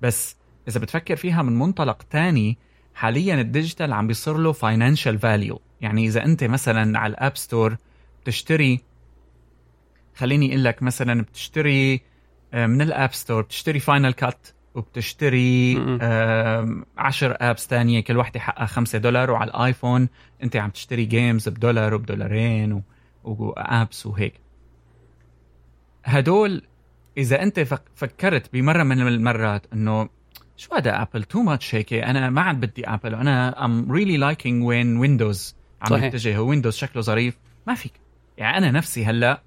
بس 0.02 0.36
إذا 0.68 0.80
بتفكر 0.80 1.15
فيها 1.15 1.42
من 1.42 1.60
منطلق 1.60 2.04
تاني 2.10 2.58
حاليا 2.94 3.42
ال 3.41 3.48
digital 3.48 3.93
عم 3.94 4.08
بيصير 4.08 4.38
له 4.38 4.52
financial 4.52 5.19
value 5.19 5.62
يعني 5.82 6.06
إذا 6.06 6.26
أنت 6.26 6.44
مثلا 6.44 7.00
على 7.00 7.12
ال 7.12 7.18
App 7.18 7.38
Store 7.38 7.78
بتشتري 8.24 8.82
خليني 10.15 10.50
أقول 10.50 10.63
لك 10.63 10.84
مثلا 10.84 11.22
بتشتري 11.22 12.02
آه، 12.54 12.68
من 12.68 12.82
ال 12.82 12.89
App 12.89 13.13
Store 13.13 13.41
بتشتري 13.42 13.80
Final 13.80 14.13
Cut 14.13 14.48
وبتشتري 14.76 15.78
10 16.98 17.38
apps 17.41 17.67
ثانية 17.68 18.00
كل 18.00 18.18
وحدة 18.18 18.39
حقها 18.39 18.65
5 18.65 18.98
دولار 19.00 19.32
وعلى 19.32 19.52
الآيفون 19.52 20.10
أنت 20.44 20.56
عم 20.56 20.70
تشتري 20.70 21.06
games 21.06 21.50
بدولار 21.50 21.94
وبدولارين 21.94 22.84
و 23.24 23.40
apps 23.40 24.06
وهيك. 24.06 24.34
هدول 26.10 26.62
إذا 27.17 27.43
أنت 27.43 27.60
فكرت 27.95 28.54
بمرة 28.54 28.84
من 28.84 29.08
المرات 29.08 29.65
إنه 29.74 30.10
شو 30.58 30.76
هذا 30.76 31.02
Apple 31.02 31.24
too 31.24 31.41
much 31.41 31.76
هيك 31.76 31.93
أنا 31.93 32.30
ما 32.30 32.41
عاد 32.41 32.60
بدي 32.60 32.88
Apple 32.88 33.15
أنا 33.15 33.65
I'm 33.65 33.91
really 33.91 34.17
liking 34.17 34.63
where 34.63 34.98
Windows 34.98 35.56
عم. 35.82 36.04
يتجه. 36.04 36.41
Windows 36.41 36.76
شكله 36.76 37.02
ظريف. 37.02 37.38
ما 37.67 37.76
فيك. 37.76 37.93
يعني 38.38 38.58
أنا 38.58 38.72
نفسي 38.72 39.06
هلأ 39.06 39.41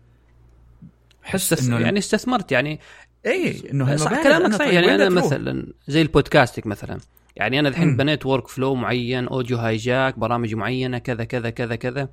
استث... 1.35 1.68
إنه 1.68 1.79
يعني 1.79 1.98
استثمرت. 1.98 2.53
يعني 2.53 2.81
إيه 3.27 3.70
إنه 3.70 3.96
صح 3.96 4.22
كلامك 4.22 4.53
صحيح. 4.53 4.59
طيب. 4.59 4.75
يعني 4.75 4.94
أنا 4.94 5.09
تروح؟ 5.09 5.25
مثلا 5.25 5.72
زي 5.88 6.03
ال 6.03 6.08
podcasting 6.08 6.66
مثلا. 6.66 6.98
يعني 7.37 7.61
أنا 7.61 7.68
الحين. 7.68 7.96
بنيت 7.96 8.27
workflow 8.27 8.75
معين 8.75 9.29
Audio 9.29 9.59
Hijack 9.59 10.18
برامج 10.18 10.55
معينة 10.55 10.98
كذا 10.98 11.25
كذا 11.25 11.51
كذا 11.51 11.77
كذا. 11.77 12.09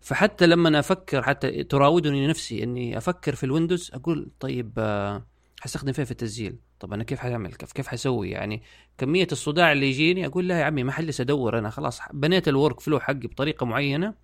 فحتى 0.00 0.46
لما 0.46 0.78
أفكر 0.78 1.22
حتى 1.22 1.64
تراودني 1.64 2.26
نفسي 2.26 2.62
إني 2.62 2.98
أفكر 2.98 3.34
في 3.34 3.44
ال 3.44 3.50
Windows 3.50 3.90
أقول 3.94 4.30
طيب 4.40 4.72
آه، 4.78 5.26
حستخدم 5.60 5.92
فين 5.92 6.04
في 6.04 6.10
التسجيل؟ 6.10 6.58
طب 6.80 6.92
أنا 6.92 7.04
كيف 7.04 7.18
حأعمل؟ 7.18 7.54
كيف 7.54 7.72
كيف 7.72 7.86
حسوي؟ 7.88 8.30
يعني 8.30 8.62
كمية 8.98 9.28
الصداع 9.32 9.72
اللي 9.72 9.88
يجيني 9.88 10.26
أقول 10.26 10.48
لا 10.48 10.60
يا 10.60 10.64
عمي 10.64 10.84
ما 10.84 10.92
حجلس 10.92 11.20
ادور 11.20 11.58
أنا 11.58 11.70
خلاص 11.70 12.00
بنيت 12.12 12.48
ال 12.48 12.80
workflow 12.80 13.00
حقي 13.00 13.26
بطريقة 13.26 13.66
معينة 13.66 14.14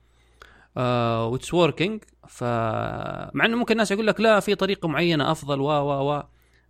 و 0.77 0.92
it's 0.92 1.55
working 1.55 2.05
فمع 2.29 3.45
إنه 3.45 3.57
ممكن 3.57 3.73
الناس 3.73 3.91
يقول 3.91 4.07
لك 4.07 4.21
لا 4.21 4.41
في 4.41 4.55
طريقة 4.55 4.89
معينة 4.89 5.33
أفضل 5.33 5.61
و 5.61 5.67
و 5.67 6.13
و. 6.13 6.23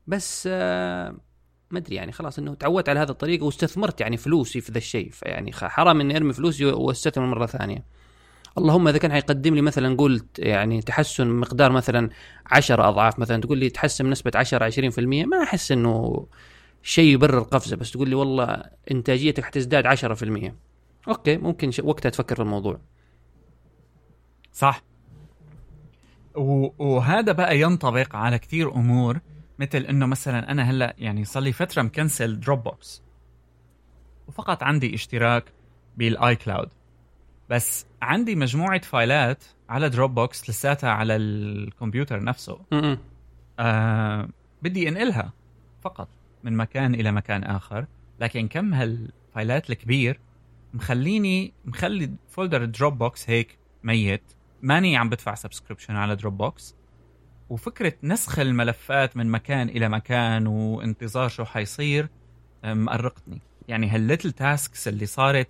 بس 0.07 0.49
آه، 0.53 1.17
ما 1.71 1.79
أدري 1.79 1.97
يعني 1.97 2.13
خلاص 2.13 2.39
إنه 2.39 2.55
تعودت 2.55 2.89
على 2.89 3.01
هذا 3.01 3.11
الطريقة 3.11 3.45
واستثمرت 3.45 4.01
يعني 4.01 4.17
فلوسي 4.17 4.61
في 4.61 4.73
ذا 4.73 4.79
الشيء. 4.79 5.11
فيعني 5.11 5.53
حرام 5.53 6.01
إني 6.01 6.17
أرمي 6.17 6.33
فلوسي 6.33 6.65
وأستثمر 6.65 7.27
مرة 7.27 7.47
ثانية. 7.47 7.85
اللهم 8.59 8.89
إذا 8.89 8.99
كان 8.99 9.13
حيقدم 9.13 9.55
لي 9.55 9.63
مثلا 9.63 9.97
قلت 9.97 10.39
يعني 10.39 10.83
تحسن 10.83 11.29
مقدار 11.29 11.73
مثلا 11.73 12.11
10 12.47 12.89
أضعاف 12.89 13.19
مثلا 13.19 13.41
تقول 13.41 13.59
لي 13.59 13.71
تحسن 13.71 14.05
بنسبة 14.05 14.33
10 14.35 14.71
20% 14.91 14.99
ما 15.27 15.43
أحس 15.43 15.73
إنه 15.73 16.27
شيء 16.83 17.15
يبرر 17.15 17.41
قفزة 17.41 17.77
بس 17.77 17.93
تقول 17.93 18.09
لي 18.09 18.15
والله 18.15 18.63
إنتاجيتك 18.91 19.45
حتزداد 19.45 19.87
10% 19.87 20.55
okay 21.09 21.37
ممكن. 21.37 21.71
وقتها 21.83 22.11
تفكر 22.11 22.35
في 22.37 22.43
الموضوع 22.43 22.81
صح. 24.53 24.83
وهذا 26.35 27.33
بقى 27.33 27.61
ينطبق 27.61 28.17
على 28.17 28.39
كتير 28.39 28.75
أمور 28.75 29.21
مثل 29.59 29.79
إنه 29.79 30.07
مثلا 30.07 30.51
أنا 30.51 30.63
هلأ 30.63 30.95
يعني 30.99 31.25
صار 31.25 31.43
لي 31.43 31.53
فترة 31.53 31.83
مكنسل 31.83 32.41
Dropbox 32.41 33.03
وفقط 34.29 34.63
عندي 34.63 34.95
اشتراك 34.95 35.45
بال 35.97 36.37
iCloud 36.37 36.69
بس 37.53 37.87
عندي 38.03 38.35
مجموعة 38.35 38.81
فايلات 38.81 39.45
على 39.69 39.89
Dropbox 39.89 40.51
لساتها 40.51 40.91
على 40.91 41.17
الكمبيوتر 41.17 42.25
نفسه. 42.25 42.61
آه 43.59 44.29
بدي 44.63 44.89
انقلها 44.89 45.33
فقط 45.83 46.09
من 46.45 46.57
مكان 46.57 46.95
إلى 46.95 47.13
مكان 47.13 47.45
آخر. 47.45 47.87
لكن 48.21 48.49
كم 48.49 48.75
هالفايلات 48.75 49.71
الكبير 49.71 50.21
مخليني 50.75 51.53
مخلي 51.65 52.11
folder 52.29 52.65
Dropbox 52.65 53.31
هيك 53.31 53.59
ميت. 53.83 54.23
ماني 54.63 54.97
عم 54.97 55.09
بدفع 55.09 55.35
subscription 55.35 55.97
على 55.97 56.17
Dropbox 56.17 56.75
وفكرة 57.51 57.93
نسخ 58.03 58.39
الملفات 58.39 59.17
من 59.17 59.27
مكان 59.27 59.69
إلى 59.69 59.89
مكان 59.89 60.47
وانتظار 60.47 61.29
شو 61.29 61.45
حيصير 61.45 62.09
آه، 62.65 62.75
مؤرقتني 62.75 63.41
يعني 63.69 63.89
هال 63.89 64.00
little 64.00 64.33
tasks 64.33 64.89
اللي 64.89 65.07
صارت 65.07 65.49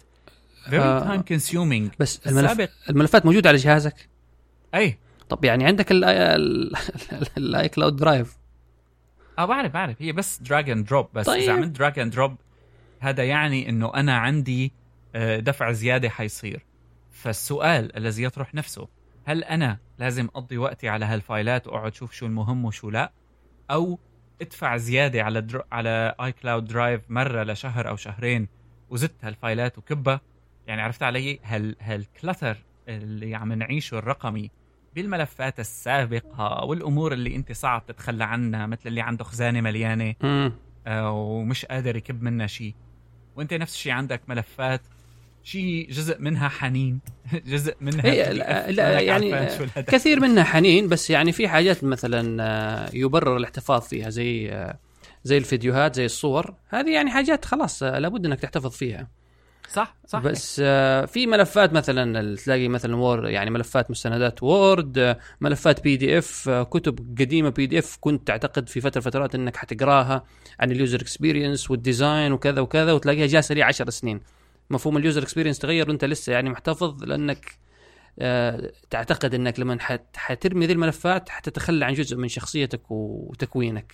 آه. 0.73 1.17
time 1.17 1.21
consuming 1.21 1.97
بس 1.99 2.27
الملف... 2.27 2.51
السابق 2.51 2.71
الملفات 2.91 3.27
موجودة 3.27 3.49
على 3.49 3.59
جهازك؟ 3.59 4.09
أي. 4.75 4.99
طب 5.29 5.45
يعني 5.45 5.65
عندك 5.65 5.87
ال 7.39 7.69
iCloud 7.69 7.97
Drive 7.97 8.37
آه 9.39 9.45
بعرف 9.45 9.73
بعرف. 9.73 10.03
هي 10.03 10.13
بس 10.13 10.39
drag 10.39 10.71
and 10.71 10.87
drop 10.87 11.09
بس. 11.15 11.27
طيب. 11.27 11.43
اذا 11.43 11.53
عملت 11.53 11.71
drag 11.71 11.99
and 11.99 12.13
drop 12.13 12.37
هذا 13.01 13.25
يعني 13.25 13.69
إنه 13.69 13.95
أنا 13.95 14.17
عندي 14.17 14.73
آه، 15.15 15.39
دفع 15.39 15.73
زيادة 15.73 16.09
حيصير. 16.09 16.65
فالسؤال 17.11 17.97
الذي 17.97 18.23
يطرح 18.23 18.55
نفسه 18.55 18.89
هل 19.25 19.45
أنا 19.45 19.79
لازم 19.99 20.29
أقضي 20.35 20.59
وقتي 20.59 20.89
على 20.89 21.05
هالفايلات 21.05 21.67
وأقعد 21.67 21.95
شوف 21.95 22.13
شو 22.13 22.27
المهم 22.27 22.65
وشو 22.65 22.91
لا؟ 22.91 23.13
أو 23.71 23.99
أدفع 24.41 24.77
زيادة 24.77 25.23
على 25.23 25.41
Dro... 25.41 25.63
على 25.73 26.15
iCloud 26.21 26.65
Drive 26.65 27.01
مرة 27.09 27.43
لشهر 27.43 27.89
أو 27.89 27.97
شهرين 27.97 28.49
وزدت 28.91 29.25
هالفايلات 29.25 29.79
وكبها 29.79 30.21
يعني 30.73 30.83
عرفت 30.83 31.03
علي 31.03 31.39
هال 31.45 31.77
هال 31.81 31.98
clutter 31.98 32.57
اللي 32.89 33.35
عم 33.35 33.53
نعيشه 33.53 33.99
الرقمي 33.99 34.51
بالملفات 34.95 35.61
السابقة 35.61 36.65
والأمور 36.65 37.13
اللي 37.13 37.37
أنت 37.37 37.53
صعب 37.53 37.87
تتخلى 37.87 38.25
عنها 38.25 38.67
مثل 38.67 38.81
اللي 38.87 39.01
عنده 39.01 39.25
خزانة 39.25 39.61
مليانة 39.61 40.15
مم. 40.23 40.53
آه، 40.87 41.11
ومش 41.11 41.65
قادر 41.65 41.97
يكب 41.97 42.23
منها 42.23 42.47
شيء 42.47 42.75
وأنت 43.37 43.55
نفس 43.55 43.75
الشيء 43.75 43.93
عندك 43.93 44.21
ملفات 44.29 44.81
شيء 45.43 45.91
جزء 45.91 46.21
منها 46.21 46.49
حنين 46.49 47.01
جزء 47.53 47.77
منها 47.81 48.07
هي 48.07 48.25
PDF 48.25 48.37
لا, 48.37 48.71
لا 48.71 49.01
يعني. 49.01 49.47
كثير 49.77 50.21
منها 50.21 50.45
حنين 50.45 50.89
بس 50.89 51.11
يعني 51.11 51.33
في 51.33 51.49
حاجات 51.49 51.85
مثلا 51.85 52.43
آه، 52.43 52.91
يبرر 52.93 53.37
الاحتفاظ 53.37 53.83
فيها 53.83 54.11
زي 54.11 54.53
آه، 54.53 54.79
زي 55.25 55.39
الفيديوهات 55.39 55.95
زي 55.95 56.05
الصور 56.05 56.55
هذه 56.69 56.91
يعني 56.95 57.11
حاجات 57.11 57.45
خلاص 57.45 57.83
لابد 57.83 58.27
إنك 58.27 58.41
تحتفظ 58.41 58.71
فيها 58.71 59.22
صح 59.69 59.95
صح. 60.07 60.19
بس 60.21 60.61
آه، 60.65 61.05
في 61.05 61.27
ملفات 61.27 61.73
مثلا 61.73 62.37
تلاقي 62.37 62.69
مثلا 62.69 62.97
Word 62.97 63.31
يعني 63.31 63.51
ملفات 63.51 63.91
مستندات 63.91 64.43
Word 64.43 65.17
ملفات 65.41 65.83
PDF 65.83 66.49
كتب 66.51 67.17
قديمة 67.21 67.49
PDF 67.49 67.97
كنت 68.01 68.27
تعتقد 68.27 68.69
في 68.69 68.81
فترة 68.81 69.01
فترات 69.01 69.35
إنك 69.35 69.57
حتقراها 69.57 70.25
عن 70.61 70.71
ال 70.71 70.77
user 70.77 71.01
experience 71.01 71.71
وال 71.71 71.86
design 71.86 72.33
وكذا 72.33 72.61
وكذا 72.61 72.93
وتلاقيها 72.93 73.27
جالسة 73.27 73.55
لي 73.55 73.63
10 73.63 73.91
سنين. 73.91 74.21
مفهوم 74.71 74.97
ال 74.97 75.02
user 75.02 75.23
experience 75.23 75.59
تغير 75.59 75.89
وأنت 75.89 76.05
لسه 76.05 76.33
يعني 76.33 76.51
محتفظ 76.51 77.05
لأنك 77.05 77.59
آه، 78.19 78.73
تعتقد 78.91 79.35
إنك 79.35 79.61
لما 79.61 79.81
حت- 79.81 80.17
حترمي 80.17 80.67
ذي 80.67 80.73
الملفات 80.73 81.29
حتتخلى 81.29 81.85
عن 81.85 81.93
جزء 81.95 82.17
من 82.17 82.29
شخصيتك 82.29 82.81
وتكوينك. 82.91 83.93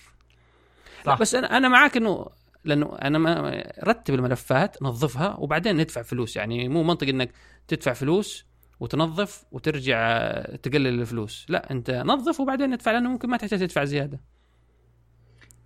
صح. 1.05 1.19
بس 1.19 1.35
أنا 1.35 1.57
أنا 1.57 1.67
معاك 1.69 1.97
إنه 1.97 2.25
لأنه 2.63 2.95
أنا 3.01 3.17
ما 3.17 3.63
رتب 3.83 4.13
الملفات 4.13 4.83
نظفها 4.83 5.35
وبعدين 5.35 5.77
ندفع 5.77 6.01
فلوس. 6.01 6.35
يعني 6.35 6.69
مو 6.69 6.83
منطق 6.83 7.07
إنك 7.07 7.31
تدفع 7.67 7.93
فلوس 7.93 8.45
وتنظف 8.79 9.43
وترجع 9.51 10.31
تقلل 10.41 10.87
الفلوس. 11.01 11.45
لا 11.49 11.71
أنت 11.71 11.91
نظف 11.91 12.39
وبعدين 12.39 12.69
ندفع 12.69 12.91
لأنه 12.91 13.09
ممكن 13.09 13.29
ما 13.29 13.37
تحتاج 13.37 13.59
تدفع 13.59 13.83
زيادة. 13.83 14.19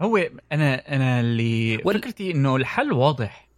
هو 0.01 0.17
أنا 0.51 0.95
أنا 0.95 1.19
اللي 1.19 1.77
وال- 1.85 1.99
فكرتي 1.99 2.31
إنه 2.31 2.55
الحل 2.55 2.91
واضح. 2.93 3.49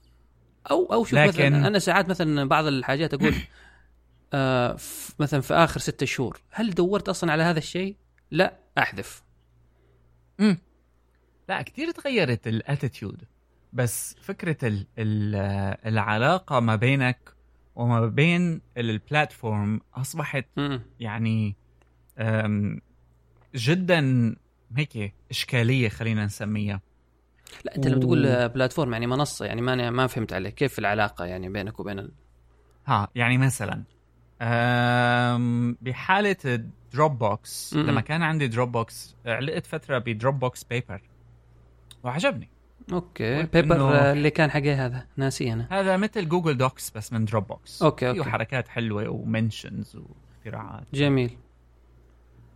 أو 0.72 0.86
أو 0.94 1.04
شوف 1.04 1.14
لكن- 1.20 1.28
مثلا 1.28 1.68
أنا 1.68 1.80
ساعات 1.80 2.10
مثلا 2.10 2.48
بعض 2.48 2.66
الحاجات 2.66 3.14
أقول 3.14 3.34
آه 4.34 4.78
مثلا 5.20 5.42
في 5.42 5.54
آخر 5.54 5.80
ستة 5.80 6.06
شهور 6.06 6.40
هل 6.52 6.74
دورت 6.74 7.10
أصلا 7.10 7.32
على 7.32 7.44
هذا 7.44 7.58
الشيء؟ 7.58 7.96
لا 8.32 8.58
أحذف. 8.78 9.24
مم. 10.40 10.58
لا 11.50 11.62
كتير 11.62 11.92
تغيرت 11.92 12.48
الأتيتيود. 12.48 13.24
بس 13.74 14.16
فكرة 14.22 14.68
ال 14.68 14.88
ال 14.98 15.36
العلاقة 15.86 16.60
ما 16.60 16.76
بينك 16.76 17.34
وما 17.76 18.06
بين 18.08 18.62
البلاتفورم 18.78 19.82
أصبحت 19.94 20.46
مم. 20.58 20.82
يعني 21.00 21.56
جدا 23.56 24.36
هيك 24.76 25.14
إشكالية 25.32 25.90
خلينا 25.90 26.26
نسميها. 26.26 26.82
لا 27.66 27.76
أنت 27.76 27.88
لما 27.88 28.00
تقول 28.00 28.50
platform 28.50 28.94
يعني 28.94 29.08
منصة 29.08 29.46
يعني 29.46 29.62
ما 29.62 29.90
ما 29.90 30.08
فهمت 30.08 30.34
عليك. 30.34 30.54
كيف 30.54 30.80
العلاقة 30.80 31.26
يعني 31.26 31.50
بينك 31.50 31.80
وبين 31.80 32.00
ال... 32.00 32.12
ها 32.88 33.08
يعني 33.16 33.38
مثلا 33.38 33.84
أم، 34.42 35.78
بحالة 35.82 36.66
Dropbox. 36.94 37.74
لما 37.74 38.02
كان 38.02 38.22
عندي 38.22 38.48
Dropbox 38.48 39.16
علقت 39.26 39.66
فترة 39.66 39.98
ب 39.98 40.40
Dropbox 40.40 40.64
Paper 40.64 41.02
وعجبني. 42.06 42.50
okay. 42.94 43.44
Paper 43.44 43.78
إنه- 43.78 43.82
آه، 43.82 44.12
اللي 44.14 44.30
كان 44.30 44.52
حقي 44.52 44.72
هذا. 44.74 45.08
ناسي 45.18 45.54
أنا. 45.54 45.68
هذا 45.72 45.98
مثل 45.98 46.30
Google 46.30 46.58
Docs 46.58 46.90
بس 46.90 47.14
من 47.14 47.26
Dropbox 47.26 47.82
okay 47.84 48.10
okay. 48.10 48.24
حركات 48.24 48.68
حلوة 48.68 49.10
و 49.10 49.19
mentions 49.19 49.96
واختراعات 49.96 50.84
جميل. 50.94 51.38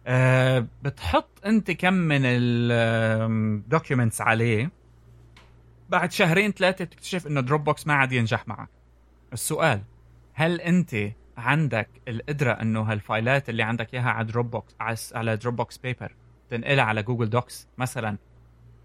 أه 0.08 0.66
بتحط 0.84 1.30
أنت 1.46 1.72
كم 1.72 1.94
من 1.94 2.22
ال 2.26 2.45
documents 2.45 4.22
عليه. 4.22 4.72
بعد 5.90 6.12
شهرين 6.12 6.52
ثلاثة 6.52 6.86
بتكتشف 6.86 7.28
إنه 7.28 7.42
Dropbox 7.42 7.88
ما 7.88 7.94
عاد 7.94 8.12
ينجح 8.12 8.48
معك. 8.48 8.70
السؤال 9.34 9.82
هل 10.34 10.62
أنت 10.62 10.96
عندك 11.38 11.90
القدرة 12.08 12.52
إنه 12.52 12.82
هالفايلات 12.82 13.50
اللي 13.50 13.64
عندك 13.64 13.94
إياها 13.94 14.10
على 14.10 14.28
Dropbox 14.28 14.76
على 15.16 15.38
Dropbox 15.38 15.78
Paper 15.78 16.16
تنقلها 16.50 16.84
على 16.84 17.04
Google 17.04 17.30
Docs 17.30 17.68
مثلا 17.78 18.18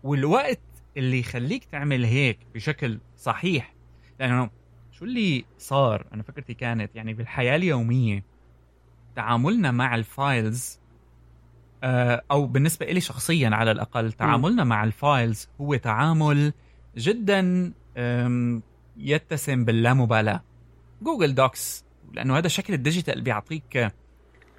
والوقت 0.04 0.60
اللي 0.96 1.18
يخليك 1.18 1.64
تعمل 1.64 2.04
هيك 2.04 2.38
بشكل 2.54 2.98
صحيح. 3.16 3.74
لأنه 4.20 4.50
شو 4.92 5.04
اللي 5.04 5.44
صار؟ 5.58 6.06
أنا 6.12 6.22
فكرتي 6.22 6.54
كانت 6.54 6.96
يعني 6.96 7.14
بالحياة 7.14 7.56
اليومية 7.56 8.24
تعاملنا 9.16 9.70
مع 9.70 9.94
ال 9.94 10.08
files 10.08 10.78
آه، 11.84 12.22
أو 12.30 12.46
بالنسبة 12.46 12.86
لي 12.86 13.00
شخصيا 13.00 13.48
على 13.48 13.70
الأقل 13.70 14.12
تعاملنا 14.12 14.64
مع 14.64 14.84
ال 14.84 14.95
files 14.95 15.48
هو 15.60 15.74
تعامل 15.74 16.52
جدا 16.96 17.72
يتسم 18.96 19.64
باللامبالاة. 19.64 20.42
Google 21.02 21.34
Docs 21.34 21.84
لأنه 22.12 22.38
هذا 22.38 22.48
شكل 22.48 22.74
ال 22.74 22.80
digital 22.80 23.20
بيعطيك 23.20 23.92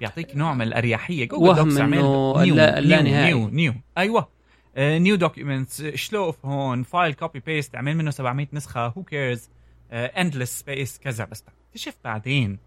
بيعطيك 0.00 0.36
نوع 0.36 0.54
من 0.54 0.62
الأريحية. 0.62 1.28
Google 1.28 1.54
Docs 1.54 1.80
عمل 1.80 1.96
new 1.96 2.40
new. 2.40 2.54
new 3.02 3.48
new. 3.48 3.74
أيوه. 3.98 4.35
new 4.78 5.16
documents 5.16 5.82
شلوف 5.82 6.46
هون 6.46 6.82
file 6.82 7.14
copy 7.14 7.40
paste 7.40 7.74
اعمل 7.74 7.96
منه 7.96 8.10
700 8.10 8.46
نسخة 8.52 8.86
who 8.86 9.02
cares 9.02 9.50
endless 9.92 10.58
space 10.60 10.98
كذا 10.98 11.24
بس 11.24 11.44
اكتشف 11.68 11.96
بعدين. 12.04 12.58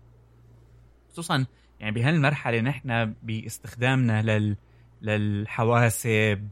خصوصا 1.12 1.46
يعني 1.80 1.92
بهالمرحلة 1.92 2.62
نحن 2.62 3.14
باستخدامنا 3.24 4.22
لل 4.22 4.58
للحواسب 5.02 6.50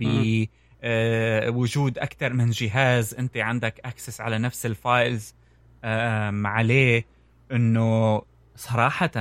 بوجود 0.84 1.98
أكثر 1.98 2.34
من 2.34 2.50
جهاز 2.50 3.13
أنت 3.13 3.38
عندك 3.38 3.80
access 3.86 4.21
على 4.22 4.38
نفس 4.38 4.65
ال 4.65 4.77
files 4.77 5.36
عليه. 5.84 7.06
إنه 7.52 8.22
صراحة 8.56 9.12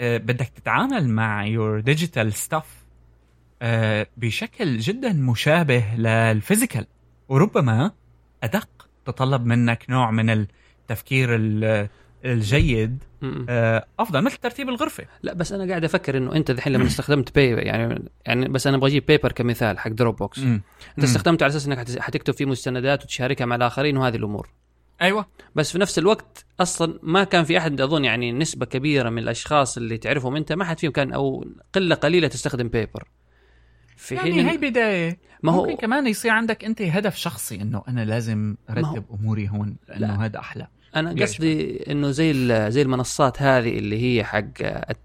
آه، 0.00 0.16
بدك 0.16 0.48
تتعامل 0.48 1.08
مع 1.08 1.46
your 1.46 1.82
digital 1.82 2.32
stuff 2.48 2.54
آه، 2.54 2.87
بشكل 4.16 4.78
جدا 4.78 5.12
مشابه 5.12 5.84
لل 5.96 6.12
physical. 6.12 6.86
وربما 7.28 7.90
أدق 8.42 8.88
تطلب 9.04 9.46
منك 9.46 9.84
نوع 9.88 10.10
من 10.10 10.30
التفكير 10.30 11.34
ال- 11.34 11.88
الجيد. 12.24 13.04
آه، 13.48 13.86
أفضل 13.98 14.22
مثل 14.22 14.36
ترتيب 14.36 14.68
الغرفة. 14.68 15.04
لا 15.22 15.34
بس 15.34 15.52
أنا 15.52 15.68
قاعد 15.68 15.84
أفكر 15.84 16.16
إنه 16.16 16.32
أنت 16.36 16.50
الحين 16.50 16.72
لما 16.72 16.86
استخدمت 16.86 17.34
بي 17.34 17.46
يعني 17.50 18.02
يعني 18.26 18.48
بس 18.48 18.66
أنا 18.66 18.76
أبغى 18.76 18.90
أجيب 18.90 19.06
Paper 19.06 19.32
كمثال 19.32 19.78
حق 19.78 19.90
Dropbox. 19.90 20.38
أنت 20.38 20.62
استخدمته 21.04 21.44
على 21.44 21.50
أساس 21.50 21.66
إنك 21.66 21.78
حت- 21.78 21.98
حتكتب 21.98 22.34
فيه 22.34 22.44
مستندات 22.44 23.02
وتشاركها 23.04 23.44
مع 23.44 23.56
الآخرين 23.56 23.96
وهذه 23.96 24.16
الأمور. 24.16 24.48
أيوه. 25.02 25.26
بس 25.54 25.72
في 25.72 25.78
نفس 25.78 25.98
الوقت 25.98 26.44
أصلا 26.60 26.98
ما 27.02 27.24
كان 27.24 27.44
في 27.44 27.58
أحد 27.58 27.80
أظن 27.80 28.04
يعني 28.04 28.32
نسبة 28.32 28.66
كبيرة 28.66 29.10
من 29.10 29.18
الأشخاص 29.18 29.76
اللي 29.76 29.98
تعرفهم 29.98 30.36
أنت 30.36 30.52
ما 30.52 30.64
حد 30.64 30.78
فيهم 30.78 30.92
كان 30.92 31.12
أو 31.12 31.44
قلة 31.72 31.94
قليلة 31.94 32.28
تستخدم 32.28 32.68
Paper 32.68 33.08
في 33.98 34.14
يعني 34.14 34.32
حين 34.32 34.48
هي 34.48 34.56
بداية 34.56 35.18
ما 35.42 35.52
هو 35.52 35.64
ممكن 35.64 35.76
كمان 35.76 36.06
يصير 36.06 36.30
عندك 36.30 36.64
أنت 36.64 36.82
هدف 36.82 37.16
شخصي 37.16 37.54
إنه 37.54 37.82
أنا 37.88 38.04
لازم 38.04 38.56
أرتب 38.70 39.04
أموري 39.20 39.48
هون 39.48 39.76
لأنه 39.88 40.16
لا. 40.16 40.24
هذا 40.24 40.38
أحلى 40.38 40.66
أنا 40.96 41.22
قصدي 41.22 41.84
إنه 41.92 42.10
زي 42.10 42.32
زي 42.70 42.82
المنصات 42.82 43.42
هذه 43.42 43.78
اللي 43.78 44.02
هي 44.02 44.24
حق 44.24 44.44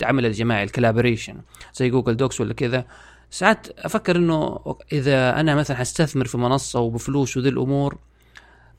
العمل 0.02 0.26
الجماعي 0.26 0.64
ال 0.64 0.69
collaboration 0.69 1.42
زي 1.74 1.90
Google 1.90 2.18
Docs 2.18 2.42
ولا 2.42 2.54
كذا 2.54 2.86
ساعات 3.30 3.68
أفكر 3.80 4.16
إنه 4.16 4.60
إذا 4.92 5.40
أنا 5.40 5.56
مثلا 5.56 5.78
حستثمر 5.78 6.26
في 6.26 6.38
منصة 6.38 6.80
وبفلوس 6.80 7.38
وذي 7.38 7.50
الأمور 7.50 7.98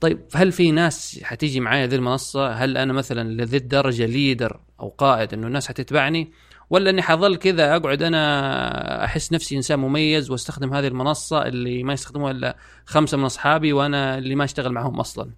طيب 0.01 0.21
هل 0.35 0.53
في 0.53 0.71
ناس 0.71 1.21
حتيجي 1.23 1.61
معايا 1.61 1.87
ذي 1.87 1.97
المنصة؟ 1.97 2.53
هل 2.53 2.77
أنا 2.77 2.93
مثلا 2.93 3.43
لذي 3.43 3.57
الدرجة 3.57 4.07
leader 4.07 4.61
أو 4.81 4.89
قائد 4.89 5.35
إنه 5.35 5.47
الناس 5.47 5.69
حتتبعني؟ 5.69 6.33
ولا 6.75 6.91
إني 6.91 7.03
حظل 7.03 7.37
كذا 7.37 7.77
أقعد 7.77 8.03
أنا 8.03 9.05
أحس 9.05 9.33
نفسي 9.33 9.57
إنسان 9.57 9.79
مميز 9.79 10.31
وأستخدم 10.31 10.75
هذه 10.75 10.87
المنصة 10.87 11.47
اللي 11.47 11.83
ما 11.83 11.93
يستخدموها 11.93 12.31
إلا 12.31 12.57
خمسة 12.87 13.17
من 13.17 13.25
أصحابي 13.25 13.73
وأنا 13.73 14.19
اللي 14.19 14.35
ما 14.35 14.45
أشتغل 14.45 14.73
معهم 14.73 15.01
أصلا. 15.01 15.31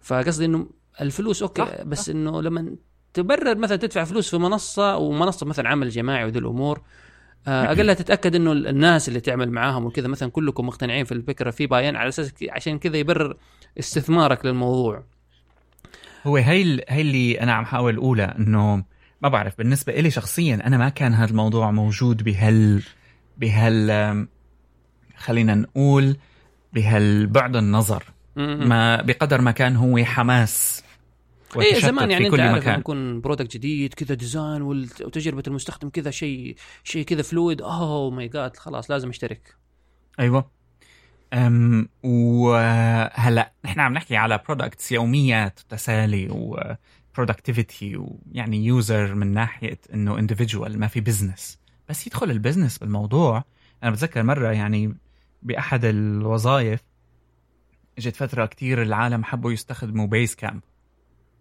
فقصدي 0.00 0.44
إنه 0.44 0.66
الفلوس 1.00 1.42
أوكي 1.42 1.62
صح، 1.62 1.82
بس 1.82 2.08
إنه 2.08 2.42
لما 2.42 2.76
تبرر 3.14 3.58
مثلا 3.58 3.76
تدفع 3.76 4.04
فلوس 4.04 4.30
في 4.30 4.38
منصة 4.38 4.96
ومنصة 4.96 5.46
مثلا 5.46 5.68
عمل 5.68 5.88
جماعي 5.88 6.24
وذي 6.24 6.38
الأمور 6.38 6.82
آه، 7.48 7.64
أقلها 7.72 7.94
تتأكد 7.94 8.34
إنه 8.34 8.52
الناس 8.52 9.08
اللي 9.08 9.20
تعمل 9.20 9.50
معاهم 9.50 9.84
وكذا 9.84 10.08
مثلا 10.08 10.30
كلكم 10.30 10.66
مقتنعين 10.66 11.04
في 11.04 11.12
الفكرة 11.12 11.50
في 11.50 11.66
باين 11.66 11.96
على 11.96 12.08
أساس 12.08 12.34
عشان 12.50 12.78
كذا 12.78 12.96
يبرر 12.96 13.36
استثمارك 13.78 14.46
للموضوع 14.46 15.04
هو 16.26 16.36
هي 16.36 16.80
هي 16.88 17.00
اللي 17.00 17.40
أنا 17.40 17.52
عم 17.52 17.64
حاول 17.64 17.96
أقولها 17.96 18.38
إنه 18.38 18.84
ما 19.22 19.28
بعرف 19.28 19.58
بالنسبة 19.58 19.92
إلي 19.92 20.10
شخصيا 20.10 20.54
أنا 20.66 20.76
ما 20.76 20.88
كان 20.88 21.14
هذا 21.14 21.30
الموضوع 21.30 21.70
موجود 21.70 22.22
بهال 22.22 22.82
بهال 23.38 24.26
خلينا 25.16 25.54
نقول 25.54 26.16
بهالبعد 26.72 27.56
النظر. 27.56 28.04
ما 28.36 29.02
بقدر 29.02 29.40
ما 29.40 29.50
كان 29.50 29.76
هو 29.76 30.04
حماس 30.04 30.82
إيه 31.60 31.80
زمان 31.80 32.10
يعني 32.10 32.26
أنت 32.26 32.34
كل 32.34 32.40
عارف 32.40 32.56
مكان. 32.56 32.80
يكون 32.80 33.20
product 33.20 33.52
جديد 33.52 33.94
كذا 33.94 34.14
design 34.14 34.62
وتجربة 34.62 35.42
المستخدم 35.46 35.88
كذا 35.88 36.10
شيء 36.10 36.56
شيء 36.84 37.04
كذا 37.04 37.22
fluid 37.22 37.62
oh 37.62 38.10
my 38.10 38.28
god 38.28 38.56
خلاص 38.56 38.90
لازم 38.90 39.08
اشترك 39.08 39.56
أيوه. 40.20 40.50
أم 41.32 41.88
وهلا 42.02 43.52
نحن 43.64 43.80
عم 43.80 43.92
نحكي 43.92 44.16
على 44.16 44.40
products 44.48 44.92
يوميات 44.92 45.60
تسالي 45.68 46.28
و 47.12 47.18
productivity 47.18 47.96
ويعني 47.96 48.64
user 48.66 49.14
من 49.14 49.26
ناحية 49.26 49.78
إنه 49.94 50.18
individual 50.18 50.78
ما 50.78 50.86
في 50.86 51.00
business 51.00 51.58
بس 51.88 52.06
يدخل 52.06 52.30
ال 52.30 52.35
business 52.35 52.78
بالموضوع. 52.78 53.44
أنا 53.82 53.90
بتذكر 53.90 54.22
مرة 54.22 54.52
يعني 54.52 54.94
بأحد 55.42 55.84
الوظائف 55.84 56.80
إجت 57.98 58.16
فترة 58.16 58.46
كتير 58.46 58.82
العالم 58.82 59.24
حبوا 59.24 59.52
يستخدموا 59.52 60.06
Basecamp 60.06 60.60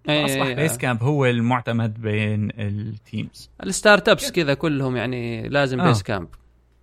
إيه، 0.10 0.26
اصبح 0.26 0.46
إيه، 0.46 0.56
Basecamp 0.56 1.04
هو 1.04 1.26
المعتمد 1.26 2.02
بين 2.02 2.52
ال 2.60 2.75
teams 2.75 3.50
ال 3.63 4.10
startups 4.10 4.32
كذا 4.32 4.54
كلهم 4.54 4.96
يعني 4.96 5.50
لازم 5.50 5.80
آه. 5.82 5.88
Basecamp 5.88 6.28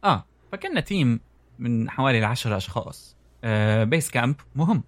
آه 0.04 0.24
فكنا 0.52 0.80
team 0.80 1.20
من 1.58 1.90
حوالي 1.90 2.18
العشرة 2.18 2.56
أشخاص. 2.56 3.16
آه 3.44 3.84
Basecamp 3.84 4.36
مهم. 4.54 4.82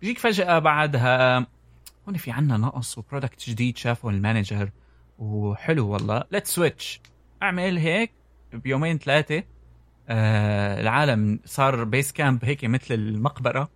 بيجيك 0.00 0.18
فجأة 0.18 0.58
بعدها 0.58 1.46
هون 2.08 2.16
في 2.16 2.30
عنا 2.30 2.56
نقص 2.56 2.98
و 2.98 3.05
product 3.05 3.50
جديد 3.50 3.76
شافه 3.76 4.08
ال 4.10 4.17
manager. 4.17 4.70
وحلو 5.18 5.88
والله. 5.88 6.24
Let's 6.32 6.54
switch 6.54 7.00
أعمل 7.42 7.78
هيك 7.78 8.12
بيومين 8.52 8.98
ثلاثة. 8.98 9.42
آه 10.08 10.80
العالم 10.80 11.40
صار 11.44 11.84
Basecamp 11.84 12.44
هيك 12.44 12.64
مثل 12.64 12.94
المقبرة. 12.94 13.70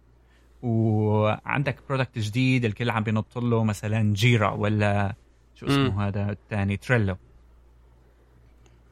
وعندك 0.62 1.78
product 1.88 2.18
جديد 2.18 2.64
الكل 2.64 2.90
عم 2.90 3.02
بينط 3.02 3.38
له 3.38 3.64
مثلا 3.64 4.14
Jira 4.14 4.50
ولا 4.50 5.14
شو 5.54 5.66
اسمه 5.66 5.90
مم. 5.90 6.00
هذا 6.00 6.30
الثاني 6.30 6.76
Trello 6.76 7.16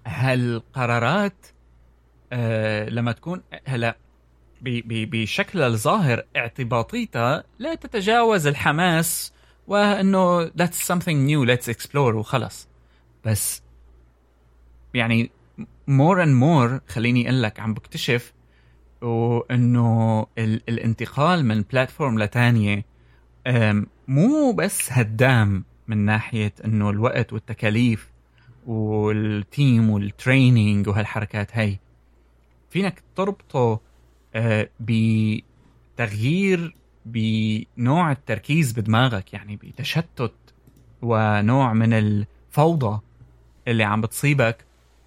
هالقرارات 0.07 1.46
آه 2.33 2.88
لما 2.88 3.12
تكون 3.12 3.42
هلا 3.66 3.96
ب- 4.62 4.88
ب- 4.88 5.11
بشكل 5.11 5.62
الظاهر 5.62 6.23
اعتباطيتها 6.37 7.44
لا 7.59 7.75
تتجاوز 7.75 8.47
الحماس 8.47 9.33
وإنه 9.66 10.49
that's 10.49 10.87
something 10.92 11.29
new 11.31 11.47
let's 11.49 11.75
explore 11.75 11.97
وخلص. 11.97 12.68
بس 13.25 13.62
يعني 14.94 15.31
more 15.90 16.16
and 16.25 16.42
more 16.42 16.92
خليني 16.92 17.29
أقول 17.29 17.42
لك 17.42 17.61
عم 17.61 17.75
بكتشف 17.75 18.33
وإنه 19.03 20.27
ال- 20.38 20.62
الانتقال 20.68 21.44
من 21.44 21.62
platform 21.62 22.18
لتانية 22.18 22.85
مو 24.09 24.53
بس 24.53 24.92
هدام 24.92 25.64
من 25.88 25.99
ناحية 25.99 26.53
إنه 26.64 26.90
الوقت 26.90 27.33
والتكاليف 27.33 28.11
وال 28.66 29.08
team 29.08 29.90
وال 29.90 30.10
training 30.10 30.88
وهالحركات 30.88 31.57
هاي. 31.57 31.81
فيك 32.71 33.03
تربطه 33.16 33.81
بتغيير 34.81 36.75
بنوع 37.07 38.12
التركيز 38.12 38.73
بدماغك 38.73 39.33
يعني 39.33 39.57
بتشتت 39.57 40.35
ونوع 41.03 41.73
من 41.73 41.93
الفوضى 41.93 43.01
اللي 43.69 43.85
عم 43.85 44.01
بتصيبك 44.01 44.64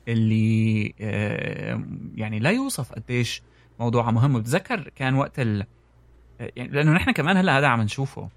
اللي 0.08 0.94
آه، 1.02 1.84
يعني 2.16 2.40
لا 2.40 2.50
يوصف 2.50 2.92
قديش 2.94 3.42
موضوع 3.80 4.12
مهم. 4.12 4.36
وبتذكر 4.36 4.92
كان 4.96 5.14
وقت 5.14 5.40
ال 5.40 5.66
يعني 6.40 6.72
لأنه 6.72 6.92
نحن 6.92 7.12
كمان 7.12 7.38
هلأ 7.38 7.58
هذا 7.58 7.68
عم 7.68 7.82
نشوفه 7.82 8.30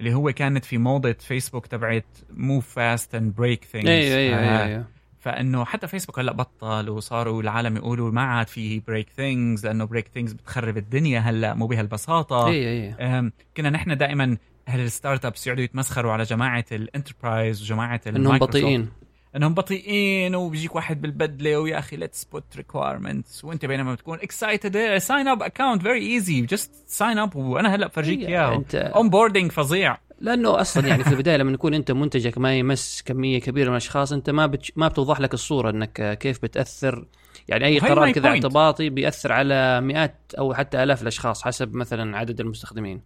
اللي 0.00 0.14
هو 0.14 0.32
كانت 0.32 0.64
في 0.64 0.78
موضة 0.78 1.12
فيسبوك 1.12 1.66
تبعت 1.66 2.06
move 2.30 2.68
fast 2.68 3.14
and 3.14 3.34
break 3.34 3.64
things 3.64 3.88
أيوه 3.88 4.64
أيوه 4.64 4.84
فإنه 5.22 5.64
حتى 5.64 5.86
فيسبوك 5.86 6.18
هلأ 6.18 6.32
بطل 6.32 6.90
وصاروا 6.90 7.42
العالم 7.42 7.76
يقولوا 7.76 8.10
ما 8.10 8.22
عاد 8.22 8.48
في 8.48 8.80
break 8.80 9.08
things 9.16 9.66
لأنه 9.66 9.84
break 9.84 10.08
things 10.14 10.32
بتخرب 10.32 10.76
الدنيا 10.76 11.20
هلأ 11.20 11.54
مو 11.54 11.66
بهالبساطه 11.66 12.46
أيوه 12.46 12.70
أيوه 12.70 13.18
أم، 13.18 13.32
كنا 13.56 13.70
نحن 13.70 13.96
دائما 13.96 14.36
أهل 14.68 14.80
ال 14.80 15.24
startups 15.24 15.46
يقعدوا 15.46 15.64
يتمسخروا 15.64 16.12
على 16.12 16.22
جماعة 16.22 16.64
ال 16.72 16.80
enterprise 16.80 17.62
وجماعة 17.62 18.00
إنهم 18.06 18.38
بطيئين. 18.38 18.88
إنهم 19.36 19.54
بطيئين 19.54 20.34
وبيجيك 20.34 20.74
واحد 20.74 21.00
بالبدلة 21.00 21.56
ويا 21.58 21.78
أخي 21.78 21.96
let's 21.96 22.24
put 22.24 22.56
requirements 22.56 23.44
وأنت 23.44 23.64
بينما 23.66 23.94
بتكون 23.94 24.18
excited 24.18 24.98
sign 24.98 25.28
up 25.28 25.42
account 25.42 25.82
very 25.82 26.06
easy 26.14 26.40
just 26.40 26.70
sign 26.86 27.18
up 27.18 27.36
وأنا 27.36 27.74
هلأ 27.74 27.86
بفرجيك 27.86 28.18
إيه، 28.20 28.26
إياه. 28.28 28.64
onboarding 28.74 29.52
فظيع. 29.52 29.96
لأنه 30.22 30.60
أصلا 30.60 30.86
يعني 30.86 31.04
في 31.04 31.10
البداية 31.10 31.36
لما 31.36 31.52
يكون 31.52 31.74
أنت 31.74 31.90
منتجك 31.90 32.38
ما 32.38 32.58
يمس 32.58 33.02
كمية 33.06 33.40
كبيرة 33.40 33.66
من 33.66 33.72
الأشخاص 33.72 34.12
أنت 34.12 34.30
ما 34.30 34.46
بتش... 34.46 34.72
ما 34.76 34.88
بتوضح 34.88 35.20
لك 35.20 35.34
الصورة 35.34 35.70
إنك 35.70 36.18
كيف 36.18 36.42
بتأثر. 36.42 37.06
يعني 37.48 37.66
أي 37.66 37.78
قرار 37.78 38.12
كذا. 38.12 38.28
اعتباطي 38.28 38.90
بيأثر 38.90 39.32
على 39.32 39.80
مئات 39.80 40.16
أو 40.38 40.54
حتى 40.54 40.82
آلاف 40.82 41.02
الأشخاص 41.02 41.42
حسب 41.42 41.74
مثلا 41.74 42.18
عدد 42.18 42.40
المستخدمين. 42.40 43.00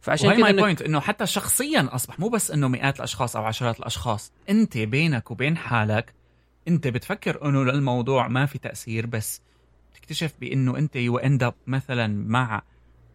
فعشان 0.00 0.32
كذا 0.32 0.42
my 0.42 0.52
point 0.52 0.82
إنه 0.82 1.00
حتى 1.00 1.26
شخصيا 1.26 1.88
أصبح 1.92 2.20
مو 2.20 2.28
بس 2.28 2.50
إنه 2.50 2.68
مئات 2.68 2.96
الأشخاص 2.96 3.36
أو 3.36 3.44
عشرات 3.44 3.80
الأشخاص 3.80 4.32
أنت 4.48 4.78
بينك 4.78 5.30
وبين 5.30 5.56
حالك 5.56 6.14
أنت 6.68 6.88
بتفكر 6.88 7.48
إنه 7.48 7.64
للموضوع 7.64 8.28
ما 8.28 8.46
في 8.46 8.58
تأثير 8.58 9.06
بس 9.06 9.42
تكتشف 9.94 10.32
بإنه 10.40 10.78
أنت 10.78 10.96
you 10.96 11.18
end 11.18 11.52
مثلا 11.66 12.06
مع 12.28 12.62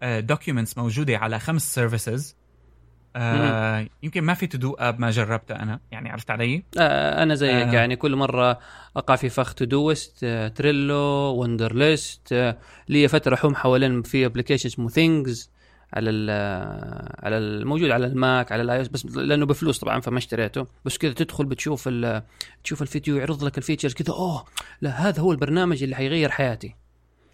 documents 0.03 0.77
آه، 0.77 0.81
موجودة 0.81 1.17
على 1.17 1.39
خمس 1.39 1.75
services 1.75 2.35
آه 3.15 3.87
يمكن 4.03 4.23
ما 4.23 4.33
في 4.33 4.47
to-do 4.47 4.73
app 4.73 4.99
ما 4.99 5.11
جربته 5.11 5.55
أنا 5.55 5.79
يعني 5.91 6.09
عرفت 6.09 6.31
علي؟ 6.31 6.63
آه 6.77 7.23
أنا 7.23 7.35
زيك 7.35 7.51
آه. 7.51 7.73
يعني 7.73 7.95
كل 7.95 8.15
مرة 8.15 8.59
أقع 8.97 9.15
في 9.15 9.29
فخ 9.29 9.53
Todoist 9.53 10.23
آه 10.23 10.47
Trello 10.47 11.35
Wunderlist 11.35 12.33
آه 12.33 12.57
لي 12.89 13.07
فترة 13.07 13.35
حوم 13.35 13.55
حوالين 13.55 14.01
في 14.01 14.25
application 14.25 14.69
اسمه 14.69 14.89
Things 14.89 15.49
على 15.93 16.09
على 17.23 17.37
الموجود 17.37 17.89
على 17.89 18.05
ال 18.07 18.18
Mac 18.18 18.51
على 18.51 18.61
الاي 18.61 18.83
بس 18.83 19.05
لأنه 19.05 19.45
بفلوس 19.45 19.79
طبعا 19.79 19.99
فما 19.99 20.17
اشتريته. 20.17 20.67
بس 20.85 20.97
كذا 20.97 21.13
تدخل 21.13 21.45
بتشوف 21.45 21.89
تشوف 22.63 22.81
الفيديو 22.81 23.17
يعرض 23.17 23.43
لك 23.43 23.57
ال 23.57 23.61
features 23.61 23.93
كذا 23.93 24.13
أوه 24.13 24.45
لا 24.81 24.89
هذا 24.89 25.21
هو 25.21 25.31
البرنامج 25.31 25.83
اللي 25.83 25.95
حيغير 25.95 26.29
حياتي. 26.29 26.75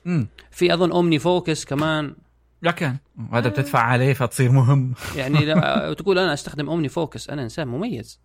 امم 0.08 0.28
في 0.52 0.74
أظن 0.74 0.92
OmniFocus 0.92 1.66
كمان. 1.66 2.16
لكن 2.64 2.96
هذا 3.34 3.50
بتدفع 3.50 3.80
عليه 3.80 4.14
فتصير 4.14 4.52
مهم. 4.52 4.94
يعني 5.16 5.40
تقول 5.96 6.20
أنا 6.20 6.34
أستخدم 6.34 6.70
OmniFocus 6.70 7.30
أنا 7.30 7.44
إنسان 7.44 7.68
مميز. 7.68 8.20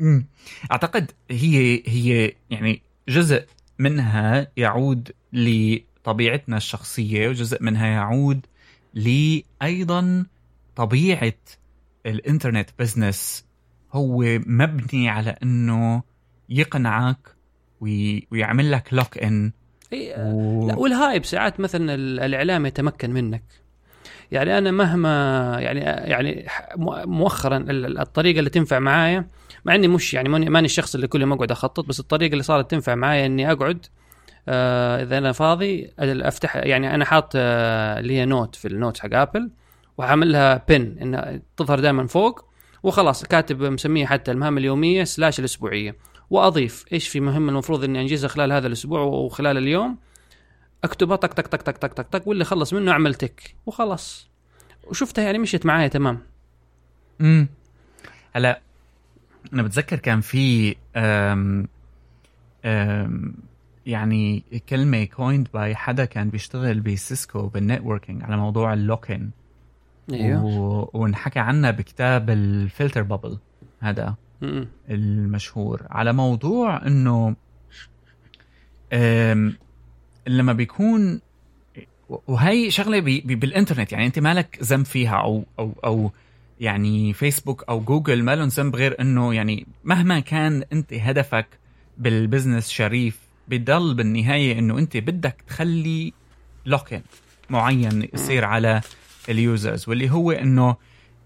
امم 0.00 0.26
أعتقد 0.70 1.10
هي 1.30 1.82
هي 1.86 2.32
يعني 2.50 2.82
جزء 3.08 3.44
منها 3.78 4.48
يعود 4.56 5.12
لطبيعتنا 5.32 6.56
الشخصية 6.56 7.28
وجزء 7.28 7.62
منها 7.62 7.86
يعود 7.86 8.46
لايضا 8.94 10.26
طبيعة 10.76 11.32
ال 12.06 12.13
internet 12.13 12.70
business. 12.78 13.44
هو 13.92 14.18
مبني 14.46 15.08
على 15.08 15.36
إنه 15.42 16.02
يقنعك 16.48 17.36
ويعمل 17.80 18.72
لك 18.72 18.88
lock-in 18.92 19.52
إيه 19.92 20.14
و... 20.18 20.66
لا 20.68 20.76
وال 20.76 20.92
hype 20.92 21.24
ساعات 21.24 21.60
مثلا 21.60 21.94
الإعلام 21.94 22.66
يتمكن 22.66 23.10
منك. 23.10 23.65
يعني 24.32 24.58
أنا 24.58 24.70
مهما 24.70 25.10
يعني 25.60 25.80
يعني 25.80 26.46
مؤخرا 27.06 27.64
الطريقة 27.70 28.38
اللي 28.38 28.50
تنفع 28.50 28.78
معايا 28.78 29.26
مع 29.64 29.74
إني 29.74 29.88
مش 29.88 30.14
يعني 30.14 30.28
ماني 30.28 30.66
الشخص 30.66 30.94
اللي 30.94 31.06
كل 31.06 31.20
يوم 31.20 31.32
أقعد 31.32 31.50
أخطط 31.50 31.84
بس 31.84 32.00
الطريقة 32.00 32.32
اللي 32.32 32.42
صارت 32.42 32.70
تنفع 32.70 32.94
معايا 32.94 33.26
إني 33.26 33.52
أقعد 33.52 33.86
آه 34.48 35.02
إذا 35.02 35.18
أنا 35.18 35.32
فاضي 35.32 35.90
أفتح 35.98 36.56
يعني 36.56 36.94
أنا 36.94 37.04
حاط 37.04 37.32
آه 37.36 38.00
هي 38.00 38.24
note 38.24 38.54
في 38.54 38.68
ال 38.68 38.74
note 38.74 38.98
حق 38.98 39.14
Apple 39.14 39.50
وعامل 39.98 40.32
لها 40.32 40.64
pin 40.68 40.96
انها 41.02 41.40
تظهر 41.56 41.80
دائما 41.80 42.06
فوق 42.06 42.44
وخلاص 42.82 43.24
كاتب 43.24 43.62
مسمية 43.62 44.06
حتى 44.06 44.30
المهام 44.30 44.58
اليومية 44.58 45.04
slash 45.04 45.38
الأسبوعية 45.38 45.96
وأضيف 46.30 46.84
إيش 46.92 47.08
في 47.08 47.20
مهمه 47.20 47.48
المفروض 47.48 47.84
إني 47.84 48.00
انجزها 48.00 48.28
خلال 48.28 48.52
هذا 48.52 48.66
الأسبوع 48.66 49.00
وخلال 49.00 49.58
اليوم. 49.58 49.98
اكتبها 50.86 51.16
طق 51.16 51.32
طق 51.32 51.46
طق 51.46 51.62
طق 51.62 51.78
طق 51.78 51.92
طق 51.92 52.02
طق 52.02 52.28
واللي 52.28 52.44
خلص 52.44 52.72
منه 52.72 52.92
اعمل 52.92 53.14
tick 53.14 53.54
وخلاص. 53.66 54.28
وشفتها 54.84 55.24
يعني 55.24 55.38
مشيت 55.38 55.66
معايا 55.66 55.88
تمام. 55.88 56.18
امم 57.20 57.48
هلا 58.32 58.60
أنا 59.52 59.62
بتذكر 59.62 59.98
كان 59.98 60.20
في 60.20 60.76
أم 60.96 61.68
أم 62.64 63.34
يعني 63.86 64.44
كلمة 64.68 65.04
coined 65.04 65.48
by 65.54 65.74
حدا 65.74 66.04
كان 66.04 66.30
بيشتغل 66.30 66.80
ب 66.80 66.91
Cisco 66.91 67.46
بال 67.46 67.59
networking 67.59 68.22
على 68.24 68.36
موضوع 68.36 68.72
ال 68.72 68.78
lock-in. 68.78 69.30
إيوه. 70.12 70.44
و... 70.44 70.90
وانحكى 70.92 71.38
عنها 71.38 71.70
بكتاب 71.70 72.30
ال 72.30 72.40
Filter 72.40 73.02
Bubble 73.02 73.38
هذا. 73.80 74.14
المشهور. 74.90 75.82
على 75.90 76.12
موضوع 76.12 76.86
إنه 76.86 77.36
لما 80.26 80.52
بيكون 80.52 81.20
وهي 82.08 82.70
شغلة 82.70 83.00
بي 83.00 83.20
بي 83.20 83.34
بالإنترنت 83.34 83.92
يعني 83.92 84.06
أنت 84.06 84.18
مالك 84.18 84.58
ذنب 84.62 84.86
فيها 84.86 85.16
أو 85.16 85.44
أو 85.58 85.72
أو 85.84 86.10
يعني 86.60 87.12
فيسبوك 87.12 87.64
أو 87.68 87.80
جوجل 87.80 88.22
ما 88.22 88.36
لهم 88.36 88.48
ذنب 88.48 88.76
غير 88.76 89.00
إنه 89.00 89.34
يعني 89.34 89.66
مهما 89.84 90.20
كان 90.20 90.64
أنت 90.72 90.94
هدفك 90.94 91.46
بال 91.98 92.12
business 92.12 92.68
شريف 92.68 93.18
بضل 93.48 93.94
بالنهاية 93.94 94.58
إنه 94.58 94.78
أنت 94.78 94.96
بدك 94.96 95.44
تخلي 95.46 96.12
lock-in 96.66 97.00
معين 97.50 98.08
يصير 98.14 98.44
على 98.44 98.80
ال 99.28 99.38
users 99.38 99.88
واللي 99.88 100.10
هو 100.10 100.30
إنه 100.30 100.76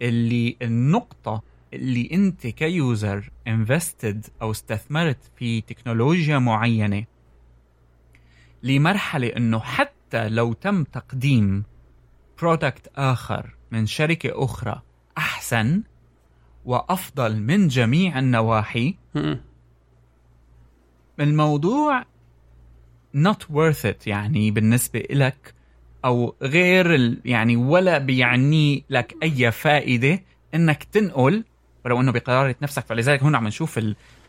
اللي 0.02 0.56
النقطة 0.62 1.42
اللي 1.74 2.08
أنت 2.12 2.46
ك 2.46 2.63
user 2.63 3.30
invested 3.48 4.26
أو 4.42 4.50
استثمرت 4.50 5.18
في 5.36 5.60
تكنولوجيا 5.60 6.38
معينة 6.38 7.04
لمرحلة 8.62 9.27
إنه 9.27 9.61
حتى 9.61 10.29
لو 10.29 10.53
تم 10.53 10.85
تقديم 10.85 11.64
برودكت 12.40 12.90
آخر 12.96 13.55
من 13.70 13.87
شركة 13.87 14.44
أخرى 14.44 14.83
أحسن 15.18 15.83
وأفضل 16.64 17.40
من 17.40 17.68
جميع 17.68 18.18
النواحي 18.18 18.94
الموضوع 21.20 22.05
not 23.16 23.44
worth 23.53 23.85
it 23.85 24.07
يعني 24.07 24.51
بالنسبة 24.51 25.03
لك 25.11 25.55
أو 26.05 26.35
غير 26.42 27.18
يعني 27.25 27.57
ولا 27.57 27.99
بيعني 27.99 28.85
لك 28.90 29.14
أي 29.23 29.51
فائدة 29.53 30.23
إنك 30.55 30.85
تنقل 30.85 31.44
ولو 31.85 32.01
إنه 32.01 32.12
بقرارة 32.12 32.57
نفسك 32.62 32.87
فلذلك 32.87 33.23
هون 33.23 33.35
عم 33.35 33.46
نشوف 33.46 33.81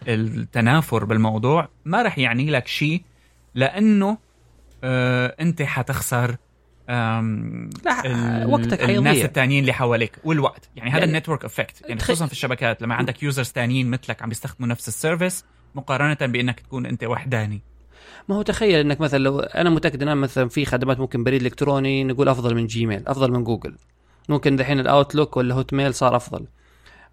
التنافر 0.07 1.05
بالموضوع 1.05 1.69
ما 1.85 2.01
رح 2.01 2.17
يعني 2.17 2.49
لك 2.51 2.67
شيء 2.67 3.03
لأنه 3.55 4.17
آه 4.83 5.35
أنت 5.39 5.61
حتخسر 5.61 6.35
لا 6.87 8.45
وقتك 8.47 8.79
حيضيع. 8.79 8.97
الناس 8.97 9.25
الثانيين 9.25 9.61
اللي 9.61 9.73
حواليك 9.73 10.17
والوقت. 10.23 10.69
يعني 10.75 10.91
هذا 10.91 11.03
ال 11.03 11.08
network 11.08 11.45
effect 11.45 11.81
يعني 11.81 11.99
خصوصا 11.99 12.25
في 12.25 12.31
الشبكات 12.31 12.81
لما 12.81 12.95
عندك 12.95 13.23
users 13.23 13.45
ثانيين 13.45 13.89
مثلك 13.89 14.21
عم 14.21 14.29
بيستخدموا 14.29 14.69
نفس 14.69 14.87
ال 14.87 14.94
service 14.94 15.45
مقارنة 15.75 16.17
بإنك 16.31 16.59
تكون 16.59 16.85
أنت 16.85 17.03
وحداني 17.03 17.61
ما 18.29 18.35
هو 18.35 18.41
تخيل 18.41 18.79
إنك 18.79 19.01
مثلا 19.01 19.19
لو 19.19 19.39
أنا 19.39 19.69
متأكد 19.69 20.03
إن 20.03 20.17
مثلا 20.17 20.49
في 20.49 20.65
خدمات 20.65 20.99
ممكن 20.99 21.23
بريد 21.23 21.41
إلكتروني 21.41 22.03
نقول 22.03 22.29
أفضل 22.29 22.55
من 22.55 22.67
جيميل 22.67 23.07
أفضل 23.07 23.31
من 23.31 23.43
جوجل 23.43 23.75
ممكن 24.29 24.55
دحين 24.55 24.79
الاوتلوك 24.79 25.37
ولا 25.37 25.55
هوت 25.55 25.73
ميل 25.73 25.93
صار 25.93 26.15
أفضل. 26.15 26.47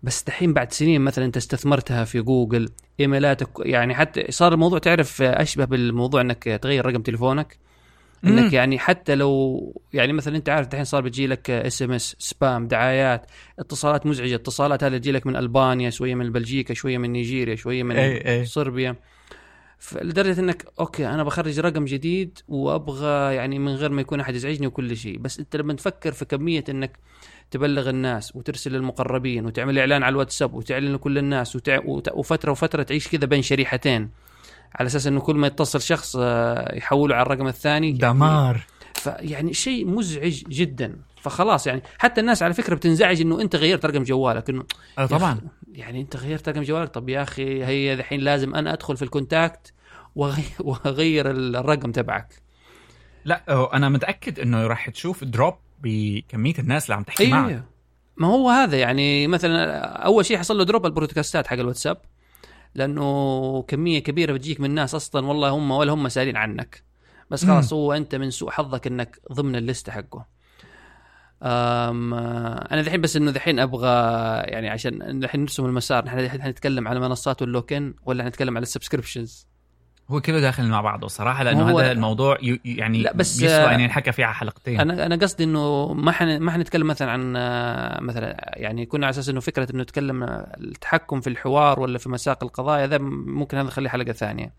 بس 0.02 0.22
دحين 0.22 0.52
بعد 0.52 0.72
سنين 0.72 1.00
مثلا 1.00 1.24
أنت 1.24 1.36
استثمرتها 1.36 2.04
في 2.04 2.20
جوجل 2.20 2.68
إيميلاتك 3.00 3.48
يعني 3.58 3.94
حتى 3.94 4.32
صار 4.32 4.52
الموضوع 4.52 4.78
تعرف 4.78 5.22
أشبه 5.22 5.64
بالموضوع 5.64 6.20
إنك 6.20 6.44
تغير 6.44 6.86
رقم 6.86 7.02
تليفونك 7.02 7.58
إنك 8.24 8.44
مم. 8.44 8.54
يعني 8.54 8.78
حتى 8.78 9.14
لو 9.14 9.82
يعني 9.92 10.12
مثلا 10.12 10.36
أنت 10.36 10.48
عارف 10.48 10.66
دحين 10.66 10.84
صار 10.84 11.02
بيجي 11.02 11.26
لك 11.26 11.50
SMS 11.50 12.16
spam 12.18 12.68
دعايات 12.68 13.26
اتصالات 13.58 14.06
مزعجة 14.06 14.34
اتصالات 14.34 14.84
هذه 14.84 14.96
تجي 14.96 15.12
لك 15.12 15.26
من 15.26 15.36
ألبانيا 15.36 15.90
شوية 15.90 16.14
من 16.14 16.32
بلجيكا 16.32 16.74
شوية 16.74 16.98
من 16.98 17.12
نيجيريا 17.12 17.56
شوية 17.56 17.82
من 17.82 17.96
أي 17.96 18.38
أي. 18.38 18.44
صربيا 18.44 18.96
لدرجه 20.02 20.40
إنك 20.40 20.66
okay 20.80 21.06
أنا 21.06 21.22
بخرج 21.22 21.60
رقم 21.60 21.84
جديد 21.84 22.38
وأبغى 22.48 23.34
يعني 23.34 23.58
من 23.58 23.74
غير 23.74 23.92
ما 23.92 24.00
يكون 24.00 24.20
أحد 24.20 24.34
يزعجني 24.34 24.66
وكل 24.66 24.96
شيء 24.96 25.18
بس 25.18 25.38
أنت 25.38 25.56
لما 25.56 25.74
تفكر 25.74 26.12
في 26.12 26.24
كمية 26.24 26.64
إنك 26.68 26.98
تبلغ 27.50 27.88
الناس 27.90 28.36
وترسل 28.36 28.72
للمقربين 28.72 29.46
وتعمل 29.46 29.78
إعلان 29.78 30.02
على 30.02 30.12
الواتساب 30.12 30.54
وتعلن 30.54 30.94
لكل 30.94 31.18
الناس 31.18 31.56
وتع... 31.56 31.78
وفترة 32.12 32.50
وفترة 32.50 32.82
تعيش 32.82 33.08
كذا 33.08 33.26
بين 33.26 33.42
شريحتين. 33.42 34.10
على 34.74 34.86
أساس 34.86 35.06
إنه 35.06 35.20
كل 35.20 35.36
ما 35.36 35.46
يتصل 35.46 35.80
شخص 35.80 36.16
آه، 36.20 36.76
يحوله 36.76 37.14
على 37.14 37.22
الرقم 37.22 37.46
الثاني 37.46 37.92
دمار. 37.92 38.66
فيعني 38.94 39.54
شيء 39.54 39.86
مزعج 39.86 40.42
جدا. 40.48 40.96
فخلاص 41.22 41.66
يعني 41.66 41.82
حتى 41.98 42.20
الناس 42.20 42.42
على 42.42 42.54
فكرة 42.54 42.74
بتنزعج 42.74 43.20
إنه 43.20 43.40
أنت 43.40 43.56
غيرت 43.56 43.86
رقم 43.86 44.02
جوالك 44.02 44.50
إنه 44.50 44.64
آه 44.98 45.06
طبعا. 45.06 45.40
يعني 45.72 46.00
أنت 46.00 46.16
غيرت 46.16 46.48
رقم 46.48 46.62
جوالك؟ 46.62 46.88
طب 46.88 47.08
يا 47.08 47.22
أخي 47.22 47.64
هي 47.64 47.92
الحين 47.92 48.20
لازم 48.20 48.54
أنا 48.54 48.72
أدخل 48.72 48.96
في 48.96 49.02
الكونتاكت 49.02 49.72
وأغير 50.60 51.30
الرقم 51.30 51.92
تبعك. 51.92 52.42
لا 53.24 53.42
أنا 53.76 53.88
متأكد 53.88 54.40
إنه 54.40 54.66
راح 54.66 54.90
تشوف 54.90 55.24
drop 55.24 55.54
بكمية 55.82 56.54
الناس 56.58 56.84
اللي 56.84 56.94
عم 56.94 57.02
تحكي 57.02 57.24
أيوة. 57.24 57.38
معك. 57.38 57.64
ما 58.16 58.26
هو 58.26 58.50
هذا 58.50 58.78
يعني 58.78 59.26
مثلا 59.26 59.78
أول 59.80 60.26
شيء 60.26 60.38
حصل 60.38 60.58
له 60.58 60.64
drop 60.64 60.86
البرودكاستات 60.86 61.46
حق 61.46 61.56
الواتساب 61.56 61.98
لأنه 62.74 63.62
كمية 63.62 63.98
كبيرة 63.98 64.32
بتجيك 64.32 64.60
من 64.60 64.74
ناس 64.74 64.94
أصلا 64.94 65.26
والله 65.26 65.48
هم 65.48 65.70
ولا 65.70 65.92
هم 65.92 66.08
سألين 66.08 66.36
عنك. 66.36 66.82
بس 67.30 67.44
خلاص 67.44 67.72
هو 67.72 67.92
أنت 67.92 68.14
من 68.14 68.30
سوء 68.30 68.50
حظك 68.50 68.86
إنك 68.86 69.20
ضمن 69.32 69.56
الليسته 69.56 69.92
حقه. 69.92 70.26
أم 71.42 72.14
أنا 72.14 72.80
الحين 72.80 73.00
بس 73.00 73.16
إنه 73.16 73.30
الحين 73.30 73.58
أبغى 73.58 73.88
يعني 74.50 74.68
عشان 74.68 75.02
الحين 75.24 75.40
نرسم 75.40 75.66
المسار 75.66 76.04
نحن 76.04 76.48
نتكلم 76.48 76.88
على 76.88 77.00
منصات 77.00 77.42
ال 77.42 77.49
lock-in 77.49 77.94
ولا 78.04 78.28
نتكلم 78.28 78.56
على 78.56 78.62
ال 78.62 78.68
subscriptions 78.68 79.47
هو 80.10 80.20
كله 80.20 80.40
داخل 80.40 80.66
مع 80.68 80.80
بعضه 80.80 81.08
صراحة 81.08 81.42
لأنه 81.44 81.70
هذا 81.80 81.92
الموضوع 81.92 82.38
يعني 82.64 82.98
لا، 83.02 83.12
بس- 83.12 83.42
يسوى 83.42 83.74
ان 83.74 83.80
ينحكى 83.80 84.12
فيه 84.12 84.24
على 84.24 84.34
حلقتين. 84.34 84.80
أنا 84.80 85.06
أنا 85.06 85.16
قصدي 85.16 85.44
إنه 85.44 85.92
ما 85.94 86.12
حن 86.12 86.38
ما 86.38 86.52
حنتكلم 86.52 86.86
مثلا 86.86 87.10
عن 87.10 87.32
مثلا 88.06 88.52
يعني 88.56 88.86
كنا 88.86 89.06
على 89.06 89.10
أساس 89.10 89.28
إنه 89.28 89.40
فكرة 89.40 89.72
إنه 89.74 89.82
نتكلم 89.82 90.22
التحكم 90.60 91.20
في 91.20 91.30
الحوار 91.30 91.80
ولا 91.80 91.98
في 91.98 92.08
مساق 92.08 92.44
القضايا 92.44 92.86
ذا 92.86 92.98
ممكن 92.98 93.56
هذا 93.56 93.66
نخليه 93.66 93.88
حلقة 93.90 94.12
ثانية. 94.12 94.52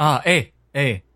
آه 0.00 0.22
إيه 0.26 0.52
إيه. 0.76 1.12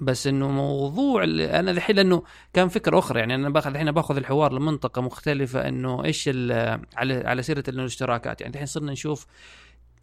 بس 0.00 0.26
إنه 0.26 0.48
موضوع 0.48 1.24
أنا 1.24 1.70
الحين 1.70 1.96
لأنه 1.96 2.22
كان 2.52 2.68
فكرة 2.68 2.98
أخرى 2.98 3.20
يعني 3.20 3.34
أنا 3.34 3.48
باخذ 3.48 3.70
الحين 3.70 3.92
باخذ 3.92 4.16
الحوار 4.16 4.52
لمنطقة 4.52 5.02
مختلفة 5.02 5.68
إنه 5.68 6.04
إيش 6.04 6.28
على 6.28 7.22
على 7.26 7.42
سيرة 7.42 7.64
الاشتراكات. 7.68 8.40
يعني 8.40 8.52
الحين 8.52 8.66
صرنا 8.66 8.92
نشوف 8.92 9.26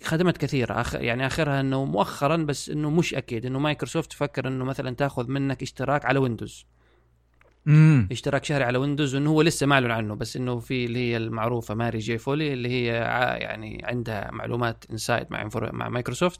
خدمات 0.03 0.37
كثيرة 0.37 0.81
أخ... 0.81 0.95
يعني 0.95 1.27
آخرها 1.27 1.59
أنه 1.59 1.85
مؤخرا 1.85 2.35
بس 2.35 2.69
أنه 2.69 2.89
مش 2.89 3.13
أكيد. 3.13 3.45
أنه 3.45 3.59
مايكروسوفت 3.59 4.11
تفكر 4.11 4.47
أنه 4.47 4.65
مثلا 4.65 4.95
تاخذ 4.95 5.31
منك 5.31 5.61
اشتراك 5.61 6.05
على 6.05 6.19
ويندوز. 6.19 6.65
امم 7.67 8.07
اشتراك 8.11 8.45
شهري 8.45 8.63
على 8.63 8.77
ويندوز 8.77 9.15
وإنه 9.15 9.29
هو 9.29 9.41
لسه 9.41 9.65
ما 9.65 9.75
أعلن 9.75 9.91
عنه. 9.91 10.15
بس 10.15 10.37
إنه 10.37 10.59
في 10.59 10.85
اللي 10.85 10.99
هي 10.99 11.17
المعروفة 11.17 11.73
ماري 11.75 11.99
جي 11.99 12.17
فولي 12.17 12.53
اللي 12.53 12.69
هي 12.69 12.85
يعني 13.41 13.81
عندها 13.85 14.31
معلومات 14.31 14.85
inside 14.91 15.27
مع 15.29 15.49
مع 15.55 15.89
مايكروسوفت. 15.89 16.39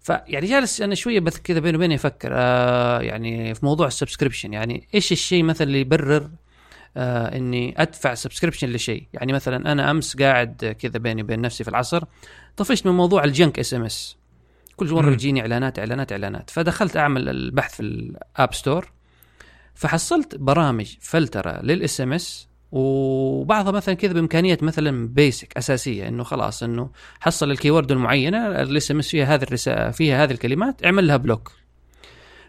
فيعني 0.00 0.46
جالس 0.46 0.80
أنا 0.80 0.94
شوية 0.94 1.20
بس 1.20 1.38
كذا 1.38 1.60
بيني 1.60 1.76
وبيني 1.76 1.94
أفكر 1.94 2.30
آه 2.32 3.00
يعني 3.00 3.54
في 3.54 3.66
موضوع 3.66 3.86
ال 3.86 3.91
subscription. 3.91 4.52
يعني 4.52 4.88
إيش 4.94 5.12
الشيء 5.12 5.42
مثلا 5.42 5.66
اللي 5.66 5.80
يبرر 5.80 6.30
آه 6.96 7.36
إني 7.36 7.82
أدفع 7.82 8.14
subscription 8.14 8.68
لشيء؟ 8.68 9.06
يعني 9.12 9.32
مثلا 9.32 9.72
أنا 9.72 9.90
أمس 9.90 10.16
قاعد 10.16 10.76
كذا 10.78 10.98
بيني 10.98 11.22
وبين 11.22 11.40
نفسي 11.40 11.64
في 11.64 11.70
العصر 11.70 12.04
طفشت 12.56 12.86
من 12.86 12.92
موضوع 12.92 13.24
ال 13.24 13.31
junk 13.31 13.58
SMS 13.58 14.16
كل 14.76 14.92
مرة. 14.92 15.10
يجيني 15.10 15.40
إعلانات 15.40 15.78
إعلانات 15.78 16.12
إعلانات. 16.12 16.50
فدخلت 16.50 16.96
أعمل 16.96 17.28
البحث 17.28 17.74
في 17.74 17.80
ال 17.82 18.00
App 18.00 18.54
Store. 18.54 18.92
فحصلت 19.74 20.36
برامج 20.36 20.96
فلترة 21.00 21.62
لل 21.62 22.00
SMS 22.00 22.48
وبعضها 22.72 23.72
مثلا 23.72 23.94
كذا 23.94 24.12
بامكانيه 24.12 24.58
مثلا 24.62 25.08
basic 25.08 25.56
أساسية 25.56 26.08
إنه 26.08 26.24
خلاص 26.24 26.62
إنه 26.62 26.90
حصل 27.20 27.50
ال 27.50 27.55
keyword 27.55 27.92
المعينة 27.92 28.62
ال 28.62 28.90
SMS 28.90 29.08
فيها 29.08 29.34
هذه 29.34 29.42
الرسالة 29.42 29.90
فيها 29.90 30.24
هذه 30.24 30.30
الكلمات 30.30 30.84
اعمل 30.84 31.06
لها 31.06 31.16
block. 31.16 31.52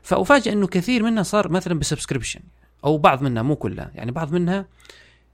فافاجئ 0.01 0.51
إنه 0.51 0.67
كثير 0.67 1.03
منها 1.03 1.23
صار 1.23 1.51
مثلا 1.51 1.79
ب 1.79 1.84
subscription 1.84 2.39
أو 2.85 2.97
بعض 2.97 3.21
منها 3.21 3.43
مو 3.43 3.55
كلها 3.55 3.91
يعني 3.95 4.11
بعض 4.11 4.33
منها 4.33 4.65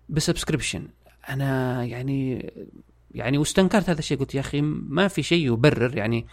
ب 0.09 0.15
subscription. 0.15 0.87
أنا 1.29 1.83
يعني 1.83 2.51
يعني 3.11 3.37
واستنكرت 3.37 3.89
هذا 3.89 3.99
الشيء 3.99 4.17
قلت 4.19 4.35
يا 4.35 4.39
أخي 4.39 4.61
ما 4.61 5.07
في 5.07 5.23
شيء 5.23 5.53
يبرر 5.53 5.97
يعني 5.97 6.27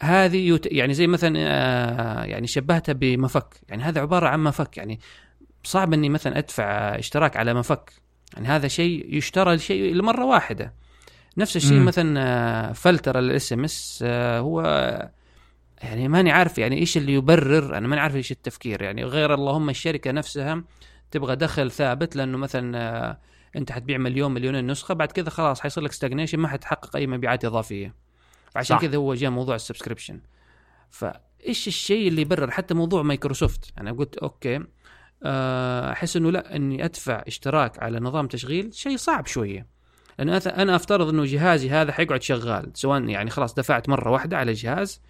هذه 0.00 0.36
يت... 0.36 0.72
يعني 0.72 0.94
زي 0.94 1.06
مثلا 1.06 1.34
آه، 1.38 2.24
يعني 2.24 2.46
شبهتها 2.46 2.92
بمفك 2.92 3.60
يعني 3.68 3.82
هذا 3.82 4.00
عبارة 4.00 4.28
عن 4.28 4.40
مفك 4.40 4.76
يعني 4.76 5.00
صعب 5.64 5.92
إني 5.92 6.08
مثلا 6.08 6.38
أدفع 6.38 6.64
اشتراك 6.98 7.36
على 7.36 7.54
مفك 7.54 7.92
يعني 8.34 8.48
هذا 8.48 8.68
شيء 8.68 9.16
يشترى 9.16 9.54
لشيء 9.54 9.94
لمرة 9.94 10.24
واحدة 10.24 10.74
نفس 11.36 11.56
الشيء. 11.56 11.80
مثلا 11.80 12.20
آه، 12.20 12.72
filter 12.72 13.11
ال 13.11 13.18
SMS 13.18 14.04
هو 14.38 14.62
يعني 15.82 16.08
ماني 16.08 16.32
عارف 16.32 16.58
يعني 16.58 16.78
إيش 16.78 16.96
اللي 16.96 17.14
يبرر 17.14 17.78
أنا 17.78 17.88
ماني 17.88 18.00
عارف 18.00 18.16
إيش 18.16 18.32
التفكير 18.32 18.82
يعني 18.82 19.04
غير 19.04 19.34
اللهم 19.34 19.70
الشركة 19.70 20.12
نفسها 20.12 20.64
تبغى 21.10 21.36
دخل 21.36 21.70
ثابت 21.70 22.16
لأنه 22.16 22.38
مثلا 22.38 22.78
آه، 22.78 23.18
انت 23.56 23.72
حتبيع 23.72 23.98
مليون 23.98 24.34
مليونين 24.34 24.66
نسخه 24.66 24.94
بعد 24.94 25.12
كذا 25.12 25.30
خلاص 25.30 25.60
حيصير 25.60 25.84
لك 25.84 25.92
stagnation 25.92 26.38
ما 26.38 26.48
حتحقق 26.48 26.96
أي 26.96 27.06
مبيعات 27.06 27.44
إضافية. 27.44 27.94
فعشان 28.54 28.76
صح. 28.76 28.82
كذا 28.82 28.96
هو 28.96 29.14
جاء 29.14 29.30
موضوع 29.30 29.54
ال 29.54 29.59
subscription. 29.59 30.20
فإيش 30.90 31.68
الشيء 31.68 32.08
اللي 32.08 32.22
يبرر؟ 32.22 32.50
حتى 32.50 32.74
موضوع 32.74 33.02
مايكروسوفت. 33.02 33.72
أنا 33.78 33.92
قلت 33.92 34.16
okay 34.16 34.60
آه، 35.22 35.92
أحس 35.92 36.16
إنه 36.16 36.30
لا 36.30 36.56
إني 36.56 36.84
أدفع 36.84 37.22
اشتراك 37.26 37.82
على 37.82 38.00
نظام 38.00 38.26
تشغيل 38.26 38.74
شيء 38.74 38.96
صعب 38.96 39.26
شوية. 39.26 39.66
لأنه 40.18 40.36
أنا 40.36 40.76
أفترض 40.76 41.08
إنه 41.08 41.24
جهازي 41.24 41.70
هذا 41.70 41.92
حيقعد 41.92 42.22
شغال 42.22 42.70
سواء 42.74 43.04
يعني 43.04 43.30
خلاص 43.30 43.54
دفعت 43.54 43.88
مرة 43.88 44.10
واحدة 44.10 44.36
على 44.36 44.52
جهاز 44.52 45.00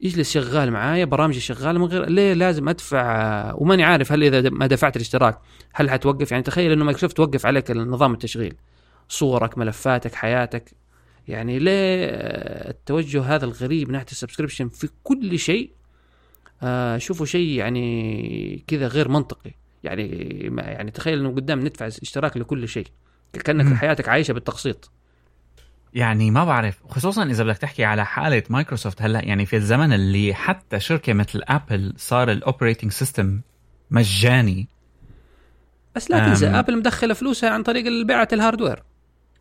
يجلس 0.00 0.32
شغال 0.32 0.70
معايا 0.70 1.04
برامجي 1.04 1.40
شغاله 1.40 1.78
من 1.78 1.84
غير 1.84 2.08
ليه 2.08 2.32
لازم 2.32 2.68
أدفع؟ 2.68 3.52
وماني 3.54 3.84
عارف 3.84 4.12
هل 4.12 4.34
إذا 4.34 4.50
ما 4.50 4.66
دفعت 4.66 4.96
الاشتراك 4.96 5.38
هل 5.72 5.90
حتوقف؟ 5.90 6.30
يعني 6.30 6.42
تخيل 6.42 6.72
إنه 6.72 6.84
مايكروسوفت 6.84 7.16
توقف 7.16 7.46
عليك 7.46 7.70
نظام 7.70 8.12
التشغيل. 8.12 8.54
صورك 9.08 9.58
ملفاتك 9.58 10.14
حياتك. 10.14 10.70
يعني 11.28 11.58
ليه 11.58 12.06
التوجه 12.70 13.22
هذا 13.22 13.44
الغريب 13.44 13.90
ناحية 13.90 14.06
ال 14.10 14.14
subscription 14.14 14.68
في 14.68 14.88
كل 15.04 15.38
شيء؟ 15.38 15.70
آه 16.62 16.98
شوفوا 16.98 17.26
شيء 17.26 17.48
يعني 17.48 18.64
كذا 18.66 18.86
غير 18.86 19.08
منطقي. 19.08 19.50
يعني 19.84 20.08
يعني 20.56 20.90
تخيل 20.90 21.18
إنه 21.18 21.28
قدام 21.28 21.60
ندفع 21.60 21.86
اشتراك 21.86 22.36
لكل 22.36 22.68
شيء 22.68 22.86
كأنك. 23.32 23.74
حياتك 23.74 24.08
عايشة 24.08 24.32
بالتقسيط. 24.32 24.90
يعني 25.94 26.30
ما 26.30 26.44
بعرف 26.44 26.78
خصوصا 26.88 27.24
إذا 27.24 27.44
بدك 27.44 27.58
تحكي 27.58 27.84
على 27.84 28.06
حالة 28.06 28.42
مايكروسوفت 28.50 29.02
هلأ 29.02 29.24
يعني 29.24 29.46
في 29.46 29.56
الزمن 29.56 29.92
اللي 29.92 30.34
حتى 30.34 30.80
شركة 30.80 31.12
مثل 31.12 31.42
ابل 31.48 31.92
صار 31.96 32.30
ال 32.30 32.36
operating 32.36 32.92
system 32.92 33.40
مجاني. 33.90 34.68
بس 35.96 36.10
لا 36.10 36.28
تنسى. 36.28 36.46
ابل 36.46 36.78
مدخله 36.78 37.14
فلوسها 37.14 37.50
عن 37.50 37.62
طريق 37.62 38.06
بيعة 38.06 38.28
ال 38.32 38.38
hardware 38.38 38.82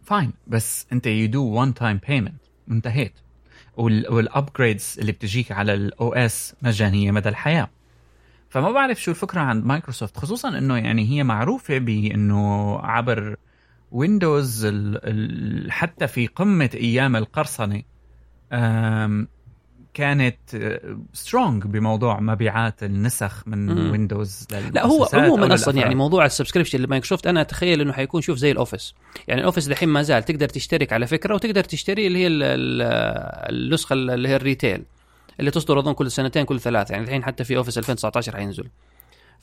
fine 0.03 0.33
بس 0.47 0.87
أنت 0.91 1.07
you 1.07 1.27
do 1.27 1.45
one 1.45 1.73
time 1.73 1.99
payment 2.07 2.41
وانتهيت 2.67 3.13
وال 3.77 4.01
upgrades 4.01 4.95
اللي 4.99 5.11
بتجيك 5.11 5.51
على 5.51 5.73
ال 5.73 6.13
OS 6.13 6.55
مجانية 6.61 7.11
مدى 7.11 7.29
الحياة. 7.29 7.69
فما 8.49 8.71
بعرف 8.71 9.01
شو 9.01 9.11
الفكرة 9.11 9.41
عند 9.41 9.65
مايكروسوفت 9.65 10.17
خصوصا 10.17 10.57
إنه 10.57 10.77
يعني 10.77 11.09
هي 11.09 11.23
معروفة 11.23 11.77
بأنه 11.77 12.79
عبر 12.79 13.35
ويندوز 13.93 14.65
ال 14.65 14.99
ال 15.03 15.71
حتى 15.71 16.07
في 16.07 16.27
قمة 16.27 16.69
أيام 16.73 17.15
القرصنة 17.15 17.81
كانت 19.93 20.37
strong 21.13 21.63
بموضوع 21.63 22.19
مبيعات 22.19 22.83
النسخ 22.83 23.47
من 23.47 23.65
مم. 23.75 23.91
ويندوز 23.91 24.47
لا 24.73 24.85
هو 24.85 25.07
عموما 25.13 25.53
أصلا. 25.53 25.79
يعني 25.79 25.95
موضوع 25.95 26.25
ال 26.25 26.30
subscription 26.30 26.79
لمايكروسوفت 26.79 27.27
أنا 27.27 27.41
أتخيل 27.41 27.81
إنه 27.81 27.93
حيكون 27.93 28.21
شوف 28.21 28.37
زي 28.37 28.51
الأوفيس 28.51 28.93
يعني 29.27 29.41
الأوفيس 29.41 29.67
دحين 29.67 29.89
ما 29.89 30.01
زال 30.03 30.23
تقدر 30.23 30.49
تشترك 30.49 30.93
على 30.93 31.07
فكرة 31.07 31.35
وتقدر 31.35 31.63
تشتري 31.63 32.07
اللي 32.07 32.19
هي 32.19 32.27
ال- 32.27 32.43
ال- 32.43 32.81
النسخة 33.55 33.93
اللي 33.93 34.29
هي 34.29 34.35
ال 34.35 34.42
retail 34.42 34.83
اللي 35.39 35.51
تصدر 35.51 35.79
أظن 35.79 35.93
كل 35.93 36.11
سنتين 36.11 36.45
كل 36.45 36.59
ثلاثة 36.59 36.91
يعني 36.93 37.05
الحين 37.05 37.23
حتى 37.23 37.43
في 37.43 37.57
أوفيس 37.57 37.77
2019 37.77 38.35
حينزل 38.37 38.69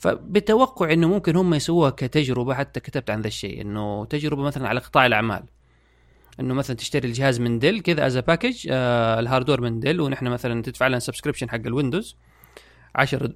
فبتوقع 0.01 0.93
إنه 0.93 1.07
ممكن 1.07 1.35
هم 1.35 1.53
يسووها 1.53 1.89
كتجربة 1.89 2.53
حتى 2.53 2.79
كتبت 2.79 3.09
عن 3.09 3.21
ذا 3.21 3.27
الشيء 3.27 3.61
إنه 3.61 4.05
تجربة 4.05 4.41
مثلا 4.41 4.67
على 4.67 4.79
قطاع 4.79 5.05
الأعمال. 5.05 5.43
إنه 6.39 6.53
مثلا 6.53 6.75
تشتري 6.75 7.07
الجهاز 7.07 7.39
من 7.41 7.59
ديل 7.59 7.81
كذا 7.81 8.07
as 8.07 8.17
package 8.17 8.67
آه 8.71 9.19
ال 9.19 9.24
hardware 9.24 9.61
من 9.61 9.79
ديل 9.79 10.01
ونحن 10.01 10.27
مثلا 10.27 10.61
تدفع 10.61 10.87
لنا 10.87 10.99
subscription 10.99 11.49
حق 11.49 11.55
الويندوز. 11.65 12.15
10 12.95 13.33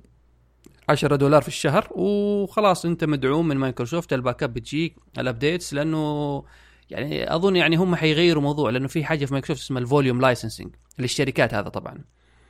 10 0.90 1.16
دولار 1.16 1.42
في 1.42 1.48
الشهر 1.48 1.88
وخلاص 1.92 2.86
أنت 2.86 3.04
مدعوم 3.04 3.48
من 3.48 3.58
مايكروسوفت 3.58 4.14
ال 4.14 4.44
backup 4.44 4.54
بتجيك 4.54 4.96
ال 5.18 5.25
updates 5.25 5.74
لأنه 5.74 6.44
يعني 6.90 7.36
أظن 7.36 7.56
يعني 7.56 7.76
هم 7.76 7.96
حيغيروا 7.96 8.44
موضوع 8.44 8.70
لأنه 8.70 8.88
في 8.88 9.04
حاجة 9.04 9.26
في 9.26 9.34
مايكروسوفت 9.34 9.66
اسمها 9.66 9.82
ال 9.82 9.87
volume 9.87 10.22
licensing 10.22 10.76
للشركات 11.00 11.54
هذا 11.54 11.70
طبعا. 11.70 12.02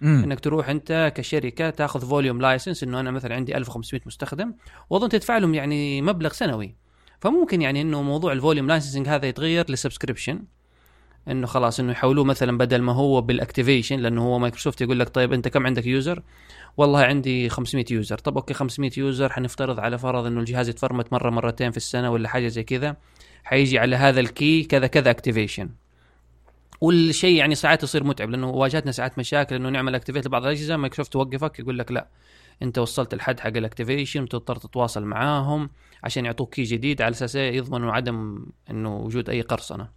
مم. 0.01 0.23
إنك 0.23 0.39
تروح 0.39 0.69
أنت 0.69 1.13
كشركة 1.15 1.69
تأخذ 1.69 2.07
volume 2.07 2.41
license 2.41 2.83
إنه 2.83 2.99
أنا 2.99 3.11
مثلا 3.11 3.35
عندي 3.35 3.57
1500 3.57 4.01
مستخدم 4.05 4.53
وأظن 4.89 5.09
تدفع 5.09 5.37
لهم 5.37 5.53
يعني 5.53 6.01
مبلغ 6.01 6.33
سنوي 6.33 6.75
فممكن 7.19 7.61
يعني 7.61 7.81
إنه 7.81 8.01
موضوع 8.01 8.33
ال 8.33 8.38
volume 8.38 8.67
licensing 8.67 9.07
هذا 9.07 9.25
يتغير 9.27 9.71
ل 9.71 9.77
subscription 9.77 10.43
إنه 11.27 11.47
خلاص 11.47 11.79
إنه 11.79 11.91
يحولوه 11.91 12.25
مثلا 12.25 12.57
بدل 12.57 12.81
ما 12.81 12.93
هو 12.93 13.21
بال 13.21 13.34
activation 13.34 13.99
لأنه 13.99 14.25
هو 14.25 14.39
مايكروسوفت 14.39 14.81
يقول 14.81 14.99
لك 14.99 15.09
طيب 15.09 15.33
أنت 15.33 15.47
كم 15.47 15.65
عندك 15.65 15.85
user؟ 15.85 16.23
والله 16.77 17.03
عندي 17.03 17.49
500 17.49 17.85
user 17.91 18.17
طب 18.17 18.37
okay 18.37 18.53
500 18.53 18.91
user 18.97 19.31
حنفترض 19.31 19.79
على 19.79 19.97
فرض 19.97 20.25
إنه 20.25 20.39
الجهاز 20.39 20.69
يتفرمت 20.69 21.13
مرة 21.13 21.29
مرتين 21.29 21.71
في 21.71 21.77
السنة 21.77 22.11
ولا 22.11 22.29
حاجة 22.29 22.47
زي 22.47 22.63
كذا 22.63 22.95
حيجي 23.43 23.79
على 23.79 23.95
هذا 23.95 24.19
ال 24.19 24.30
key 24.30 24.63
كذا 24.63 24.87
كذا 24.87 25.11
activation 25.11 25.69
والشيء 26.81 27.35
يعني 27.35 27.55
ساعات 27.55 27.83
يصير 27.83 28.03
متعب 28.03 28.29
لأنه 28.29 28.49
واجهتنا 28.49 28.91
ساعات 28.91 29.17
مشاكل 29.19 29.55
إنه 29.55 29.69
نعمل 29.69 29.95
activate 29.95 30.25
لبعض 30.25 30.43
الأجهزة 30.45 30.77
مايكروسوفت 30.77 31.13
توقفك 31.13 31.59
يقول 31.59 31.79
لك 31.79 31.91
لا 31.91 32.07
أنت 32.61 32.77
وصلت 32.77 33.13
الحد 33.13 33.39
حق 33.39 33.47
ال 33.47 33.54
activation 33.54 34.23
وتضطر 34.23 34.55
تتواصل 34.55 35.03
معاهم 35.03 35.69
عشان 36.03 36.25
يعطوك 36.25 36.53
key 36.53 36.63
جديد 36.63 37.01
على 37.01 37.11
أساس 37.11 37.35
يضمنوا 37.35 37.91
عدم 37.91 38.45
إنه 38.71 38.97
وجود 38.97 39.29
أي 39.29 39.41
قرصنة. 39.41 39.87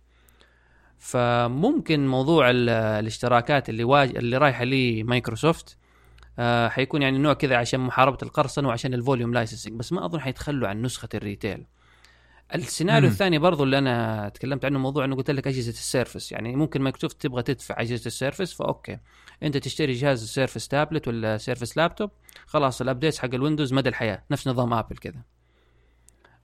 فممكن 0.98 2.06
موضوع 2.08 2.50
ال- 2.50 2.68
الاشتراكات 2.68 3.68
اللي 3.68 3.84
واج... 3.84 4.16
اللي 4.16 4.36
رايحة 4.38 4.64
لي 4.64 5.02
مايكروسوفت 5.02 5.76
آه 6.38 6.68
حيكون 6.68 7.02
يعني 7.02 7.18
نوع 7.18 7.32
كذا 7.32 7.56
عشان 7.56 7.80
محاربة 7.80 8.18
القرصنة 8.22 8.68
وعشان 8.68 8.94
ال 8.94 9.00
volume 9.00 9.34
licensing 9.34 9.72
بس 9.78 9.92
ما 9.92 10.04
أظن 10.04 10.20
حيتخلوا 10.20 10.68
عن 10.68 10.82
نسخة 10.82 11.08
ال 11.14 11.21
retail 11.21 11.64
السيناريو. 12.54 13.08
الثاني 13.08 13.38
برضو 13.38 13.64
اللي 13.64 13.78
أنا 13.78 14.28
تكلمت 14.28 14.64
عنه 14.64 14.78
موضوع 14.78 15.04
إنه 15.04 15.16
قلت 15.16 15.30
لك 15.30 15.46
أجهزة 15.46 15.70
السيرفس. 15.70 16.32
يعني 16.32 16.56
ممكن 16.56 16.82
مايكروسوفت 16.82 17.22
تبغى 17.22 17.42
تدفع 17.42 17.80
أجهزة 17.80 18.06
السيرفس 18.06 18.52
ف 18.52 18.60
okay. 18.60 18.98
أنت 19.42 19.56
تشتري 19.56 19.92
جهاز 19.92 20.24
سيرفس 20.24 20.68
تابلت 20.68 21.08
ولا 21.08 21.36
سيرفس 21.36 21.76
لابتوب 21.76 22.10
خلاص 22.46 22.80
ال 22.80 22.85
updates 22.85 23.18
حق 23.18 23.34
الويندوز 23.34 23.72
مدى 23.72 23.88
الحياة 23.88 24.22
نفس 24.30 24.48
نظام 24.48 24.72
آبل 24.74 24.96
كذا. 24.96 25.22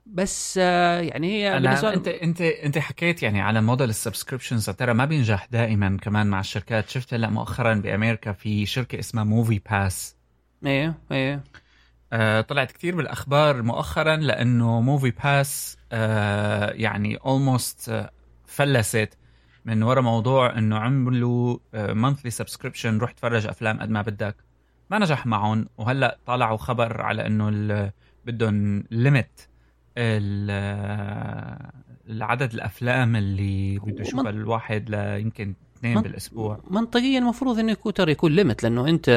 بس 0.05 0.59
آه، 0.61 0.99
يعني 0.99 1.27
هي 1.27 1.57
أنا 1.57 1.93
أنت 1.93 2.07
أنت 2.07 2.41
أنت 2.41 2.77
حكيت 2.77 3.23
يعني 3.23 3.41
على 3.41 3.61
موديل 3.61 3.89
ال 3.89 3.95
subscriptions 3.95 4.69
ترى 4.69 4.93
ما 4.93 5.05
بينجح 5.05 5.47
دائما 5.51 5.97
كمان 6.01 6.27
مع 6.27 6.39
الشركات. 6.39 6.89
شفت 6.89 7.13
هلأ 7.13 7.29
مؤخرا 7.29 7.73
بأمريكا 7.73 8.31
في 8.31 8.65
شركة 8.65 8.99
اسمها 8.99 9.23
موفي 9.23 9.61
باس 9.71 10.15
إيه 10.65 10.93
إيه. 11.11 11.43
آه 12.13 12.41
طلعت 12.41 12.71
كثير 12.71 12.95
بالأخبار 12.95 13.61
مؤخرا 13.61 14.15
لأنه 14.15 14.81
موفي 14.81 15.11
باس 15.23 15.77
آه 15.91 16.71
يعني 16.71 17.15
almost 17.15 17.89
آه 17.89 18.11
فلست 18.45 19.17
من 19.65 19.83
وراء 19.83 20.03
موضوع 20.03 20.57
إنه 20.57 20.77
عملوا 20.77 21.57
monthly 21.73 22.31
subscription 22.31 22.97
روح 22.97 23.11
تفرج 23.11 23.47
أفلام 23.47 23.79
قد 23.79 23.89
ما 23.89 24.01
بدك. 24.01 24.35
ما 24.91 24.99
نجح 24.99 25.25
معهم 25.25 25.67
وهلأ 25.77 26.17
طلعوا 26.25 26.57
خبر 26.57 27.01
على 27.01 27.27
إنه 27.27 27.91
بدهم 28.25 28.83
limit 28.91 29.41
العدد 32.09 32.53
الأفلام 32.53 33.15
اللي 33.15 33.79
بده 33.79 34.01
يشوفها 34.01 34.29
الواحد 34.29 34.89
ليمكن 34.89 35.53
اثنين 35.77 36.01
بالأسبوع. 36.01 36.59
منطقيا 36.69 37.19
المفروض 37.19 37.59
إنه 37.59 37.71
يكون 37.71 37.93
ترى 37.93 38.11
يكون 38.11 38.31
limit 38.31 38.63
لأنه 38.63 38.87
أنت 38.87 39.09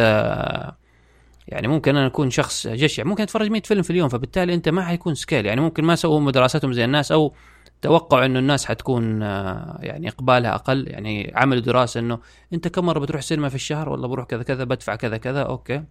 يعني 1.48 1.68
ممكن 1.68 1.96
أنا 1.96 2.06
أكون 2.06 2.30
شخص 2.30 2.66
جشع. 2.66 3.04
ممكن 3.04 3.22
أتفرج 3.22 3.50
100 3.50 3.62
فيلم 3.62 3.82
في 3.82 3.90
اليوم 3.90 4.08
فبالتالي 4.08 4.54
أنت 4.54 4.68
ما 4.68 4.84
حيكون 4.84 5.14
scale. 5.14 5.46
يعني 5.46 5.60
ممكن 5.60 5.84
ما 5.84 5.94
سووا 5.94 6.18
هم 6.18 6.30
دراساتهم 6.30 6.72
زي 6.72 6.84
الناس 6.84 7.12
أو 7.12 7.34
توقعوا 7.82 8.26
إنه 8.26 8.38
الناس 8.38 8.66
حتكون 8.66 9.22
آه، 9.22 9.78
يعني 9.82 10.08
إقبالها 10.08 10.54
أقل. 10.54 10.88
يعني 10.88 11.32
عملوا 11.36 11.62
دراسة 11.62 12.00
إنه 12.00 12.18
أنت 12.52 12.68
كم 12.68 12.86
مرة 12.86 12.98
بتروح 12.98 13.22
سينما 13.22 13.48
في 13.48 13.54
الشهر؟ 13.54 13.88
والله 13.88 14.08
بروح 14.08 14.26
كذا 14.26 14.42
كذا 14.42 14.64
بدفع 14.64 14.96
كذا 14.96 15.16
كذا. 15.16 15.42
okay. 15.42 15.82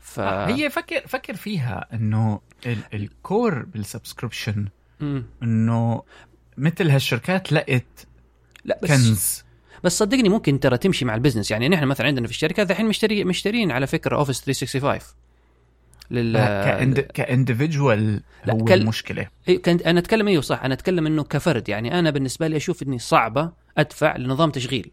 ف 0.00 0.20
هي 0.20 0.70
فكر 0.70 1.00
فكر 1.06 1.34
فيها 1.34 1.86
إنه 1.92 2.40
ال- 2.66 2.78
ال 2.94 3.08
core 3.08 3.62
بال 3.62 3.77
subscription 3.77 4.68
مم. 5.00 5.24
إنه 5.42 6.02
مثل 6.56 6.90
هالشركات 6.90 7.52
لقت 7.52 8.06
لا 8.64 8.78
بس 8.82 8.88
كنز. 8.88 9.44
بس 9.84 9.98
صدقني 9.98 10.28
ممكن 10.28 10.60
ترى 10.60 10.78
تمشي 10.78 11.04
مع 11.04 11.14
ال 11.14 11.18
business. 11.18 11.50
يعني 11.50 11.68
نحن 11.68 11.84
مثلا 11.84 12.06
عندنا 12.06 12.26
في 12.26 12.32
الشركة 12.32 12.62
الحين 12.62 12.86
مشتري 12.86 13.24
مشترين 13.24 13.70
على 13.70 13.86
فكرة 13.86 14.16
Office 14.16 14.40
365 14.40 15.00
لل 16.10 16.38
كاند 16.38 17.00
ك 17.00 17.11
individual 17.11 18.20
هو 18.50 18.64
كال- 18.64 18.80
المشكلة. 18.80 19.26
إيه، 19.48 19.62
كنت 19.62 19.82
أنا 19.82 19.98
أتكلم 20.00 20.28
إيوه 20.28 20.42
صح 20.42 20.64
أنا 20.64 20.74
أتكلم 20.74 21.06
إنه 21.06 21.22
كفرد. 21.24 21.68
يعني 21.68 21.98
أنا 21.98 22.10
بالنسبة 22.10 22.46
لي 22.48 22.56
أشوف 22.56 22.82
إني 22.82 22.98
صعبة 22.98 23.50
أدفع 23.78 24.16
لنظام 24.16 24.50
تشغيل. 24.50 24.90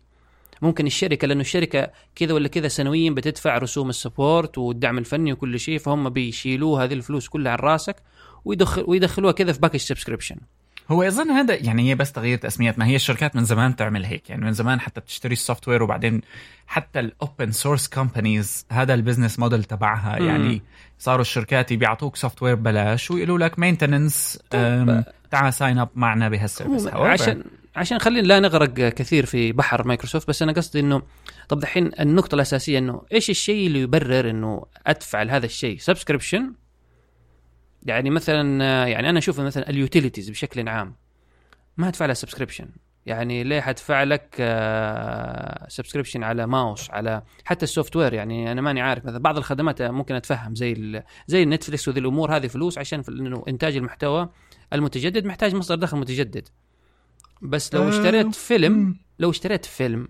ممكن 0.61 0.85
الشركة 0.87 1.27
لأنه 1.27 1.41
الشركة 1.41 1.89
كذا 2.15 2.33
ولا 2.33 2.47
كذا 2.47 2.67
سنويا 2.67 3.11
بتدفع 3.11 3.57
رسوم 3.57 3.89
ال 3.89 3.98
support 3.98 4.57
والدعم 4.57 4.97
الفني 4.97 5.33
وكل 5.33 5.59
شيء 5.59 5.77
فهم 5.79 6.09
بيشيلوا 6.09 6.83
هذه 6.83 6.93
الفلوس 6.93 7.27
كلها 7.27 7.51
عن 7.51 7.57
راسك 7.57 7.95
ويدخل 8.45 8.83
ويدخلوها 8.87 9.31
كذا 9.31 9.51
في 9.53 9.59
package 9.59 9.79
subscription 9.79 10.35
هو 10.91 11.03
يظن 11.03 11.31
هذا 11.31 11.55
يعني 11.55 11.89
هي 11.89 11.95
بس 11.95 12.11
تغيير 12.11 12.37
تسميات 12.37 12.79
ما 12.79 12.85
هي 12.85 12.95
الشركات 12.95 13.35
من 13.35 13.43
زمان 13.43 13.75
تعمل 13.75 14.05
هيك. 14.05 14.29
يعني 14.29 14.45
من 14.45 14.53
زمان 14.53 14.79
حتى 14.79 15.01
بتشتري 15.01 15.33
ال 15.33 15.67
software 15.67 15.83
وبعدين 15.83 16.21
حتى 16.67 16.99
ال 16.99 17.09
open 17.09 17.51
source 17.51 17.87
companies 17.87 18.65
هذا 18.71 18.93
ال 18.93 18.98
business 18.98 19.39
model 19.39 19.63
تبعها. 19.63 20.17
يعني 20.17 20.61
صاروا 20.99 21.21
الشركات 21.21 21.73
بيعطوك 21.73 22.15
software 22.15 22.55
ببلاش 22.55 23.11
ويقولوا 23.11 23.37
لك 23.37 23.59
maintenance 23.59 24.39
تعال 25.31 25.53
sign 25.53 25.77
up 25.79 25.89
معنا 25.95 26.29
بهال 26.29 26.46
service 26.46 26.87
عشان 26.87 27.43
عشان 27.75 27.99
خلينا 27.99 28.27
لا 28.27 28.39
نغرق 28.39 28.73
كثير 28.73 29.25
في 29.25 29.51
بحر 29.51 29.87
مايكروسوفت 29.87 30.27
بس 30.27 30.41
أنا 30.41 30.51
قصدي 30.51 30.79
انه 30.79 31.01
طب 31.49 31.59
دحين 31.59 31.91
النقطة 31.99 32.35
الأساسية 32.35 32.77
إنه 32.77 33.01
إيش 33.13 33.29
الشيء 33.29 33.67
اللي 33.67 33.79
يبرر 33.81 34.29
إنه 34.29 34.65
أدفع 34.87 35.23
لهذا 35.23 35.45
الشيء؟ 35.45 35.77
subscription 35.79 36.53
يعني 37.85 38.09
مثلا 38.09 38.59
يعني 38.87 39.09
أنا 39.09 39.19
أشوف 39.19 39.39
مثلا 39.39 39.69
ال 39.69 39.75
utilities 39.75 40.29
بشكل 40.29 40.69
عام 40.69 40.95
ما 41.77 41.87
ادفع 41.87 42.05
لها 42.05 42.13
subscription 42.13 42.69
يعني 43.05 43.43
ليه 43.43 43.61
حدفع 43.61 44.03
لك 44.03 44.35
subscription 45.67 46.23
على 46.23 46.47
ماوس 46.47 46.91
على 46.91 47.23
حتى 47.45 47.63
ال 47.63 47.95
software 47.95 48.13
يعني 48.13 48.51
أنا 48.51 48.61
ماني 48.61 48.81
عارف. 48.81 49.05
مثلا 49.05 49.19
بعض 49.19 49.37
الخدمات 49.37 49.81
ممكن 49.81 50.15
أتفهم 50.15 50.55
زي 50.55 51.03
زي 51.27 51.45
نتفلكس 51.45 51.87
وذي 51.87 51.99
الأمور 51.99 52.35
هذه 52.35 52.47
فلوس 52.47 52.77
عشان 52.77 53.03
إنه 53.09 53.43
إنتاج 53.47 53.75
المحتوى 53.75 54.29
المتجدد 54.73 55.25
محتاج 55.25 55.55
مصدر 55.55 55.75
دخل 55.75 55.97
متجدد. 55.97 56.47
بس 57.41 57.75
لو 57.75 57.83
آه، 57.83 57.89
اشتريت 57.89 58.35
فيلم. 58.35 58.97
لو 59.19 59.29
اشتريت 59.29 59.65
فيلم 59.65 60.07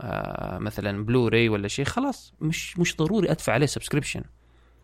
آه 0.00 0.58
مثلا 0.58 1.04
بلوراي 1.04 1.48
ولا 1.48 1.68
شيء 1.68 1.84
خلاص 1.84 2.34
مش 2.40 2.78
مش 2.78 2.96
ضروري 2.96 3.30
أدفع 3.30 3.52
عليه 3.52 3.66
subscription 3.66 4.22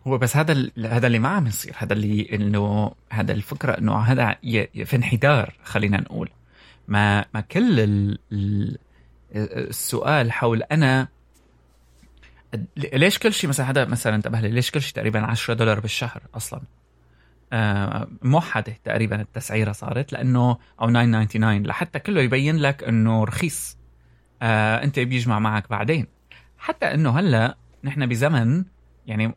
هو 0.06 0.18
بس 0.18 0.36
هذا 0.36 0.70
هذا 0.78 1.06
اللي 1.06 1.18
ما 1.18 1.28
عم 1.28 1.46
يصير. 1.46 1.74
هذا 1.78 1.92
اللي 1.92 2.28
إنه 2.32 2.92
هذا 3.10 3.32
الفكرة 3.32 3.78
إنه 3.78 3.98
هذا 3.98 4.36
في 4.84 4.96
انحدار 4.96 5.54
خلينا 5.64 6.00
نقول. 6.00 6.28
ما 6.88 7.24
ما 7.34 7.40
كل 7.40 7.80
ال 7.80 8.18
ال 8.32 8.78
السؤال 9.34 10.32
حول 10.32 10.62
أنا 10.62 11.08
ليش 12.76 13.18
كل 13.18 13.32
شيء 13.32 13.50
مثلا 13.50 13.70
هذا 13.70 13.84
مثلا 13.84 14.16
انتبه 14.16 14.40
لي 14.40 14.48
ليش 14.48 14.70
كل 14.70 14.82
شيء 14.82 14.94
تقريبا 14.94 15.20
10 15.20 15.54
دولار 15.54 15.80
بالشهر 15.80 16.22
أصلا؟ 16.34 16.60
آه 17.52 18.08
موحده 18.22 18.76
تقريبا 18.84 19.20
التسعيرة 19.20 19.72
صارت 19.72 20.12
لأنه 20.12 20.58
أو 20.80 20.88
9.99 20.88 21.36
لحتى 21.36 21.98
كله 21.98 22.22
يبين 22.22 22.56
لك 22.56 22.84
إنه 22.84 23.24
رخيص. 23.24 23.78
آه 24.42 24.84
أنت 24.84 24.98
بيجمع 24.98 25.38
معك 25.38 25.70
بعدين. 25.70 26.06
حتى 26.58 26.94
إنه 26.94 27.18
هلأ 27.18 27.56
نحن 27.84 28.06
بزمن 28.06 28.64
يعني 29.06 29.34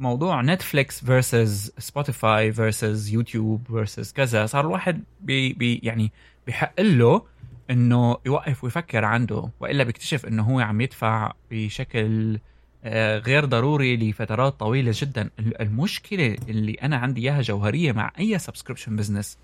موضوع 0.00 0.40
نتفليكس 0.42 1.04
versus 1.04 1.72
سبوتيفاي 1.78 2.52
versus 2.52 3.08
يوتيوب 3.08 3.66
versus 3.66 4.12
كذا 4.12 4.46
صار 4.46 4.60
الواحد 4.66 5.04
بي 5.20 5.52
بي 5.52 5.80
يعني 5.82 6.12
بحق 6.46 6.80
له 6.80 7.22
إنه 7.70 8.16
يوقف 8.26 8.64
ويفكر 8.64 9.04
عنده 9.04 9.50
وإلا 9.60 9.84
بيكتشف 9.84 10.26
إنه 10.26 10.42
هو 10.42 10.60
عم 10.60 10.80
يدفع 10.80 11.32
بشكل 11.50 12.38
آه، 12.84 13.18
غير 13.18 13.44
ضروري 13.44 13.96
لفترات 13.96 14.60
طويلة 14.60 14.92
جدا. 14.94 15.30
ال- 15.38 15.60
المشكلة 15.62 16.36
اللي 16.48 16.72
أنا 16.74 16.96
عندي 16.96 17.20
إياها 17.20 17.42
جوهرية 17.42 17.92
مع 17.92 18.12
أي 18.18 18.38
subscription 18.38 18.96
business 18.96 19.38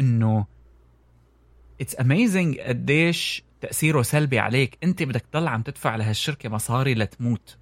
إنه 0.00 0.46
it's 1.80 2.00
amazing 2.00 2.58
قديش 2.58 3.42
تأثيره 3.60 4.02
سلبي 4.02 4.38
عليك. 4.38 4.78
أنت 4.84 5.02
بدك 5.02 5.20
تضل 5.32 5.48
عم 5.48 5.62
تدفع 5.62 5.96
لهالشركة 5.96 6.48
مصاري 6.48 6.94
لتموت 6.94 7.56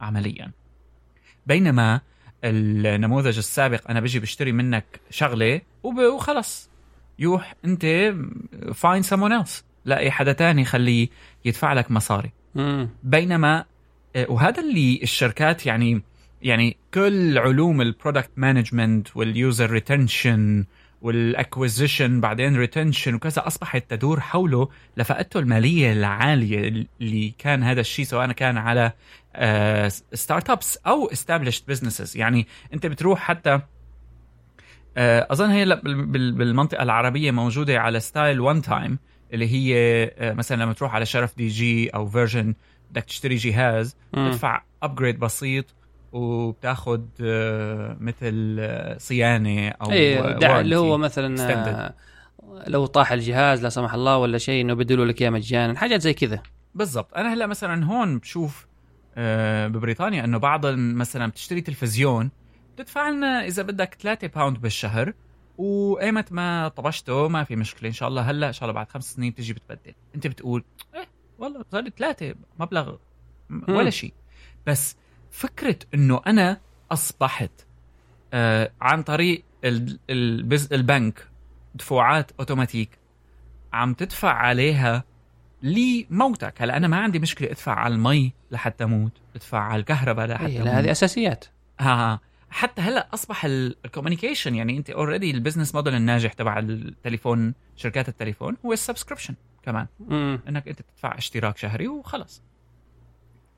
عمليا. 0.00 0.52
بينما 1.46 2.00
النموذج 2.44 3.38
السابق 3.38 3.90
أنا 3.90 4.00
بجي 4.00 4.20
بشتري 4.20 4.52
منك 4.52 4.84
شغلة 5.10 5.60
وخلص. 5.82 6.70
يروح 7.18 7.54
أنت 7.64 8.14
find 8.74 9.02
someone 9.02 9.44
else. 9.44 9.62
لاقي 9.84 10.10
حدا 10.10 10.32
تاني 10.32 10.64
خليه 10.64 11.08
يدفع 11.44 11.72
لك 11.72 11.90
مصاري. 11.90 12.32
مم. 12.54 12.88
بينما 13.02 13.64
آه، 14.16 14.26
وهذا 14.30 14.62
اللي 14.62 15.00
الشركات 15.02 15.66
يعني 15.66 16.02
يعني 16.42 16.76
كل 16.94 17.38
علوم 17.38 17.80
ال 17.80 17.86
product 17.86 18.30
management 18.36 19.16
وال 19.16 19.34
user 19.34 19.70
retention 19.70 20.64
وال 21.04 21.22
acquisition 21.22 22.20
بعدين 22.20 22.56
retention 22.56 23.14
وكذا 23.14 23.46
أصبحت 23.46 23.90
تدور 23.90 24.20
حوله 24.20 24.68
لفائدته 24.96 25.40
المالية 25.40 25.92
العالية 25.92 26.86
اللي 27.00 27.34
كان 27.38 27.62
هذا 27.62 27.80
الشيء 27.80 28.04
سواء 28.04 28.32
كان 28.32 28.56
على 28.58 28.92
startups 30.14 30.76
أو 30.86 31.10
established 31.10 31.74
businesses 31.74 32.16
يعني 32.16 32.46
أنت 32.74 32.86
بتروح 32.86 33.20
حتى 33.20 33.60
آه، 34.96 35.26
أظن 35.30 35.50
هي 35.50 35.80
بالمنطقة 36.32 36.82
العربية 36.82 37.30
موجودة 37.30 37.80
على 37.80 38.00
ستايل 38.00 38.40
one 38.40 38.62
time 38.62 38.98
اللي 39.32 39.48
هي 39.48 39.74
آه، 40.18 40.32
مثلا 40.32 40.62
لما 40.62 40.72
تروح 40.72 40.94
على 40.94 41.06
شرف 41.06 41.36
دي 41.36 41.48
جي 41.48 41.88
أو 41.88 42.06
فيرجن 42.06 42.54
بدك 42.90 43.04
تشتري 43.04 43.34
جهاز. 43.34 43.96
تدفع 44.12 44.62
upgrade 44.82 45.18
بسيط 45.18 45.74
وبتاخذ 46.14 47.00
آه، 47.20 47.96
مثل 48.00 48.56
آه، 48.60 48.98
صيانة 48.98 49.68
أو 49.68 49.90
إيه 49.90 50.60
اللي. 50.60 50.76
هو 50.76 50.98
مثلا. 50.98 51.50
آه، 51.50 51.94
لو 52.66 52.86
طاح 52.86 53.12
الجهاز 53.12 53.62
لا 53.62 53.68
سمح 53.68 53.94
الله 53.94 54.18
ولا 54.18 54.38
شيء 54.38 54.60
إنه 54.60 54.74
بدلوا 54.74 55.04
لك 55.04 55.22
إياه 55.22 55.30
مجانا 55.30 55.78
حاجات 55.78 56.00
زي 56.00 56.14
كذا 56.14 56.42
بالضبط 56.74 57.14
أنا 57.14 57.34
هلا 57.34 57.46
مثلا 57.46 57.84
هون 57.84 58.18
بشوف 58.18 58.66
ببريطانيا 59.66 60.24
إنه 60.24 60.38
بعض 60.38 60.66
مثلا 60.66 61.26
بتشتري 61.26 61.60
تلفزيون 61.60 62.30
بتدفع 62.74 63.08
لنا 63.08 63.44
إذا 63.46 63.62
بدك 63.62 63.96
3 64.00 64.26
pound 64.26 64.60
بالشهر 64.60 65.12
وأيمت 65.58 66.32
ما 66.32 66.68
طبشته 66.68 67.28
ما 67.28 67.44
في 67.44 67.56
مشكلة 67.56 67.88
إن 67.88 67.94
شاء 67.94 68.08
الله 68.08 68.22
هلا 68.22 68.48
إن 68.48 68.52
شاء 68.52 68.62
الله 68.62 68.74
بعد 68.74 68.88
خمس 68.88 69.14
سنين 69.14 69.30
بتجي 69.32 69.52
بتبدل 69.52 69.94
أنت 70.14 70.26
بتقول 70.26 70.64
إيه 70.94 71.06
والله 71.38 71.64
صار 71.72 71.88
ثلاثة 71.88 72.34
مبلغ 72.58 72.96
ولا. 73.68 73.90
شيء 73.90 74.12
بس 74.66 74.96
فكرة 75.34 75.78
إنه 75.94 76.20
أنا 76.26 76.60
أصبحت 76.92 77.50
آه 78.32 78.72
عن 78.80 79.02
طريق 79.02 79.44
البز 80.10 80.72
البنك 80.72 81.28
دفوعات 81.74 82.30
أوتوماتيك 82.40 82.98
عم 83.72 83.94
تدفع 83.94 84.32
عليها 84.32 85.04
لموتك. 85.62 86.62
هلا 86.62 86.76
أنا 86.76 86.88
ما 86.88 86.96
عندي 86.96 87.18
مشكلة 87.18 87.50
أدفع 87.50 87.72
على 87.72 87.94
المي 87.94 88.32
لحتى 88.50 88.84
أموت 88.84 89.12
أدفع 89.34 89.58
على 89.58 89.80
الكهرباء 89.80 90.26
لحتى 90.26 90.46
إيه، 90.46 90.62
أموت. 90.62 90.68
هذه 90.68 90.90
أساسيات. 90.90 91.44
ها 91.80 92.20
حتى 92.50 92.82
هلا 92.82 93.14
أصبح 93.14 93.44
ال 93.44 93.52
communication 93.52 94.54
يعني 94.54 94.76
أنت 94.76 94.90
already 94.90 95.30
ال 95.30 95.35
business 95.35 95.74
model 95.74 95.94
الناجح 95.94 96.32
تبع 96.32 96.58
التليفون 96.58 97.54
شركات 97.76 98.08
التليفون 98.08 98.56
هو 98.66 98.72
ال 98.72 98.77
subscription 98.77 99.34
كمان. 99.62 99.86
مم. 100.00 100.40
إنك 100.48 100.68
أنت 100.68 100.82
تدفع 100.82 101.18
اشتراك 101.18 101.56
شهري 101.56 101.88
وخلص 101.88 102.42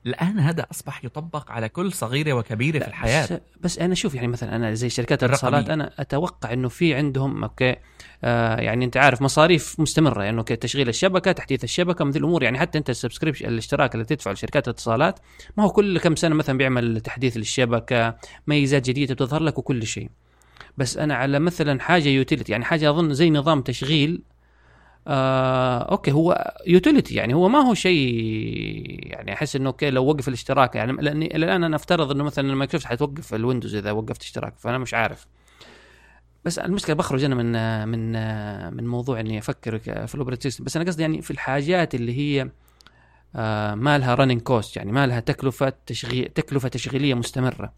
الان 0.05 0.39
هذا 0.39 0.65
أصبح 0.71 1.05
يطبق 1.05 1.51
على 1.51 1.69
كل 1.69 1.93
صغيره 1.93 2.33
وكبيره 2.33 2.79
في 2.79 2.87
الحياة 2.87 3.25
بس, 3.25 3.39
بس 3.61 3.79
أنا 3.79 3.95
شوف 3.95 4.15
يعني 4.15 4.27
مثلا 4.27 4.55
أنا 4.55 4.73
زي 4.73 4.89
شركات. 4.89 5.23
الاتصالات 5.23 5.69
أنا 5.69 5.91
أتوقع 5.99 6.53
إنه 6.53 6.69
في 6.69 6.93
عندهم 6.93 7.43
أوكي 7.43 7.75
آه 8.23 8.55
يعني 8.61 8.85
أنت 8.85 8.97
عارف 8.97 9.21
مصاريف 9.21 9.79
مستمرة 9.79 10.23
يعني 10.23 10.37
أوكي 10.37 10.55
تشغيل 10.55 10.89
الشبكة 10.89 11.31
تحديث 11.31 11.63
الشبكة 11.63 12.05
مثل 12.05 12.19
الأمور 12.19 12.43
يعني 12.43 12.59
حتى 12.59 12.77
أنت 12.77 12.89
ال 12.89 12.94
subscription 12.94 13.47
الاشتراك 13.47 13.93
اللي 13.95 14.05
تدفعه 14.05 14.31
لشركات 14.31 14.67
الاتصالات 14.67 15.19
ما 15.57 15.63
هو 15.63 15.69
كل 15.69 15.99
كم 15.99 16.15
سنة 16.15 16.35
مثلا 16.35 16.57
بيعمل 16.57 17.01
تحديث 17.01 17.37
للشبكة 17.37 18.17
ميزات 18.47 18.89
جديدة 18.89 19.13
بتظهر 19.13 19.43
لك 19.43 19.57
وكل 19.57 19.87
شيء 19.87 20.09
بس 20.77 20.97
أنا 20.97 21.15
على 21.15 21.39
مثلا 21.39 21.79
حاجة 21.79 22.09
utility 22.09 22.51
يعني 22.51 22.65
حاجة 22.65 22.89
أظن 22.89 23.13
زي 23.13 23.29
نظام 23.29 23.61
تشغيل 23.61 24.21
آه 25.07 25.91
okay 25.91 26.11
هو 26.11 26.55
utility 26.67 27.15
يعني 27.15 27.33
هو 27.33 27.49
ما 27.49 27.59
هو 27.59 27.73
شيء 27.73 28.07
يعني 29.03 29.33
أحس 29.33 29.55
إنه 29.55 29.67
okay 29.67 29.89
لو 29.89 30.05
وقف 30.05 30.27
الاشتراك 30.27 30.75
يعني 30.75 30.91
لأني 30.91 31.35
الآن 31.35 31.63
أنا 31.63 31.75
أفترض 31.75 32.11
إنه 32.11 32.23
مثلا 32.23 32.55
مايكروسوفت 32.55 32.91
حتوقف 32.91 33.33
الويندوز 33.33 33.75
إذا 33.75 33.91
وقفت 33.91 34.21
اشتراك 34.21 34.53
فأنا 34.57 34.77
مش 34.77 34.93
عارف. 34.93 35.27
بس 36.45 36.59
المشكلة 36.59 36.95
بخرج 36.95 37.23
أنا 37.23 37.35
من 37.35 37.87
من 37.87 38.11
من 38.77 38.87
موضوع 38.87 39.19
إني 39.19 39.39
أفكر 39.39 39.79
في 39.79 40.15
ال 40.15 40.18
operating 40.18 40.43
system 40.43 40.63
بس 40.63 40.75
أنا 40.75 40.85
قصدي 40.85 41.01
يعني 41.01 41.21
في 41.21 41.31
الحاجات 41.31 41.95
اللي 41.95 42.17
هي 42.17 42.49
آه 43.35 43.75
ما 43.75 43.97
لها 43.97 44.15
running 44.15 44.41
cost 44.41 44.77
يعني 44.77 44.91
ما 44.91 45.07
لها 45.07 45.19
تكلفة 45.19 45.73
تشغيل 45.85 46.25
تكلفة 46.25 46.69
تشغيلية 46.69 47.13
مستمرة. 47.13 47.73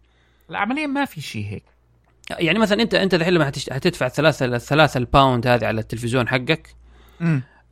العملية 0.50 0.86
ما 0.86 1.04
في 1.04 1.20
شيء 1.20 1.46
هيك. 1.46 1.64
يعني 2.30 2.58
مثلا 2.58 2.82
أنت 2.82 2.94
أنت 2.94 3.14
الحين 3.14 3.34
لما 3.34 3.48
هتدفع 3.48 4.08
ثلاثة 4.08 4.46
الثلاثة 4.46 4.98
الباوند 4.98 5.46
هذه 5.46 5.66
على 5.66 5.80
التلفزيون 5.80 6.28
حقك 6.28 6.79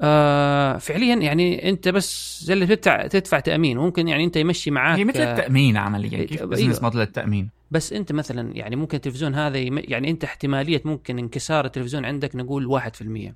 آه 0.00 0.76
فعليا 0.76 1.14
يعني 1.14 1.68
أنت 1.68 1.88
بس 1.88 2.40
زي 2.44 2.54
اللي 2.54 2.66
تدفع 2.66 3.06
تدفع 3.06 3.40
تأمين 3.40 3.78
ممكن 3.78 4.08
يعني 4.08 4.24
أنت 4.24 4.36
يمشي 4.36 4.70
معاك 4.70 4.98
هي 4.98 5.04
مثل 5.04 5.20
آه، 5.20 5.32
التأمين 5.32 5.76
عمليا 5.76 6.24
كيف 6.24 6.38
أيوة. 6.38 6.50
business 6.50 6.82
model 6.82 7.00
التأمين؟ 7.00 7.50
بس 7.70 7.92
أنت 7.92 8.12
مثلا 8.12 8.56
يعني 8.56 8.76
ممكن 8.76 8.96
التلفزيون 8.96 9.34
هذا 9.34 9.58
يم... 9.58 9.78
يعني 9.78 10.10
أنت 10.10 10.24
احتمالية 10.24 10.82
ممكن 10.84 11.18
انكسار 11.18 11.64
التلفزيون 11.64 12.04
عندك 12.04 12.36
نقول 12.36 12.80
1% 12.80 13.32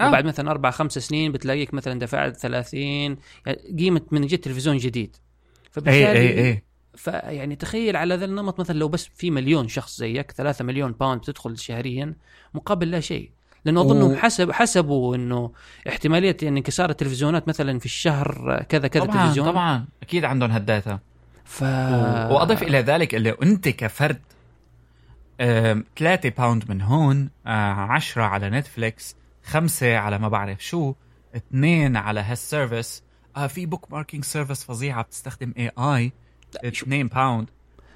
آه. 0.00 0.08
وبعد 0.08 0.24
مثلا 0.24 0.50
أربع 0.50 0.70
خمس 0.70 0.98
سنين 0.98 1.32
بتلاقيك 1.32 1.74
مثلا 1.74 1.98
دفعت 1.98 2.36
30 2.36 2.80
يعني 2.80 3.16
قيمة 3.78 4.02
من 4.10 4.26
جد 4.26 4.38
تلفزيون 4.38 4.76
جديد. 4.76 5.16
اي 5.86 6.10
اي 6.10 6.46
اي 6.46 6.62
فيعني 6.94 7.56
تخيل 7.56 7.96
على 7.96 8.14
ذا 8.14 8.24
النمط 8.24 8.60
مثلا 8.60 8.78
لو 8.78 8.88
بس 8.88 9.10
في 9.14 9.30
مليون 9.30 9.68
شخص 9.68 9.98
زيك 9.98 10.30
3 10.32 10.64
مليون 10.64 10.92
باوند 10.92 11.20
بتدخل 11.20 11.58
شهريا 11.58 12.14
مقابل 12.54 12.90
لا 12.90 13.00
شيء. 13.00 13.30
لأنه 13.68 13.80
اظنهم 13.80 14.12
و- 14.12 14.16
حسب 14.16 14.52
حسبوا 14.52 15.16
إنه 15.16 15.50
احتمالية 15.88 16.36
يعني 16.42 16.58
انكسار 16.58 16.90
التلفزيونات 16.90 17.48
مثلا 17.48 17.78
في 17.78 17.84
الشهر 17.86 18.62
كذا 18.68 18.88
كذا 18.88 19.04
طبعا 19.04 19.24
تلفزيون. 19.24 19.46
طبعا. 19.50 19.86
أكيد 20.02 20.24
عندهم 20.24 20.50
ها 20.50 20.57
ال 20.57 20.64
data. 20.64 20.98
ف 21.44 21.62
و- 21.62 22.34
وأضف 22.34 22.62
إلى 22.62 22.78
ذلك 22.80 23.14
اللي 23.14 23.34
أنت 23.42 23.68
كفرد 23.68 24.18
3 25.38 26.28
باوند 26.38 26.70
من 26.70 26.82
هون 26.82 27.30
10 27.46 28.22
على 28.22 28.50
نتفليكس 28.50 29.16
خمسة 29.44 29.96
على 29.96 30.18
ما 30.18 30.28
بعرف 30.28 30.64
شو 30.64 30.94
اثنين 31.36 31.96
على 31.96 32.20
هال 32.20 32.36
service. 32.36 33.02
آه 33.36 33.46
في 33.46 33.66
bookmarking 33.66 34.24
service 34.24 34.64
فظيعة 34.64 35.02
بتستخدم 35.02 35.52
اي 35.58 35.70
اي 35.78 36.12
2 36.64 37.06
باوند 37.08 37.48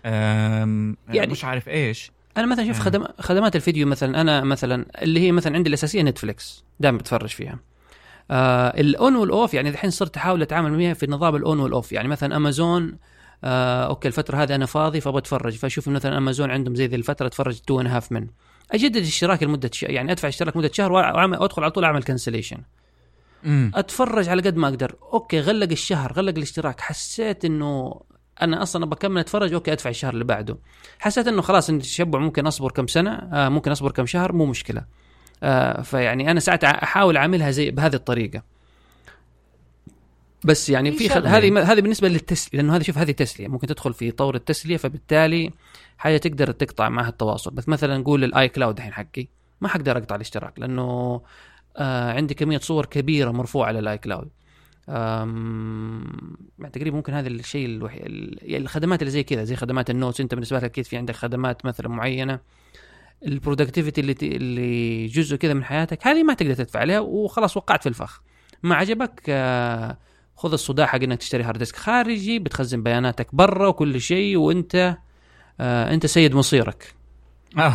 يعني- 0.05 1.33
مش 1.33 1.45
عارف 1.45 1.68
إيش. 1.68 2.12
أنا 2.37 2.47
مثلا 2.47 2.66
شوف. 2.66 2.78
خدم... 2.78 3.05
خدمات 3.20 3.57
الفيديو 3.57 3.87
مثلا 3.87 4.20
أنا 4.20 4.45
مثلا 4.45 4.87
اللي 5.03 5.20
هي 5.20 5.33
مثلا 5.33 5.57
عندي 5.57 5.68
الأساسية 5.68 6.03
نتفلكس 6.03 6.64
دائما 6.80 6.99
بتفرج 6.99 7.28
فيها. 7.28 7.59
آه 8.30 8.80
ال 8.80 8.93
on 8.93 9.16
وال 9.16 9.32
off 9.32 9.55
يعني 9.55 9.68
الحين 9.68 9.91
صرت 9.91 10.16
أحاول 10.16 10.43
أتعامل 10.43 10.78
معها 10.78 10.95
في 10.95 11.07
نظام 11.07 11.37
ال 11.36 11.45
on 11.45 11.61
وال 11.61 11.73
off 11.73 11.93
يعني 11.93 12.09
مثلا 12.09 12.37
امازون 12.37 12.99
آه 13.45 13.87
okay 13.86 14.09
الفترة 14.09 14.37
هذه 14.37 14.55
أنا 14.55 14.66
فاضي 14.66 15.01
فأبغى 15.01 15.18
أتفرج. 15.18 15.57
فأشوف 15.57 15.89
مثلا 15.89 16.18
امازون 16.18 16.51
عندهم 16.51 16.74
زي 16.74 16.87
ذي 16.87 16.97
الفترة 16.97 17.26
أتفرج 17.26 17.59
two 17.61 17.80
and 17.80 17.88
half 17.88 18.12
من 18.12 18.26
أجدد 18.72 18.97
اشتراكي 18.97 19.45
لمدة 19.45 19.70
ش... 19.72 19.83
يعني 19.83 20.12
أدفع 20.12 20.28
اشتراك 20.28 20.57
مده 20.57 20.70
شهر 20.72 20.93
وأدخل 20.93 21.62
على 21.62 21.70
طول 21.70 21.85
أعمل 21.85 22.03
cancellation 22.03 22.59
امم 23.45 23.72
أتفرج 23.74 24.28
على 24.28 24.43
قد 24.43 24.57
ما 24.57 24.68
أقدر. 24.68 24.95
okay 25.12 25.40
غلق 25.41 25.70
الشهر 25.70 26.12
غلق 26.12 26.35
الاشتراك. 26.37 26.80
حسيت 26.80 27.45
إنه 27.45 28.01
أنا 28.45 28.62
أصلا 28.62 28.86
بكمل 28.86 29.20
أتفرج 29.20 29.53
okay 29.53 29.72
أدفع 29.72 29.90
الشهر 29.90 30.12
اللي 30.12 30.24
بعده. 30.24 30.59
حسيت 30.99 31.28
إنه 31.28 31.43
خلاص 31.43 31.70
ان 31.70 31.76
التشبع 31.76 32.18
ممكن 32.18 32.47
أصبر 32.47 32.70
كم 32.70 32.86
سنة 32.86 33.11
آه 33.14 33.49
ممكن 33.49 33.70
أصبر 33.70 33.90
كم 33.90 34.07
شهر 34.07 34.32
مو 34.32 34.47
مشكلة. 34.47 34.84
آه 35.43 35.82
فيعني 35.82 36.30
أنا 36.30 36.40
ساعات 36.40 36.64
أحاول 36.64 37.16
أعملها 37.16 37.51
زي 37.51 37.70
بهذه 37.70 37.95
الطريقة. 37.95 38.43
بس 40.45 40.70
يعني 40.70 40.93
في 40.93 41.09
خل... 41.09 41.26
هذه 41.26 41.72
هذه 41.72 41.80
بالنسبة 41.80 42.09
للتسلية 42.09 42.61
لأنه 42.61 42.76
هذه 42.76 42.82
شوف 42.82 42.99
هذه 42.99 43.11
تسلية. 43.11 43.49
ممكن 43.49 43.66
تدخل 43.66 43.93
في 43.93 44.11
طور 44.11 44.34
التسلية 44.34 44.76
فبالتالي 44.76 45.51
حاجة 45.99 46.16
تقدر 46.16 46.53
تقطع 46.53 46.88
معها 46.88 47.09
التواصل. 47.09 47.51
بس 47.51 47.68
مثلا 47.68 47.99
نقول 47.99 48.24
ال 48.24 48.49
iCloud 48.49 48.76
الحين 48.76 48.93
حقي 48.93 49.28
ما 49.61 49.68
حقدر 49.68 49.99
أقطع 49.99 50.16
الاشتراك 50.16 50.61
لأنه 50.61 51.20
آه 51.76 52.12
عندي 52.12 52.34
كمية 52.34 52.59
صور 52.59 52.86
كبيرة 52.86 53.30
مرفوعة 53.30 53.66
على 53.66 53.78
ال 53.78 53.99
iCloud. 53.99 54.28
يعني 54.89 56.70
تقريبا 56.72 56.97
ممكن 56.97 57.14
هذا 57.14 57.28
الشيء 57.28 57.66
الوحيد 57.66 58.03
ال- 58.07 58.57
الخدمات 58.57 59.03
اللي 59.03 59.11
زي 59.11 59.22
كذا 59.22 59.45
زي 59.45 59.57
خدمات 59.57 59.91
ال 59.90 59.95
notes. 59.95 60.20
أنت 60.20 60.35
بالنسبة 60.35 60.57
لك 60.59 60.64
أكيد 60.64 60.85
في 60.85 60.97
عندك 60.97 61.14
خدمات 61.16 61.66
مثلا 61.66 61.89
معينة. 61.89 62.41
ال 63.26 63.32
productivity 63.32 64.01
اللي 64.01 64.14
ت- 64.14 64.22
اللي 64.22 65.07
جزء 65.07 65.37
كذا 65.37 65.55
من 65.55 65.64
حياتك 65.64 66.07
هذه 66.07 66.22
ما 66.22 66.35
تقدر 66.35 66.55
تدفع 66.55 66.80
عليها 66.80 67.01
وخلاص 67.01 67.57
وقعت 67.57 67.83
في 67.83 67.89
الفخ. 67.89 68.22
ما 68.62 68.74
عجبك 68.74 69.22
آه، 69.28 69.99
خذ 70.37 70.53
الصداع 70.53 70.87
حق 70.87 71.03
إنك 71.03 71.18
تشتري 71.18 71.43
hard 71.43 71.59
disk 71.59 71.76
خارجي 71.76 72.39
بتخزن 72.39 72.83
بياناتك 72.83 73.35
برا 73.35 73.68
وكل 73.68 74.01
شيء 74.01 74.37
وأنت 74.37 74.97
آه، 75.61 75.95
أنت 75.95 76.07
سيد 76.07 76.35
مصيرك. 76.35 76.95
آه. 77.59 77.74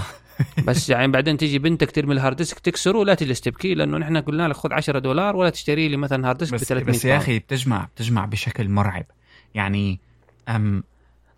بس 0.67 0.89
يعني 0.89 1.07
بعدين 1.11 1.37
تيجي 1.37 1.59
بنتك 1.59 1.91
ترمي 1.91 2.13
ال 2.13 2.18
hard 2.18 2.35
disk 2.35 2.59
تكسره 2.59 2.97
ولا 2.97 3.13
تجلس 3.13 3.41
تبكي 3.41 3.73
لأنه 3.73 3.97
نحن 3.97 4.17
قلنا 4.17 4.47
لك 4.47 4.55
خذ 4.55 4.73
10 4.73 4.99
دولار 4.99 5.35
ولا 5.35 5.49
تشتري 5.49 5.87
لي 5.87 5.97
مثلا 5.97 6.29
hard 6.29 6.37
disk 6.37 6.51
ب 6.53 6.55
بس 6.55 6.63
300 6.63 6.95
بس 6.95 7.05
يا. 7.05 7.17
أخي 7.17 7.39
بتجمع 7.39 7.85
بتجمع 7.95 8.25
بشكل 8.25 8.69
مرعب 8.69 9.05
يعني 9.55 9.99
أم 10.49 10.83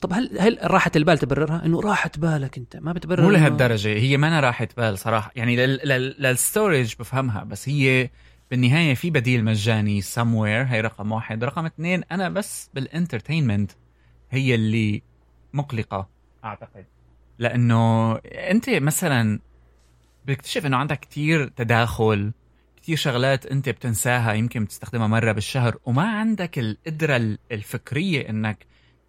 طب 0.02 0.14
هل 0.14 0.40
هل 0.40 0.58
راحه 0.64 0.92
البال 0.96 1.18
تبررها؟ 1.18 1.66
إنه 1.66 1.82
راحه 1.82 2.12
بالك 2.18 2.58
أنت 2.58 2.76
ما 2.78 2.94
بتبرر 2.94 3.22
مو 3.24 3.30
لهالدرجة 3.30 3.88
هي 3.88 4.18
ما 4.18 4.28
أنا 4.28 4.40
راحت 4.40 4.78
بال 4.78 4.98
صراحة 4.98 5.32
يعني 5.36 5.56
لل- 5.56 5.80
لل- 5.88 6.16
لل 6.20 6.36
storage 6.36 6.94
بفهمها 7.00 7.44
بس 7.44 7.70
هي 7.70 8.10
بالنهاية 8.52 8.94
في 8.94 9.10
بديل 9.10 9.44
مجاني 9.44 10.02
somewhere 10.02 10.68
هي 10.72 10.82
رقم 10.82 11.12
واحد 11.12 11.44
رقم 11.44 11.66
اثنين 11.66 12.04
أنا 12.12 12.30
بس 12.30 12.70
بالانترتينمنت 12.74 13.72
هي 14.32 14.56
اللي 14.56 15.02
مقلقة 15.54 16.08
أعتقد 16.46 16.86
لأنه 17.40 18.16
أنت 18.26 18.70
مثلا 18.70 19.40
بتكتشف 20.26 20.66
إنه 20.66 20.78
عندك 20.78 21.00
كتير 21.00 21.48
تداخل 21.48 22.32
كتير 22.78 22.98
شغلات 22.98 23.46
أنت 23.46 23.70
بتنساها 23.70 24.34
يمكن 24.34 24.64
بتستخدمها 24.64 25.08
مرة 25.08 25.32
بالشهر 25.32 25.78
وما 25.86 26.20
عندك 26.20 26.60
القدرة 26.60 27.16
ال- 27.16 27.40
الفكرية 27.52 28.30
إنك 28.30 28.66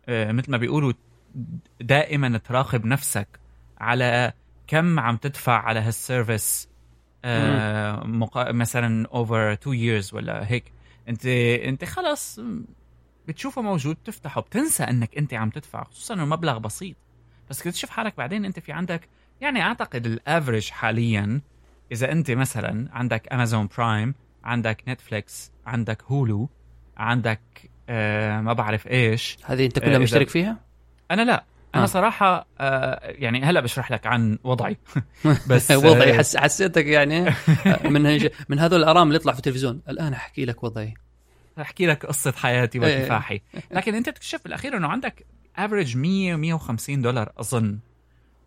آه، 0.09 0.33
مثل 0.33 0.51
ما 0.51 0.57
بيقولوا 0.57 0.93
دائما 1.81 2.39
تراقب 2.39 2.85
نفسك 2.85 3.29
على 3.79 4.33
كم 4.67 5.01
عم 5.01 5.17
تدفع 5.17 5.53
على 5.63 5.81
هال 5.81 6.01
service 6.01 6.69
آه 7.25 8.05
مقا... 8.07 8.53
مثلا 8.53 9.07
over 9.09 9.55
two 9.55 9.73
years 9.75 10.15
ولا 10.15 10.51
هيك. 10.51 10.73
أنت 11.09 11.27
أنت 11.27 11.85
خلص 11.85 12.41
بتشوفه 13.29 13.63
موجود 13.63 13.97
بتفتحه 13.97 14.41
بتنسى 14.41 14.83
إنك 14.85 15.19
أنت 15.19 15.35
عم 15.35 15.51
تدفع 15.51 15.85
خصوصا 15.85 16.15
إنه 16.15 16.25
مبلغ 16.25 16.59
بسيط. 16.59 16.97
بس 17.51 17.59
تكتشف 17.59 17.91
حالك 17.91 18.17
بعدين 18.17 18.45
انت 18.45 18.59
في 18.59 18.73
عندك 18.73 19.09
يعني 19.41 19.63
أعتقد 19.63 20.07
ال 20.07 20.15
average 20.15 20.71
حاليا 20.71 21.41
إذا 21.93 22.13
أنت 22.13 22.31
مثلا 22.31 22.89
عندك 22.93 23.33
امازون 23.33 23.69
برايم 23.79 24.15
عندك 24.45 24.83
نتفليكس 24.89 25.53
عندك 25.67 26.03
هولو 26.03 26.49
عندك 26.97 27.41
آه 27.89 28.41
ما 28.41 28.53
بعرف 28.53 28.87
إيش 28.87 29.37
هذه 29.45 29.67
أنت 29.67 29.79
آه، 29.79 29.83
كلها 29.87 29.99
إذا- 29.99 30.03
مشترك 30.03 30.29
فيها؟ 30.29 30.57
أنا 31.11 31.23
لا 31.23 31.45
أنا 31.75 31.83
آه. 31.83 31.85
آه. 31.85 31.87
صراحة 31.87 32.47
آه 32.59 33.01
يعني 33.05 33.43
هلا 33.43 33.61
بشرح 33.61 33.91
لك 33.91 34.07
عن 34.07 34.39
وضعي 34.45 34.77
بس 35.51 35.71
وضعي 35.71 36.15
آه، 36.15 36.19
حس 36.19 36.37
حسيتك 36.37 36.87
يعني 36.87 37.29
آه، 37.29 37.89
من 37.89 38.31
من 38.49 38.59
هذول 38.59 38.81
الأرام 38.83 39.07
اللي 39.07 39.17
يطلع 39.17 39.33
في 39.33 39.39
التلفزيون 39.39 39.83
الآن 39.89 40.13
أحكي 40.13 40.45
لك 40.45 40.65
وضعي 40.65 40.95
أحكي 41.61 41.87
لك 41.87 42.07
قصة 42.07 42.33
حياتي 42.33 42.87
إيه. 42.87 43.03
وكفاحي 43.03 43.41
لكن 43.71 43.95
أنت 43.95 44.09
بتكتشف 44.09 44.45
بالأخير 44.45 44.77
إنه 44.77 44.89
عندك 44.89 45.27
average 45.57 45.97
100 45.97 46.37
150 46.37 47.03
دولار 47.03 47.33
أظن. 47.39 47.79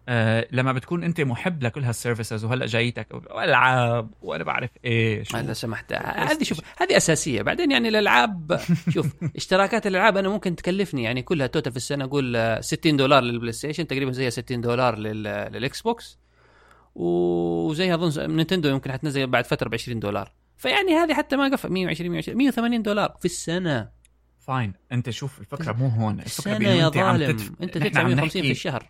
آه 0.09 0.47
لما 0.51 0.73
بتكون 0.73 1.03
أنت 1.03 1.21
محب 1.21 1.63
لكل 1.63 1.83
هال 1.83 1.96
services 1.96 2.45
وهلأ 2.45 2.65
جايتك 2.65 3.07
العاب 3.31 4.09
وأنا 4.21 4.43
بعرف 4.43 4.69
إيش 4.85 5.35
لو 5.35 5.53
سمحت. 5.53 5.93
هذه 5.93 6.43
شوف 6.43 6.59
هذه 6.77 6.97
أساسية. 6.97 7.41
بعدين 7.41 7.71
يعني 7.71 7.87
الألعاب 7.87 8.59
شوف 8.89 9.07
اشتراكات 9.35 9.87
الألعاب 9.87 10.17
أنا 10.17 10.29
ممكن 10.29 10.55
تكلفني. 10.55 11.03
يعني 11.03 11.21
كلها 11.21 11.47
total 11.47 11.71
في 11.71 11.77
السنة 11.77 12.05
أقول 12.05 12.57
60 12.63 12.97
دولار 12.97 13.23
للبلاي 13.23 13.51
ستيشن 13.51 13.87
تقريبا 13.87 14.11
زي 14.11 14.29
60 14.29 14.61
دولار 14.61 14.97
للاكس 14.97 15.81
بوكس 15.81 16.19
وزي 16.95 17.93
أظن 17.93 18.35
نينتندو 18.35 18.69
يمكن 18.69 18.91
حتنزل 18.91 19.27
بعد 19.27 19.45
فترة 19.45 19.69
ب 19.69 19.73
20 19.73 19.99
دولار. 19.99 20.31
فيعني 20.57 20.93
هذه 20.93 21.13
حتى 21.13 21.35
ما 21.35 21.47
قفل 21.47 21.69
120 21.69 22.11
120 22.11 22.37
180 22.37 22.81
دولار 22.81 23.17
في 23.19 23.25
السنة. 23.25 24.02
فاين 24.47 24.73
أنت 24.91 25.09
شوف 25.09 25.39
الفكرة 25.39 25.71
مو 25.73 25.87
هون. 25.87 26.19
الفكرة 26.19 26.51
السنة 26.51 26.69
يا 26.69 26.89
ظالم. 26.89 27.37
أنت 27.61 27.77
تدفع 27.77 28.03
150 28.03 28.41
في 28.41 28.51
الشهر. 28.51 28.83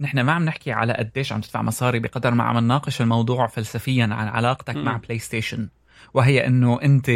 نحن 0.00 0.20
ما 0.20 0.32
عم 0.32 0.44
نحكي 0.44 0.72
على 0.72 0.92
قديش 0.92 1.32
عم 1.32 1.40
تدفع 1.40 1.62
مصاري 1.62 1.98
بقدر 1.98 2.30
ما 2.30 2.44
عم 2.44 2.58
نناقش 2.58 3.00
الموضوع 3.00 3.46
فلسفيا 3.46 4.04
عن 4.04 4.28
علاقتك 4.28 4.76
م. 4.76 4.84
مع 4.84 4.96
بلاي 4.96 5.18
ستيشن 5.18 5.68
وهي 6.14 6.46
إنه 6.46 6.82
أنت 6.82 7.10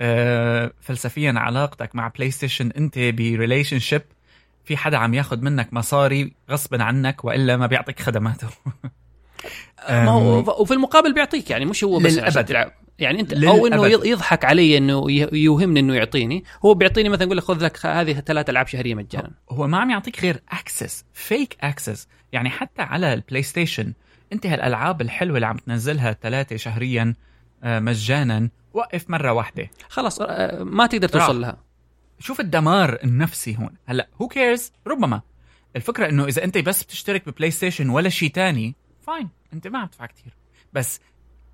آه، 0.00 0.72
فلسفيا 0.80 1.34
علاقتك 1.36 1.94
مع 1.94 2.08
بلاي 2.08 2.30
ستيشن 2.30 2.70
أنت 2.70 2.98
ب 2.98 3.78
relationship 3.78 4.02
في 4.64 4.76
حدا 4.76 4.96
عم 4.96 5.14
ياخذ 5.14 5.40
منك 5.40 5.72
مصاري 5.72 6.32
غصبا 6.50 6.82
عنك 6.82 7.24
وإلا 7.24 7.56
ما 7.56 7.66
بيعطيك 7.66 8.00
خدماته. 8.00 8.48
ما 9.88 10.10
هو 10.10 10.62
وفي 10.62 10.74
المقابل 10.74 11.14
بيعطيك 11.14 11.50
يعني 11.50 11.64
مش 11.64 11.84
هو 11.84 11.98
بس 11.98 12.18
عشان 12.18 12.44
تلعب. 12.44 12.72
يعني 12.98 13.20
أنت 13.20 13.32
أو 13.32 13.66
إنه 13.66 13.86
يضحك 13.86 14.44
علي 14.44 14.78
إنه 14.78 15.06
يوهمني 15.32 15.80
إنه 15.80 15.94
يعطيني. 15.94 16.44
هو 16.64 16.74
بيعطيني 16.74 17.08
مثلا 17.08 17.24
يقول 17.24 17.36
لك 17.36 17.44
خذ 17.44 17.64
لك 17.64 17.86
هذه 17.86 18.12
ثلاث 18.12 18.50
ألعاب 18.50 18.66
شهرية 18.66 18.94
مجانا. 18.94 19.30
هو 19.50 19.66
ما 19.66 19.78
عم 19.78 19.90
يعطيك 19.90 20.22
غير 20.22 20.42
access 20.50 21.04
فيك 21.12 21.56
access 21.60 22.08
يعني 22.32 22.50
حتى 22.50 22.82
على 22.82 23.14
البلاي 23.14 23.42
ستيشن 23.42 23.92
أنت 24.32 24.46
هالألعاب 24.46 25.00
الحلوة 25.00 25.36
اللي 25.36 25.46
عم 25.46 25.56
تنزلها 25.56 26.12
ثلاثة 26.12 26.56
شهريا 26.56 27.14
آه، 27.64 27.80
مجانا 27.80 28.48
وقف 28.74 29.10
مرة 29.10 29.32
واحدة. 29.32 29.70
خلاص 29.88 30.20
آه، 30.20 30.62
ما 30.62 30.86
تقدر 30.86 31.08
توصل 31.08 31.40
لها. 31.40 31.56
شوف 32.18 32.40
الدمار 32.40 32.98
النفسي 33.04 33.56
هون. 33.56 33.74
هلأ 33.86 34.08
who 34.22 34.28
cares 34.28 34.72
ربما. 34.86 35.20
الفكرة 35.76 36.08
إنه 36.08 36.24
إذا 36.24 36.44
أنت 36.44 36.58
بس 36.58 36.82
بتشترك 36.82 37.28
ب 37.28 37.50
PlayStation 37.50 37.88
ولا 37.88 38.08
شيء 38.08 38.30
تاني 38.30 38.74
فاين 39.00 39.28
أنت 39.52 39.68
ما 39.68 39.78
عم 39.78 39.86
تدفع 39.86 40.06
كثير 40.06 40.32
بس 40.72 41.00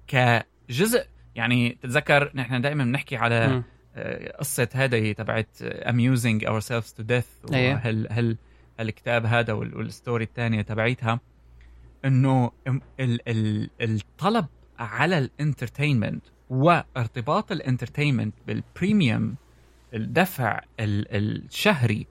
كجزء 0.07 1.05
يعني 1.39 1.79
تتذكر 1.83 2.31
نحن 2.35 2.61
دائما 2.61 2.85
بنحكي 2.85 3.17
على 3.17 3.49
م. 3.49 3.63
آه، 3.97 4.37
قصة 4.39 4.69
هذه 4.75 5.13
تبعت 5.13 5.49
amusing 5.63 6.49
ourselves 6.49 6.93
to 7.01 7.03
death 7.03 7.55
أيه. 7.55 7.75
وهل 7.75 8.07
هل 8.11 8.37
الكتاب 8.81 9.27
هذا 9.27 9.53
وال 9.53 9.73
story 9.73 10.25
الثانية 10.25 10.63
تبعيتها 10.63 11.21
إنه 12.05 12.51
ال 13.01 13.29
ال 13.29 13.71
الطلب 13.81 14.47
على 14.79 15.19
ال 15.19 15.26
entertainment 15.26 16.23
وارتباط 16.51 17.53
ال 17.53 17.59
entertainment 17.59 18.35
بال 18.47 18.66
premium 18.66 19.35
الدفع 19.95 20.61
الشهري 20.81 22.07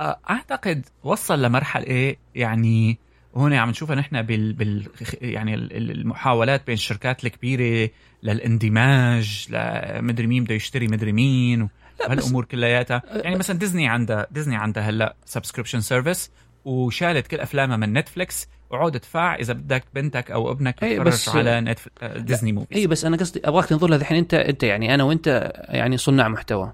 أعتقد 0.00 0.86
وصل 1.04 1.42
لمرحلة 1.42 1.86
إيه 1.86 2.16
يعني 2.34 2.98
هون 3.36 3.54
عم 3.54 3.70
نشوفها 3.70 3.96
نحن 3.96 4.22
بال, 4.22 4.52
بال 4.52 4.86
يعني 5.20 5.54
المحاولات 5.54 6.66
بين 6.66 6.74
الشركات 6.74 7.24
الكبيرة 7.24 7.90
للاندماج 8.22 9.46
لمدري 9.50 10.26
مين 10.26 10.44
بده 10.44 10.54
يشتري 10.54 10.88
مدري 10.88 11.12
مين 11.12 11.68
وهالامور 12.00 12.44
كلياتها. 12.44 13.02
يعني 13.10 13.36
مثلا 13.36 13.58
ديزني 13.58 13.88
عندها 13.88 14.26
ديزني 14.30 14.56
عندها 14.56 14.82
هلأ 14.82 15.16
subscription 15.24 15.80
service 15.80 16.30
وشالت 16.64 17.26
كل 17.26 17.40
أفلامها 17.40 17.76
من 17.76 17.92
نتفليكس 17.92 18.48
وعود 18.70 18.96
ادفع 18.96 19.34
إذا 19.34 19.52
بدك 19.52 19.84
بنتك 19.94 20.30
أو 20.30 20.50
ابنك 20.50 20.82
يتفرج 20.82 21.36
على 21.36 21.60
نتف... 21.60 21.88
ديزني 22.16 22.52
movies 22.52 22.78
اي 22.78 22.86
بس 22.86 23.04
أنا 23.04 23.16
قصدي 23.16 23.40
أبغاك 23.44 23.66
تنظر 23.66 23.88
لها 23.88 23.98
الحين 23.98 24.16
أنت 24.16 24.34
أنت 24.34 24.62
يعني 24.62 24.94
أنا 24.94 25.04
وأنت 25.04 25.52
يعني 25.68 25.96
صناع 25.96 26.28
محتوى. 26.28 26.72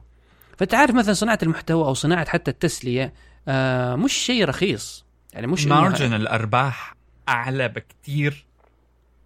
فأنت 0.58 0.74
عارف 0.74 0.94
مثلا 0.94 1.14
صناعة 1.14 1.38
المحتوى 1.42 1.84
أو 1.84 1.94
صناعة 1.94 2.28
حتى 2.28 2.50
التسلية 2.50 3.12
آه 3.48 3.96
مش 3.96 4.12
شيء 4.12 4.44
رخيص. 4.44 5.09
يعني 5.32 5.46
مش 5.46 5.66
margin 5.66 6.12
الأرباح 6.14 6.94
أعلى 7.28 7.68
بكتير. 7.68 8.46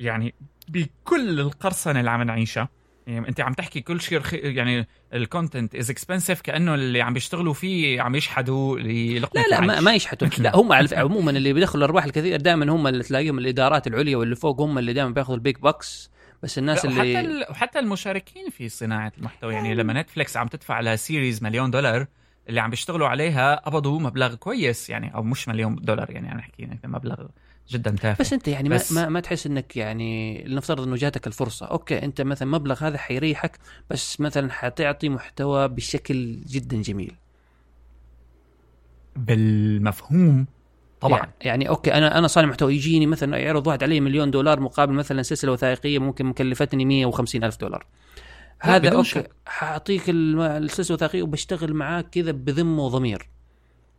يعني 0.00 0.34
بكل 0.68 1.40
القرصنة 1.40 2.00
اللي 2.00 2.10
عم 2.10 2.22
نعيشها. 2.22 2.68
يعني 3.06 3.28
أنت 3.28 3.40
عم 3.40 3.52
تحكي 3.52 3.80
كل 3.80 4.00
شيء 4.00 4.18
رخي 4.18 4.36
يعني 4.36 4.88
ال 5.14 5.22
content 5.22 5.74
is 5.74 5.90
expensive 5.90 6.40
كأنه 6.40 6.74
اللي 6.74 7.02
عم 7.02 7.12
بيشتغلوا 7.12 7.52
فيه 7.52 8.00
عم 8.00 8.14
يشحدوا 8.14 8.78
للقمة 8.78 9.42
لا 9.42 9.48
لا 9.50 9.60
ما, 9.60 9.80
ما 9.80 9.94
يشحدوا. 9.94 10.28
لا 10.38 10.56
هم 10.56 10.72
عموما 10.92 11.30
اللي 11.30 11.52
بيدخلوا 11.52 11.84
الارباح 11.84 12.04
الكثير 12.04 12.40
دائما 12.40 12.72
هم 12.72 12.86
اللي 12.86 13.04
تلاقيهم 13.04 13.38
الإدارات 13.38 13.86
العليا 13.86 14.16
واللي 14.16 14.36
فوق 14.36 14.60
هم 14.60 14.78
اللي 14.78 14.92
دائما 14.92 15.10
بياخذوا 15.10 15.36
ال 15.36 15.41
big 15.41 15.56
bucks 15.56 16.10
بس 16.42 16.58
الناس 16.58 16.84
اللي 16.84 17.00
حتى 17.00 17.50
وحتى 17.50 17.78
المشاركين 17.78 18.50
في 18.50 18.68
صناعة 18.68 19.12
المحتوى. 19.18 19.54
يعني 19.54 19.74
لما 19.74 19.92
نتفلكس 19.92 20.36
عم 20.36 20.48
تدفع 20.48 20.80
لها 20.80 20.96
series 20.96 21.42
مليون 21.42 21.70
دولار 21.70 22.06
اللي 22.48 22.60
عم 22.60 22.70
بيشتغلوا 22.70 23.08
عليها 23.08 23.54
قبضوا 23.54 24.00
مبلغ 24.00 24.34
كويس 24.34 24.90
يعني 24.90 25.14
أو 25.14 25.22
مش 25.22 25.48
مليون 25.48 25.76
دولار 25.76 26.10
يعني 26.10 26.28
عم 26.28 26.36
نحكي 26.36 26.68
مبلغ 26.84 27.26
جدا 27.70 27.90
تافه. 27.90 28.20
بس 28.20 28.32
أنت 28.32 28.48
يعني 28.48 28.68
بس 28.68 28.92
ما, 28.92 29.08
ما 29.08 29.20
تحس 29.20 29.46
إنك 29.46 29.76
يعني 29.76 30.42
لنفترض 30.44 30.80
إنه 30.80 30.96
جاتك 30.96 31.26
الفرصة 31.26 31.66
أوكي 31.66 32.04
أنت 32.04 32.20
مثلا 32.20 32.48
مبلغ 32.48 32.84
هذا 32.84 32.98
حيريحك 32.98 33.58
بس 33.90 34.20
مثلا 34.20 34.52
حتعطي 34.52 35.08
محتوى 35.08 35.68
بشكل 35.68 36.40
جدا 36.46 36.82
جميل. 36.82 37.14
بالمفهوم 39.16 40.46
طبعا. 41.00 41.18
يعني, 41.18 41.32
يعني 41.40 41.68
أوكي 41.68 41.94
أنا 41.94 42.18
أنا 42.18 42.26
صانع 42.26 42.48
محتوى 42.48 42.74
يجيني 42.74 43.06
مثلا 43.06 43.38
يعرض 43.38 43.66
واحد 43.66 43.82
علي 43.82 44.00
مليون 44.00 44.30
دولار 44.30 44.60
مقابل 44.60 44.92
مثلا 44.92 45.22
سلسلة 45.22 45.52
وثائقية 45.52 45.98
ممكن 45.98 46.26
مكلفتني 46.26 46.84
150 46.84 47.44
ألف 47.44 47.56
دولار. 47.56 47.86
هذا 48.64 48.94
أوكي. 48.94 49.24
حأعطيك 49.46 50.02
السلسلة 50.08 50.96
الوثائقية 50.96 51.22
وبشتغل 51.22 51.74
معاك 51.74 52.10
كذا 52.10 52.30
بذمه 52.30 52.82
وضمير. 52.82 53.28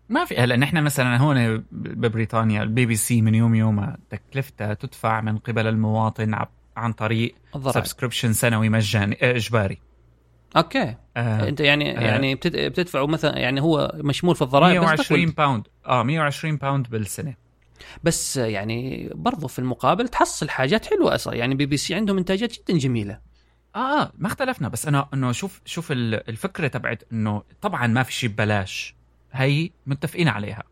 ما 0.10 0.26
في 0.26 0.38
هلا 0.38 0.56
نحن 0.56 0.84
مثلا 0.84 1.18
هون 1.18 1.58
ببريطانيا 1.72 2.64
البي 2.64 2.86
بي 2.86 2.96
سي 2.96 3.22
من 3.22 3.36
يوم 3.36 3.56
يوم 3.56 3.96
تكلفتها 4.10 4.74
تدفع 4.74 5.22
من 5.22 5.38
قبل 5.38 5.68
المواطن 5.68 6.36
عن 6.78 6.94
طريق 6.94 7.36
subscription 7.54 8.34
سنوي 8.34 8.70
مجاني 8.70 9.18
آه، 9.22 9.36
إجباري. 9.36 9.78
أوكي. 10.58 10.96
آه 11.18 11.48
أنت 11.48 11.60
يعني 11.60 11.98
آه. 11.98 12.02
يعني 12.02 12.36
بتدفعوا 12.46 13.08
مثلا 13.08 13.38
يعني 13.38 13.62
هو 13.62 13.92
مشمول 13.96 14.36
في 14.36 14.42
الضرائب 14.42 14.82
120 14.82 15.26
pound 15.26 15.68
آه 15.86 16.04
120 16.04 16.58
pound 16.58 16.90
بالسنة. 16.90 17.36
بس 18.04 18.38
يعني 18.38 19.10
برضو 19.16 19.48
في 19.48 19.60
المقابل 19.60 20.08
تحصل 20.08 20.50
حاجات 20.50 20.86
حلوة 20.86 21.16
أصلا. 21.16 21.36
يعني 21.36 21.56
بي 21.56 21.66
بي 21.66 21.78
سي 21.78 21.96
عندهم 21.96 22.18
إنتاجات 22.18 22.54
جدا 22.54 22.78
جميلة. 22.78 23.20
آه 23.76 24.02
آه 24.02 24.12
ما 24.18 24.28
اختلفنا 24.28 24.70
بس 24.70 24.88
أنا 24.88 25.08
إنه 25.14 25.32
شوف 25.32 25.62
شوف 25.66 25.88
الفكرة 25.92 26.68
تبعت 26.68 27.04
إنه 27.12 27.44
طبعا 27.62 27.88
ما 27.88 28.04
في 28.04 28.14
شيء 28.14 28.30
ببلاش 28.30 28.96
هي 29.32 29.70
متفقين 29.86 30.28
عليها. 30.28 30.64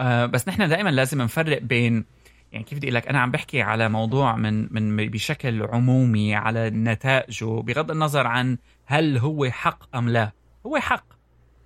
آه 0.00 0.26
بس 0.26 0.48
نحن 0.48 0.68
دائما 0.68 0.88
لازم 0.88 1.22
نفرق 1.22 1.62
بين 1.62 2.04
يعني 2.52 2.64
كيف 2.64 2.78
بدي 2.78 2.86
أقول 2.86 2.94
لك 2.94 3.08
أنا 3.08 3.20
عم 3.20 3.30
بحكي 3.30 3.62
على 3.62 3.88
موضوع 3.88 4.36
من 4.36 4.74
من 4.74 4.96
بشكل 4.96 5.62
عمومي 5.62 6.34
على 6.34 6.70
نتائجه 6.70 7.44
بغض 7.60 7.90
النظر 7.90 8.26
عن 8.26 8.58
هل 8.86 9.18
هو 9.18 9.50
حق 9.50 9.96
أم 9.96 10.08
لا. 10.08 10.32
هو 10.66 10.78
حق. 10.78 11.04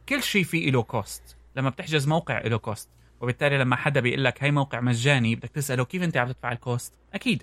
كل 0.08 0.22
شيء 0.22 0.44
في 0.44 0.70
له 0.70 0.82
cost 0.82 1.36
لما 1.56 1.70
بتحجز 1.70 2.08
موقع 2.08 2.38
له 2.40 2.56
cost 2.58 2.88
وبالتالي 3.20 3.58
لما 3.58 3.76
حدا 3.76 4.00
بيقول 4.00 4.24
لك 4.24 4.44
هي 4.44 4.50
موقع 4.50 4.80
مجاني 4.80 5.34
بدك 5.34 5.48
تسأله 5.50 5.84
كيف 5.84 6.02
أنت 6.02 6.16
عم 6.16 6.32
تدفع 6.32 6.52
ال 6.52 6.60
cost 6.60 6.92
أكيد. 7.14 7.42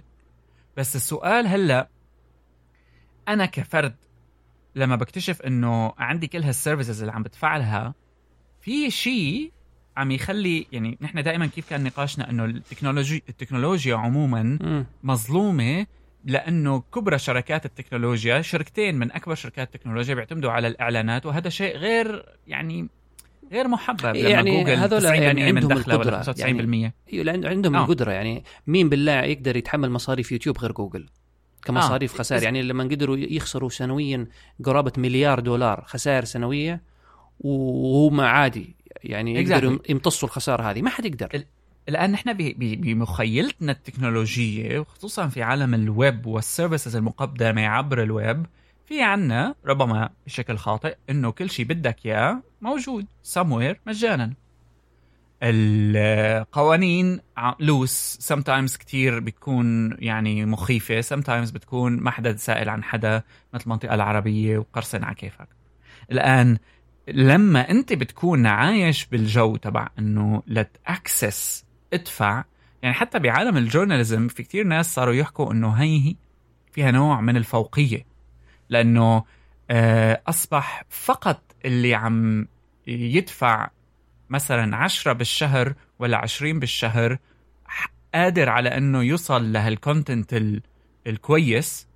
بس 0.78 0.96
السؤال 0.96 1.48
هلأ 1.48 1.90
أنا 3.28 3.46
كفرد 3.46 3.96
لما 4.76 4.96
بكتشف 4.96 5.42
إنه 5.42 5.94
عندي 5.98 6.28
كل 6.28 6.44
هال 6.44 6.55
services 6.55 7.00
اللي 7.00 7.12
عم 7.12 7.24
بدفع 7.24 7.58
لها 7.58 7.94
في 8.62 8.92
شيء 8.92 9.52
عم 9.98 10.12
يخلي 10.12 10.68
يعني 10.72 10.98
نحن 11.02 11.24
دائما 11.24 11.46
كيف 11.46 11.70
كان 11.70 11.84
نقاشنا 11.84 12.30
إنه 12.30 12.46
ال 12.46 12.53
technology 12.53 13.24
التكنولوجيا 13.30 13.96
عموما 13.96 14.86
مظلومة 15.04 15.86
لأنه 16.26 16.84
كبرى 16.96 17.18
شركات 17.20 17.66
التكنولوجيا 17.66 18.42
شركتين 18.42 18.96
من 18.96 19.12
أكبر 19.12 19.36
شركات 19.36 19.76
التكنولوجيا 19.76 20.16
بيعتمدوا 20.16 20.52
على 20.52 20.68
الإعلانات 20.68 21.26
وهذا 21.26 21.50
شيء 21.50 21.78
غير 21.78 22.26
يعني 22.48 22.88
غير 23.52 23.68
محبب 23.68 24.16
يعني 24.16 24.76
هذول 24.76 25.06
يعني 25.06 25.44
عندهم 25.44 25.72
القدرة 25.72 26.24
95% 26.24 26.40
يعني 27.08 27.48
عندهم 27.48 27.76
آه. 27.76 27.84
القدرة 27.84 28.12
يعني 28.12 28.44
مين 28.68 28.90
بالله 28.90 29.24
يقدر 29.24 29.56
يتحمل 29.56 29.92
مصاريف 29.92 30.32
يوتيوب 30.32 30.58
غير 30.58 30.72
جوجل؟ 30.72 31.10
كمصاريف 31.66 32.14
آه. 32.14 32.18
خسائر. 32.18 32.44
يعني 32.44 32.62
لما 32.62 32.84
قدروا 32.84 33.18
يخسروا 33.18 33.70
سنويا 33.70 34.28
قرابة 34.64 34.92
مليار 34.98 35.40
دولار 35.40 35.84
خسائر 35.88 36.24
سنوية 36.24 36.82
وهم 37.40 38.22
عادي 38.22 38.76
يعني 39.04 39.36
يقدروا 39.36 39.80
يمتصوا 39.90 40.28
الخساره 40.28 40.72
هذه. 40.72 40.82
ما 40.82 40.90
حد 40.90 41.06
يقدر. 41.06 41.44
الآن 41.90 42.12
نحن 42.12 42.34
بمخيلتنا 42.58 43.72
التكنولوجية 43.72 44.80
وخصوصا 44.80 45.28
في 45.28 45.44
عالم 45.44 45.74
الويب 45.74 46.26
وال 46.26 46.40
services 46.40 46.96
المقدمة 46.96 47.68
عبر 47.68 48.04
الويب 48.04 48.46
في 48.86 49.02
عنا 49.02 49.56
ربما 49.66 50.10
بشكل 50.26 50.58
خاطئ 50.58 50.96
إنه 51.10 51.32
كل 51.32 51.50
شيء 51.50 51.66
بدك 51.66 52.06
إياه 52.06 52.42
موجود 52.62 53.06
سموير 53.24 53.80
مجانا. 53.88 54.34
القوانين 55.44 57.20
لوس 57.60 58.20
sometimes 58.34 58.78
كتير 58.78 59.20
بتكون 59.20 59.98
يعني 60.00 60.46
مخيفة. 60.46 61.02
Sometimes 61.02 61.54
بتكون 61.54 61.98
ما 61.98 62.12
حدا 62.12 62.36
سائل 62.36 62.70
عن 62.70 62.84
حدا 62.84 63.24
مثل 63.54 63.64
المنطقة 63.64 63.96
العربية 63.96 64.58
وقرصن 64.58 65.04
على 65.04 65.16
كيفك. 65.16 65.48
الآن 66.12 66.58
لما 67.08 67.70
أنت 67.72 67.94
بتكون 67.94 68.46
عايش 68.46 69.06
بالجو 69.06 69.56
تبع 69.56 69.90
أنه 70.00 70.44
لتأكسس 70.48 71.66
ادفع 71.94 72.44
يعني 72.82 72.96
حتى 72.96 73.20
بعالم 73.20 73.58
الجورناليزم 73.58 74.28
في 74.28 74.44
كتير 74.44 74.64
ناس 74.68 74.94
صاروا 74.94 75.14
يحكوا 75.14 75.52
أنه 75.52 75.70
هي 75.70 76.16
فيها 76.72 76.92
نوع 76.92 77.22
من 77.22 77.38
الفوقية. 77.38 78.06
لأنه 78.70 79.24
آه، 79.70 80.22
أصبح 80.28 80.84
فقط 80.90 81.42
اللي 81.66 81.96
عم 81.96 82.48
يدفع 82.88 83.70
مثلا 84.34 84.78
عشرة 84.78 85.14
بالشهر 85.14 85.74
ولا 86.00 86.18
عشرين 86.18 86.60
بالشهر 86.60 87.18
قادر 88.16 88.50
على 88.50 88.78
إنه 88.78 89.04
يوصل 89.04 89.54
لهال 89.54 89.80
content 89.80 90.42
الكويس 91.08 91.88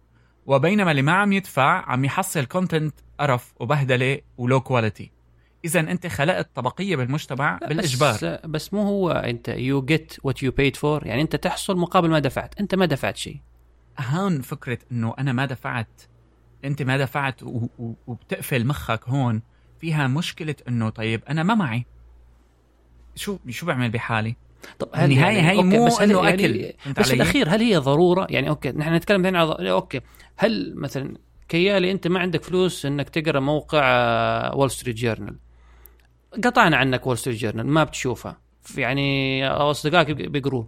وبينما 0.46 0.92
اللي 0.92 1.02
ما 1.02 1.12
عم 1.12 1.34
يدفع 1.34 1.92
عم 1.92 2.06
يحصل 2.06 2.46
content 2.46 2.94
قرف 3.20 3.54
وبهدلة 3.60 4.20
و 4.38 4.44
low 4.44 4.62
quality 4.62 5.12
اذا 5.66 5.80
أنت 5.80 6.08
خلقت 6.08 6.50
طبقية 6.56 6.96
بالمجتمع 6.96 7.58
بالاجبار 7.58 8.14
بس, 8.14 8.26
بس 8.46 8.74
مو 8.74 8.82
هو 8.82 9.12
أنت. 9.12 9.48
you 9.48 9.82
get 9.82 10.14
what 10.24 10.44
you 10.44 10.52
paid 10.52 10.76
for 10.76 11.08
يعني 11.08 11.22
أنت 11.22 11.36
تحصل 11.36 11.78
مقابل 11.78 12.10
ما 12.10 12.20
دفعت. 12.20 12.60
أنت 12.60 12.76
ما 12.76 12.86
دفعت 12.86 13.18
شيء. 13.18 13.40
هون 14.00 14.42
فكرة 14.42 14.80
إنه 14.92 15.14
أنا 15.20 15.34
ما 15.34 15.46
دفعت. 15.46 16.02
أنت 16.66 16.82
ما 16.82 16.98
دفعت 16.98 17.44
وبتقفل 18.08 18.68
مخك 18.68 19.10
هون. 19.10 19.42
فيها 19.80 20.08
مشكلة 20.08 20.56
إنه 20.68 20.90
طيب 20.90 21.24
أنا 21.30 21.44
ما 21.44 21.56
معي. 21.56 21.86
شو 23.18 23.38
شو 23.50 23.66
بعمل 23.66 23.90
بحالي؟ 23.90 24.36
طب 24.80 24.90
هل 24.94 25.12
النهاية 25.12 25.38
يعني 25.38 25.50
هي 25.50 25.64
مو 25.64 25.86
بس 25.86 26.02
إنه 26.02 26.24
يعني 26.30 26.74
أكل. 26.86 26.94
بس 27.02 27.12
الأخير 27.12 27.50
هل 27.50 27.62
هي 27.62 27.78
ضرورة؟ 27.78 28.28
يعني 28.30 28.50
أوكي 28.50 28.72
نحن 28.72 28.94
نتكلم 28.94 29.22
الحين 29.22 29.36
على 29.36 29.72
أوكي 29.72 30.02
هل 30.38 30.74
مثلا 30.76 31.18
كيالي 31.50 31.92
أنت 31.92 32.08
ما 32.08 32.20
عندك 32.20 32.44
فلوس 32.44 32.86
إنك 32.86 33.10
تقرأ 33.10 33.40
موقع 33.40 33.84
وول 34.54 34.72
ستريت 34.72 34.96
جورنال 34.96 35.36
قطعنا 36.44 36.78
عنك 36.78 37.08
وول 37.08 37.18
ستريت 37.18 37.38
جورنال 37.38 37.68
ما 37.68 37.84
بتشوفها. 37.84 38.38
يعني 38.78 39.48
أصدقائك 39.48 40.12
بيقروه. 40.12 40.68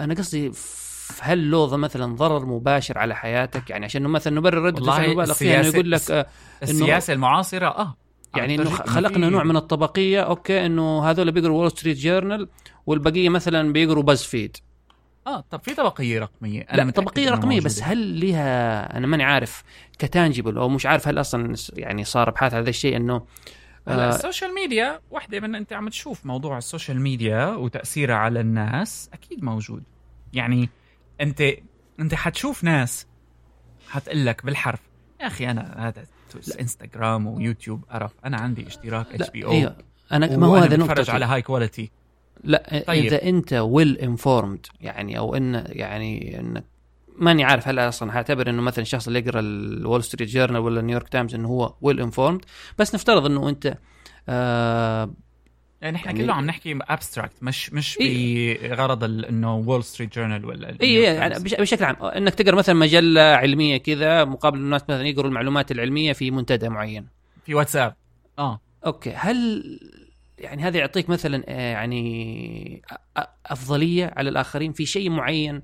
أنا 0.00 0.14
قصدي 0.14 0.52
هل 1.20 1.50
له 1.50 1.76
مثلا 1.76 2.16
ضرر 2.16 2.46
مباشر 2.46 2.98
على 2.98 3.16
حياتك؟ 3.16 3.70
يعني 3.70 3.84
عشان 3.84 4.02
مثلا 4.02 4.34
نبرر 4.36 4.62
رده 4.62 4.78
الفعل 4.78 5.04
المبالغ 5.04 5.34
فيها 5.34 5.60
إنه 5.60 5.68
يقول 5.68 5.90
لك 5.90 6.10
آه، 6.10 6.26
السياسة 6.62 7.12
المعاصرة 7.12 7.66
آه. 7.66 7.96
يعني 8.36 8.54
إنه 8.54 8.70
خلقنا 8.70 9.28
نوع 9.28 9.42
من 9.42 9.56
الطبقية 9.56 10.20
أوكي 10.20 10.66
إنه 10.66 11.04
هذول 11.10 11.32
بيقروا 11.32 11.58
وول 11.58 11.70
ستريت 11.70 11.98
جورنال 11.98 12.48
والبقية 12.86 13.28
مثلا 13.28 13.72
بيقروا 13.72 14.02
BuzzFeed 14.02 14.56
آه 15.26 15.44
طب 15.50 15.60
في 15.62 15.74
طبقية 15.74 16.20
رقمية. 16.20 16.62
أنا 16.62 16.82
لا 16.82 16.90
طبقية 16.90 17.30
رقمية 17.30 17.60
بس 17.60 17.82
هل 17.82 18.26
لها 18.26 18.96
أنا 18.96 19.06
ماني 19.06 19.24
عارف 19.24 19.64
ك 19.98 20.05
tangible 20.05 20.58
أو 20.58 20.68
مش 20.68 20.86
عارف 20.86 21.08
هل 21.08 21.20
أصلا 21.20 21.54
يعني 21.74 22.04
صار 22.04 22.28
ابحاث 22.28 22.54
هذا 22.54 22.70
الشيء 22.70 22.96
إنه 22.96 23.26
آه 23.88 24.08
ال 24.08 24.15
social 24.15 24.54
media 24.54 25.00
واحدة 25.10 25.40
من 25.40 25.54
أنت 25.54 25.72
عم 25.72 25.88
تشوف 25.88 26.26
موضوع 26.26 26.58
ال 26.58 26.64
social 26.64 27.00
media 27.00 27.46
وتاثيرها 27.46 28.16
على 28.16 28.40
الناس 28.40 29.10
أكيد 29.12 29.44
موجود. 29.44 29.82
يعني 30.32 30.70
أنت 31.20 31.42
أنت 32.00 32.14
حتشوف 32.14 32.64
ناس 32.64 33.06
حتقول 33.88 34.26
لك 34.26 34.46
بالحرف. 34.46 34.80
يا 35.20 35.26
أخي 35.26 35.50
أنا 35.50 35.88
هذا 35.88 36.04
انستغرام 36.60 37.26
ويوتيوب 37.26 37.84
قرف 37.90 38.12
أنا 38.24 38.36
عندي 38.36 38.66
اشتراك 38.66 39.06
HBO 39.14 39.72
أنا 40.12 40.36
ما 40.36 40.46
هو 40.46 40.56
هذا 40.56 40.76
نقطة 40.76 41.12
على 41.12 41.24
high 41.24 41.42
quality 41.42 41.90
لا 42.44 42.82
طيب. 42.86 43.04
إذا 43.04 43.22
أنت 43.22 43.52
well 43.52 43.96
informed 43.98 44.66
يعني 44.80 45.18
أو 45.18 45.34
إن 45.34 45.64
يعني 45.68 46.40
انك 46.40 46.64
ماني 47.16 47.44
عارف 47.44 47.68
هل 47.68 47.78
أصلا 47.78 48.16
هعتبر 48.16 48.50
إنه 48.50 48.62
مثلا 48.62 48.82
الشخص 48.82 49.06
اللي 49.06 49.18
يقرأ 49.18 49.40
الول 49.40 50.04
ستريت 50.04 50.28
جورنال 50.28 50.60
ولا 50.60 50.82
نيويورك 50.82 51.08
تايمز 51.08 51.34
إنه 51.34 51.48
هو 51.48 51.74
well 51.80 52.00
informed 52.00 52.44
بس 52.78 52.94
نفترض 52.94 53.26
إنه 53.26 53.48
أنت 53.48 53.78
آه 54.28 55.10
يعني 55.82 55.96
إحنا 55.96 56.10
يعني 56.12 56.24
كله 56.24 56.34
عم 56.34 56.46
نحكي 56.46 56.78
abstract 56.82 57.42
مش 57.42 57.72
مش 57.72 57.98
إيه. 58.00 58.68
بغرض 58.68 59.04
إنه 59.04 59.56
وول 59.56 59.84
ستريت 59.84 60.14
جورنال 60.14 60.44
ولا 60.44 60.76
اي 60.82 60.94
يعني 60.94 61.34
بشكل 61.38 61.84
عام. 61.84 61.96
إنك 62.02 62.34
تقرأ 62.34 62.56
مثلا 62.56 62.74
مجلة 62.74 63.20
علمية 63.20 63.76
كذا 63.76 64.24
مقابل 64.24 64.58
الناس 64.58 64.82
مثلا 64.82 65.06
يقروا 65.06 65.28
المعلومات 65.28 65.70
العلمية 65.70 66.12
في 66.12 66.30
منتدى 66.30 66.68
معين. 66.68 67.06
في 67.46 67.54
واتساب. 67.54 67.94
آه. 68.38 68.60
okay. 68.86 69.12
هل 69.16 69.64
يعني 70.38 70.62
هذا 70.62 70.78
يعطيك 70.78 71.10
مثلا 71.10 71.44
آه، 71.48 71.72
يعني 71.72 72.82
أفضلية 73.46 74.12
على 74.16 74.28
الآخرين؟ 74.28 74.72
في 74.72 74.86
شيء 74.86 75.10
معين 75.10 75.62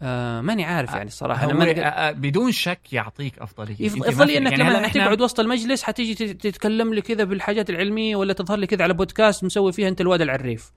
آه 0.00 0.40
ماني 0.40 0.64
عارف 0.64 0.90
يعني 0.90 1.06
الصراحه 1.06 1.44
أنا 1.44 1.54
ما 1.54 2.10
بدون 2.10 2.52
شك 2.52 2.92
يعطيك 2.92 3.38
أفضلية. 3.38 3.86
أفضلية 3.86 4.38
إنك 4.38 4.50
يعني 4.52 4.64
لما 4.64 4.86
إحنا... 4.86 5.04
تقعد 5.04 5.20
وسط 5.20 5.40
المجلس 5.40 5.82
حتيجي 5.82 6.34
تتكلم 6.34 6.94
لي 6.94 7.00
كذا 7.02 7.24
بالحاجات 7.24 7.70
العلمية 7.70 8.16
ولا 8.16 8.32
تظهر 8.32 8.58
لي 8.58 8.66
كذا 8.66 8.82
على 8.82 8.94
بودكاست 8.94 9.44
مسوي 9.44 9.72
فيها 9.72 9.88
أنت 9.88 10.00
الواد 10.00 10.20
العريف. 10.20 10.72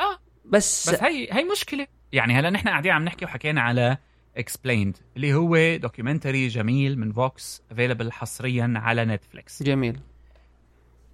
آه. 0.00 0.18
بس 0.44 0.90
بس 0.90 1.02
هي 1.02 1.28
هي 1.32 1.44
مشكلة. 1.44 1.86
يعني 2.12 2.34
هلا 2.34 2.50
نحن 2.50 2.68
قاعدين 2.68 2.92
عم 2.92 3.04
نحكي 3.04 3.24
وحكينا 3.24 3.60
على 3.60 3.96
Explained 4.36 4.96
اللي 5.16 5.34
هو 5.34 5.76
documentary 5.76 6.48
جميل 6.48 6.98
من 6.98 7.12
Vox 7.12 7.62
available 7.70 8.12
حصريا 8.12 8.72
على 8.76 9.04
نتفليكس 9.04 9.62
جميل. 9.62 10.00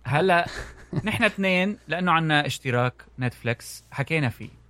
هلا 0.04 0.46
نحن 1.04 1.24
اثنين 1.24 1.78
لأنه 1.88 2.12
عنا 2.12 2.46
اشتراك 2.46 3.02
نتفليكس 3.18 3.84
حكينا 3.90 4.28
فيه. 4.28 4.65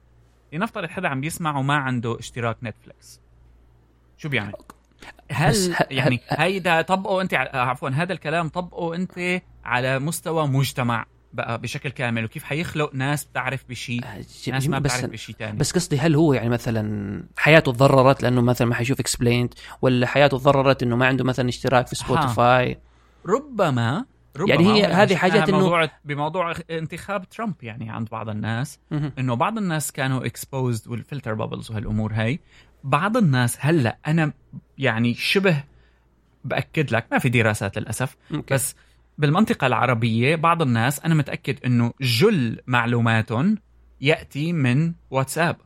لنفترض 0.52 0.88
حدا 0.88 1.08
عم 1.08 1.20
بيسمع 1.20 1.58
وما 1.58 1.74
عنده 1.74 2.18
اشتراك 2.18 2.56
نتفليكس. 2.62 3.20
شو 4.18 4.28
بيعمل؟ 4.28 4.52
هل 5.30 5.76
يعني 5.90 6.20
هيدا 6.28 6.82
طبقه 6.82 7.20
انت 7.20 7.34
عفوا 7.54 7.88
هذا 7.88 8.12
الكلام 8.12 8.48
طبقه 8.48 8.94
انت 8.94 9.42
على 9.64 9.98
مستوى 9.98 10.46
مجتمع 10.46 11.06
بقى 11.32 11.60
بشكل 11.60 11.90
كامل 11.90 12.24
وكيف 12.24 12.44
حيخلق 12.44 12.94
ناس 12.94 13.24
بتعرف 13.24 13.64
بشيء 13.68 14.04
آه، 14.04 14.50
ناس 14.50 14.68
ما 14.68 14.78
بتعرف 14.78 15.04
بشيء 15.04 15.34
ثاني 15.38 15.58
بس 15.58 15.72
قصدي 15.72 15.98
هل 15.98 16.14
هو 16.14 16.32
يعني 16.32 16.48
مثلا 16.48 17.22
حياته 17.36 17.72
تضررت 17.72 18.22
لأنه 18.22 18.40
مثلا 18.40 18.68
ما 18.68 18.74
حيشوف 18.74 19.00
Explained 19.00 19.54
ولا 19.82 20.06
حياته 20.06 20.38
تضررت 20.38 20.82
إنه 20.82 20.96
ما 20.96 21.06
عنده 21.06 21.24
مثلا 21.24 21.48
اشتراك 21.48 21.86
في 21.86 21.94
سبوتيفاي 21.94 22.78
ربما 23.26 24.04
ربما 24.36 24.54
يعني 24.54 24.72
هي 24.72 24.84
هذه 24.86 25.16
حاجات 25.16 25.48
إنه 25.48 25.58
بموضوع 25.58 25.90
بموضوع 26.04 26.54
انتخاب 26.70 27.28
ترامب 27.28 27.54
يعني 27.62 27.90
عند 27.90 28.08
بعض 28.08 28.28
الناس 28.28 28.80
إنه 29.18 29.34
بعض 29.34 29.58
الناس 29.58 29.92
كانوا 29.92 30.26
exposed 30.26 30.88
وال 30.88 31.00
filter 31.00 31.34
bubbles 31.34 31.70
وهالأمور 31.70 32.12
هاي 32.12 32.40
بعض 32.84 33.16
الناس 33.16 33.56
هلأ 33.60 33.98
أنا 34.06 34.32
يعني 34.78 35.14
شبه 35.14 35.64
بأكد 36.44 36.90
لك 36.90 37.06
ما 37.12 37.18
في 37.18 37.28
دراسات 37.28 37.78
للأسف 37.78 38.16
مكي. 38.30 38.54
بس 38.54 38.74
بالمنطقة 39.18 39.66
العربية 39.66 40.36
بعض 40.36 40.62
الناس 40.62 41.00
أنا 41.00 41.14
متأكد 41.14 41.58
أنه 41.64 41.92
جل 42.00 42.60
معلوماتهم 42.66 43.58
يأتي 44.00 44.52
من 44.52 44.94
واتساب 45.10 45.56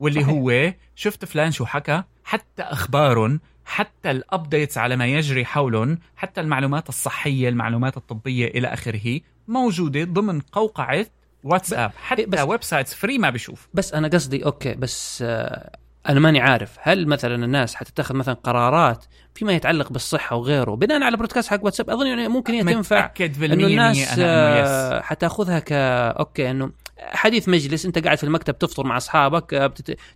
واللي 0.00 0.22
صحيح. 0.22 0.34
هو 0.34 0.72
شفت 0.94 1.24
فلان 1.24 1.50
شو 1.50 1.64
حكى 1.64 2.02
حتى 2.24 2.62
أخبارهم 2.62 3.40
حتى 3.64 4.10
ال 4.10 4.18
updates 4.18 4.78
على 4.78 4.96
ما 4.96 5.06
يجري 5.06 5.44
حولهم 5.44 5.98
حتى 6.16 6.40
المعلومات 6.40 6.88
الصحية 6.88 7.48
المعلومات 7.48 7.96
الطبية 7.96 8.46
إلى 8.46 8.68
آخره 8.68 9.20
موجودة 9.48 10.04
ضمن 10.04 10.40
قوقعة 10.40 11.06
واتساب. 11.44 11.92
حتى 11.96 12.26
بس 12.26 12.40
websites 12.40 12.94
free 12.94 13.18
ما 13.18 13.30
بشوف. 13.30 13.68
بس 13.74 13.94
أنا 13.94 14.08
قصدي 14.08 14.44
okay 14.44 14.74
بس 14.74 15.24
آه 15.26 15.76
أنا 16.08 16.20
ماني 16.20 16.40
عارف 16.40 16.76
هل 16.80 17.06
مثلا 17.06 17.44
الناس 17.44 17.74
حتتخذ 17.74 18.14
مثلا 18.14 18.34
قرارات 18.34 19.04
فيما 19.34 19.52
يتعلق 19.52 19.92
بالصحة 19.92 20.36
وغيره 20.36 20.74
بناء 20.74 21.02
على 21.02 21.16
broadcast 21.16 21.50
حق 21.50 21.64
واتساب 21.64 21.90
أظن 21.90 22.06
يعني 22.06 22.28
ممكن 22.28 22.54
هي 22.54 22.62
تنفع 22.64 23.10
إنه 23.52 23.66
الناس 23.66 24.18
آه 24.18 25.00
حتأخذها 25.00 25.58
ك 25.58 25.72
okay 25.72 26.50
إنه 26.50 26.70
حديث 26.98 27.48
مجلس 27.48 27.86
انت 27.86 28.04
قاعد 28.04 28.18
في 28.18 28.24
المكتب 28.24 28.58
تفطر 28.58 28.86
مع 28.86 28.96
أصحابك 28.96 29.54
آه، 29.54 29.66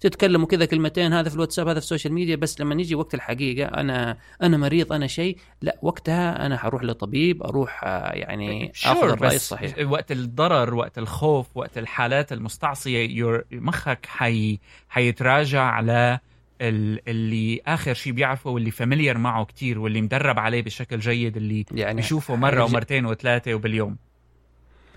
تتكلموا 0.01 0.47
كذا 0.47 0.65
كلمتين 0.65 1.13
هذا 1.13 1.29
في 1.29 1.35
الواتساب 1.35 1.69
هذا 1.69 1.81
في 1.81 1.85
ال 1.85 1.89
social 1.89 2.13
media 2.13 2.37
بس 2.37 2.61
لما 2.61 2.75
نيجي 2.75 2.95
وقت 2.95 3.15
الحقيقة 3.15 3.69
أنا 3.69 4.17
أنا 4.43 4.57
مريض 4.57 4.93
أنا 4.93 5.07
شيء 5.07 5.37
لا 5.63 5.79
وقتها 5.83 6.47
أنا 6.47 6.59
حروح 6.59 6.83
لطبيب 6.83 7.43
أروح 7.43 7.85
آه، 7.85 8.13
يعني 8.13 8.73
آخذ 8.85 9.09
الرأي 9.09 9.37
الصحيح. 9.37 9.91
وقت 9.91 10.13
الضرر 10.13 10.75
وقت 10.75 10.99
الخوف 10.99 11.47
وقت 11.55 11.79
الحالات 11.79 12.33
المستعصية 12.33 13.45
مخك 13.53 14.07
حي 14.07 14.59
حيتراجع 14.89 15.63
على 15.63 16.19
اللي 16.61 17.61
آخر 17.67 17.95
شيء 17.95 18.13
بيعرفه 18.13 18.51
واللي 18.51 18.71
familiar 18.71 19.19
معه 19.19 19.45
كتير 19.45 19.79
واللي 19.79 20.03
مدرب 20.03 20.39
عليه 20.39 20.63
بشكل 20.63 20.99
جيد 20.99 21.37
اللي 21.37 21.65
يعني 21.73 22.01
بيشوفه 22.01 22.37
مرة 22.37 22.65
ومرتين 22.65 23.07
وثلاثة 23.07 23.55
وباليوم. 23.55 23.97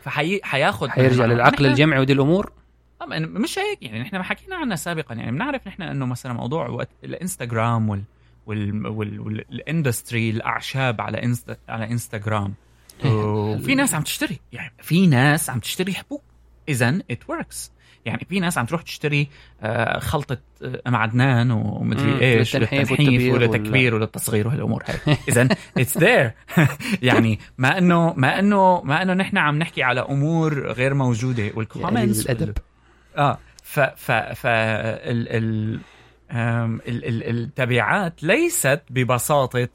فحي 0.02 0.40
حياخذ 0.44 0.90
حيرجع 0.90 1.26
للعقل 1.26 1.66
الجمعي 1.66 2.00
ودي 2.00 2.14
الأمور؟ 2.14 2.52
مش 3.12 3.60
هيك 3.60 3.84
يعني 3.84 4.00
نحن 4.00 4.16
ما 4.16 4.24
حكينا 4.24 4.56
عنها 4.56 4.76
سابقا. 4.76 5.16
يعني 5.16 5.32
بنعرف 5.32 5.68
نحن 5.68 5.82
إنه 5.82 6.06
مثلا 6.06 6.34
موضوع 6.34 6.68
وقت 6.68 6.90
الإنستغرام 7.04 7.90
وال 7.90 8.04
وال 8.48 9.20
وال 9.20 9.42
industry 9.42 10.30
الأعشاب 10.30 11.02
على 11.02 11.24
انستا 11.24 11.58
على 11.70 11.92
إنستغرام. 11.92 12.54
وفي 13.06 13.76
ناس 13.76 13.96
عم 13.96 14.02
تشتري. 14.02 14.40
يعني 14.54 14.74
في 14.82 15.08
ناس 15.08 15.50
عم 15.50 15.60
تشتري 15.60 15.94
حبوب 15.94 16.22
اذا 16.70 17.00
ات 17.12 17.30
وركس 17.30 17.72
يعني 18.06 18.26
في 18.30 18.40
ناس 18.40 18.58
عم 18.58 18.66
تروح 18.66 18.82
تشتري 18.82 19.28
آه، 19.62 20.00
خلطة 20.00 20.38
آه، 20.64 20.90
معدنان 20.90 21.48
مم، 21.48 21.66
ومدري 21.66 22.22
إيش 22.22 22.56
للتنحيف 22.56 23.34
وللتكبير 23.34 23.96
وللتصغير 23.96 24.48
وهالامور 24.48 24.84
هاي 24.88 25.18
اذا 25.28 25.48
اتس 25.78 25.98
ذير 25.98 26.32
يعني 27.10 27.40
ما 27.58 27.78
إنه 27.78 28.14
ما 28.14 28.40
إنه 28.40 28.82
ما 28.82 29.02
إنه 29.02 29.14
نحن 29.14 29.38
عم 29.38 29.60
نحكي 29.60 29.84
على 29.84 30.02
أمور 30.02 30.72
غير 30.72 30.94
موجودة 30.94 31.52
والكومنتس 31.56 32.26
يعني 32.26 32.40
الأدب. 32.40 32.58
آه 33.18 33.38
ف 33.64 33.80
ف 33.80 34.12
ف 34.12 34.46
ال 34.46 35.28
ال 35.30 35.80
آم، 36.32 36.82
ال 36.88 37.06
ال 37.06 37.30
التبعات 37.30 38.24
ليست 38.24 38.82
ببساطة 38.90 39.70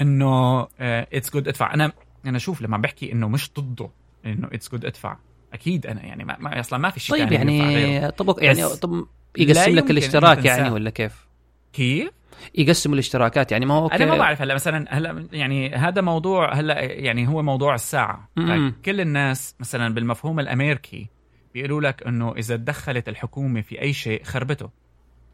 إنه 0.00 0.66
اتس 0.80 1.30
جود 1.30 1.48
أدفع. 1.48 1.74
أنا 1.74 1.92
أنا 2.26 2.38
شوف 2.38 2.62
لما 2.62 2.76
بحكي 2.78 3.12
إنه 3.12 3.28
مش 3.28 3.50
ضده 3.58 3.90
إنه 4.26 4.48
it's 4.52 4.70
good 4.70 4.84
أدفع. 4.84 5.16
أكيد 5.54 5.86
أنا 5.86 6.02
يعني 6.02 6.24
ما, 6.24 6.36
ما 6.40 6.60
أصلا 6.60 6.78
ما 6.78 6.90
في 6.90 7.00
شيء 7.00 7.16
طيب 7.16 7.28
غيره. 7.28 7.50
يعني 7.50 8.10
طب 8.10 8.34
يعني 8.38 8.68
طب 8.68 9.06
يقسم 9.36 9.74
لك 9.74 9.90
الاشتراك 9.90 10.44
يعني. 10.44 10.70
ولا 10.70 10.90
كيف؟ 10.90 11.26
كيف؟ 11.72 12.10
يقسم 12.54 12.92
الاشتراكات 12.92 13.52
يعني 13.52 13.66
ما 13.66 13.74
هو 13.74 13.88
أنا 13.88 14.04
ما 14.04 14.10
okay. 14.10 14.20
بعرف 14.20 14.42
هلا 14.42 14.54
مثلا 14.54 14.86
هلا 14.88 15.26
يعني 15.32 15.74
هذا 15.74 16.00
موضوع 16.00 16.54
هلا 16.54 16.82
يعني 16.82 17.28
هو 17.28 17.42
موضوع 17.42 17.74
الساعة 17.74 18.28
م-م. 18.36 18.74
كل 18.84 19.00
الناس 19.00 19.54
مثلا 19.60 19.94
بالمفهوم 19.94 20.40
الأمريكي 20.40 21.08
بيقولوا 21.54 21.80
لك 21.80 22.06
إنه 22.06 22.32
إذا 22.32 22.56
تدخلت 22.56 23.08
الحكومة 23.08 23.60
في 23.60 23.82
أي 23.82 23.92
شيء 23.92 24.24
خربته 24.24 24.70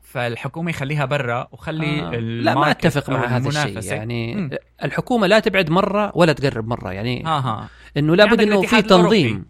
فالحكومة 0.03 0.73
خليها 0.73 1.05
برا 1.05 1.49
وخلي 1.53 2.01
آه. 2.01 2.15
آه. 2.15 2.17
لا 2.19 2.55
ما 2.55 2.71
أتفق 2.71 3.11
مع 3.11 3.27
هذا 3.27 3.49
الشيء 3.49 3.93
يعني 3.93 4.35
مم. 4.35 4.51
الحكومة 4.85 5.27
لا 5.27 5.39
تبعد 5.39 5.71
مرة 5.71 6.13
ولا 6.15 6.33
تقرب 6.33 6.69
مرة 6.69 6.93
يعني 6.93 7.23
ها 7.25 7.39
ها 7.39 7.69
إنه 7.97 8.17
لابد 8.17 8.41
عندك 8.41 8.53
إنه 8.53 8.63
في. 8.63 8.83
تنظيم 8.83 9.47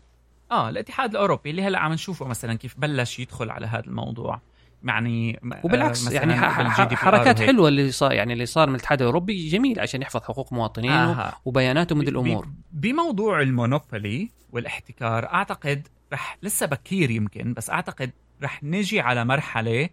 آه 0.51 0.68
الاتحاد 0.68 1.11
الأوروبي 1.11 1.51
اللي 1.51 1.62
هلا 1.62 1.78
عم 1.78 1.92
نشوفه 1.92 2.26
مثلا 2.26 2.55
كيف 2.55 2.74
بلش 2.78 3.18
يدخل 3.18 3.51
على 3.51 3.66
هذا 3.66 3.84
الموضوع 3.86 4.40
يعني 4.84 5.38
م- 5.42 5.55
وبالعكس 5.64 6.07
آه، 6.09 6.12
يعني 6.12 6.34
حركات. 6.96 7.40
حلوة 7.46 7.68
اللي 7.68 7.90
صار 7.92 8.12
يعني 8.12 8.32
اللي 8.32 8.46
صار 8.46 8.68
من 8.68 8.74
الاتحاد 8.74 9.01
الأوروبي 9.01 9.48
جميل 9.48 9.80
عشان 9.80 10.03
يحفظ 10.03 10.20
حقوق 10.22 10.53
مواطنينه 10.53 11.11
آها. 11.12 11.40
وبياناتهم 11.44 11.98
من 11.98 12.09
الأمور 12.09 12.48
بموضوع 12.72 13.40
المونوبولي 13.42 14.30
والاحتكار 14.53 15.26
أعتقد 15.26 15.88
رح 16.12 16.38
لسه 16.42 16.66
بكير 16.66 17.11
يمكن 17.11 17.55
بس 17.55 17.70
أعتقد 17.70 18.11
رح 18.42 18.64
نجي 18.64 19.01
على 19.01 19.24
مرحلة 19.24 19.88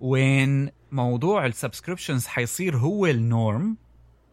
وين 0.00 0.70
موضوع 0.92 1.46
ال 1.46 1.52
subscriptions 1.52 2.26
حيصير 2.26 2.76
هو 2.76 3.06
ال 3.06 3.20
norm 3.20 3.76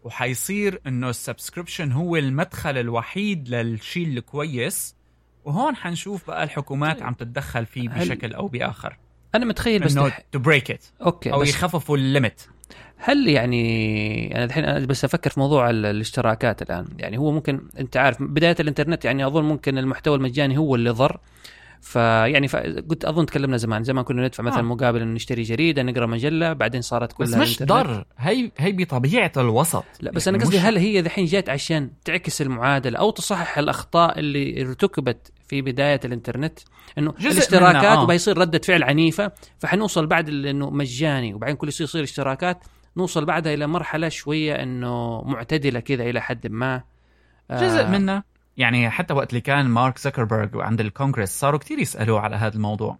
وحيصير 0.03 0.81
إنه 0.87 1.09
ال 1.09 1.15
subscription 1.15 1.91
هو 1.91 2.15
المدخل 2.15 2.77
الوحيد 2.77 3.49
للشيء 3.49 4.07
الكويس 4.07 4.96
وهون 5.47 5.75
حنشوف 5.75 6.27
بقى 6.27 6.43
الحكومات 6.43 7.01
عم 7.01 7.13
تتدخل 7.13 7.65
فيه 7.65 7.89
بشكل 7.89 8.33
أو 8.33 8.47
بآخر. 8.47 8.97
أنا 9.35 9.45
متخيل 9.45 9.83
بس. 9.83 9.93
to 10.31 10.39
break 10.39 10.71
it 10.71 10.85
okay 11.05 11.33
أو 11.33 11.39
بس 11.39 11.49
يخففوا 11.49 11.97
ال 11.97 12.06
limit 12.06 12.49
هل 12.97 13.27
يعني 13.27 14.35
أنا 14.35 14.43
الحين 14.43 14.63
أنا 14.65 14.85
بس 14.85 15.05
أفكر 15.05 15.29
في 15.29 15.39
موضوع 15.39 15.69
ال- 15.69 15.85
الاشتراكات 15.85 16.61
الآن. 16.61 16.85
يعني 16.97 17.17
هو 17.17 17.31
ممكن 17.31 17.61
أنت 17.79 17.97
عارف 17.97 18.23
بداية 18.23 18.55
الإنترنت 18.59 19.05
يعني 19.05 19.27
أظن 19.27 19.43
ممكن 19.43 19.77
المحتوى 19.77 20.15
المجاني 20.15 20.57
هو 20.57 20.75
اللي 20.75 20.89
ضر 20.89 21.17
فيعني. 21.81 22.47
قلت 22.89 23.05
أظن 23.05 23.25
تكلمنا 23.25 23.57
زمان 23.57 23.83
زمان 23.83 24.03
كنا 24.03 24.25
ندفع 24.25 24.43
مثلا 24.43 24.59
آه. 24.59 24.61
مقابل 24.61 25.07
نشتري 25.07 25.41
جريدة 25.43 25.83
نقرأ 25.83 26.05
مجلة 26.05 26.53
بعدين 26.53 26.81
صارت 26.81 27.13
كلها 27.13 27.29
بس 27.29 27.35
مش. 27.35 27.63
ضر 27.63 28.05
هي 28.17 28.51
هي 28.57 28.71
بطبيعة 28.71 29.31
الوسط 29.37 29.83
لا 30.01 30.11
بس 30.11 30.27
يعني 30.27 30.37
أنا 30.37 30.45
قصدي 30.45 30.57
مش- 30.57 30.63
هل 30.63 30.77
هي 30.77 31.01
ذحين 31.01 31.25
جات 31.25 31.49
عشان 31.49 31.89
تعكس 32.05 32.41
المعادلة 32.41 32.99
أو 32.99 33.09
تصحح 33.11 33.57
الأخطاء 33.57 34.19
اللي 34.19 34.61
ارتكبت 34.61 35.31
في 35.47 35.61
بداية 35.61 35.99
الإنترنت 36.05 36.59
إنه 36.97 37.13
جزء 37.19 37.31
الاشتراكات 37.31 37.83
آه. 37.97 38.03
وبيصير 38.03 38.37
ردة 38.37 38.59
فعل 38.59 38.83
عنيفة 38.83 39.31
فحنوصل 39.59 40.07
بعد 40.07 40.29
إنه 40.29 40.69
مجاني 40.69 41.33
وبعدين 41.33 41.55
كل 41.55 41.71
شيء 41.71 41.83
يصير 41.83 42.03
اشتراكات 42.03 42.63
نوصل 42.97 43.25
بعدها 43.25 43.53
إلى 43.53 43.67
مرحلة 43.67 44.09
شوية 44.09 44.53
إنه 44.63 45.21
معتدلة 45.21 45.79
كذا 45.79 46.03
إلى 46.03 46.21
حد 46.21 46.47
ما 46.47 46.83
جزء 47.51 47.81
آه، 47.81 47.89
منها 47.89 48.23
يعني 48.57 48.89
حتى 48.89 49.13
وقت 49.13 49.29
اللي 49.29 49.41
كان 49.41 49.65
مارك 49.65 49.97
زكربرج 49.97 50.49
عند 50.55 50.81
الكونغرس 50.81 51.29
صاروا 51.39 51.59
كتير 51.59 51.79
يسألوه 51.79 52.19
على 52.19 52.35
هذا 52.35 52.55
الموضوع. 52.55 52.97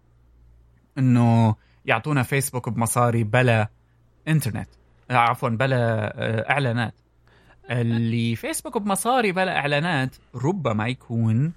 إنه 0.98 1.56
يعطونا 1.84 2.22
فيسبوك 2.22 2.68
بمصاري 2.68 3.24
بلا 3.24 3.68
إنترنت. 4.28 4.68
آه، 5.10 5.14
عفوا 5.14 5.48
بلا 5.48 6.12
آه، 6.18 6.50
إعلانات. 6.50 6.94
اللي 7.70 8.36
فيسبوك 8.36 8.78
بمصاري 8.78 9.32
بلا 9.32 9.58
إعلانات 9.58 10.16
ربما 10.34 10.88
يكون 10.88 11.52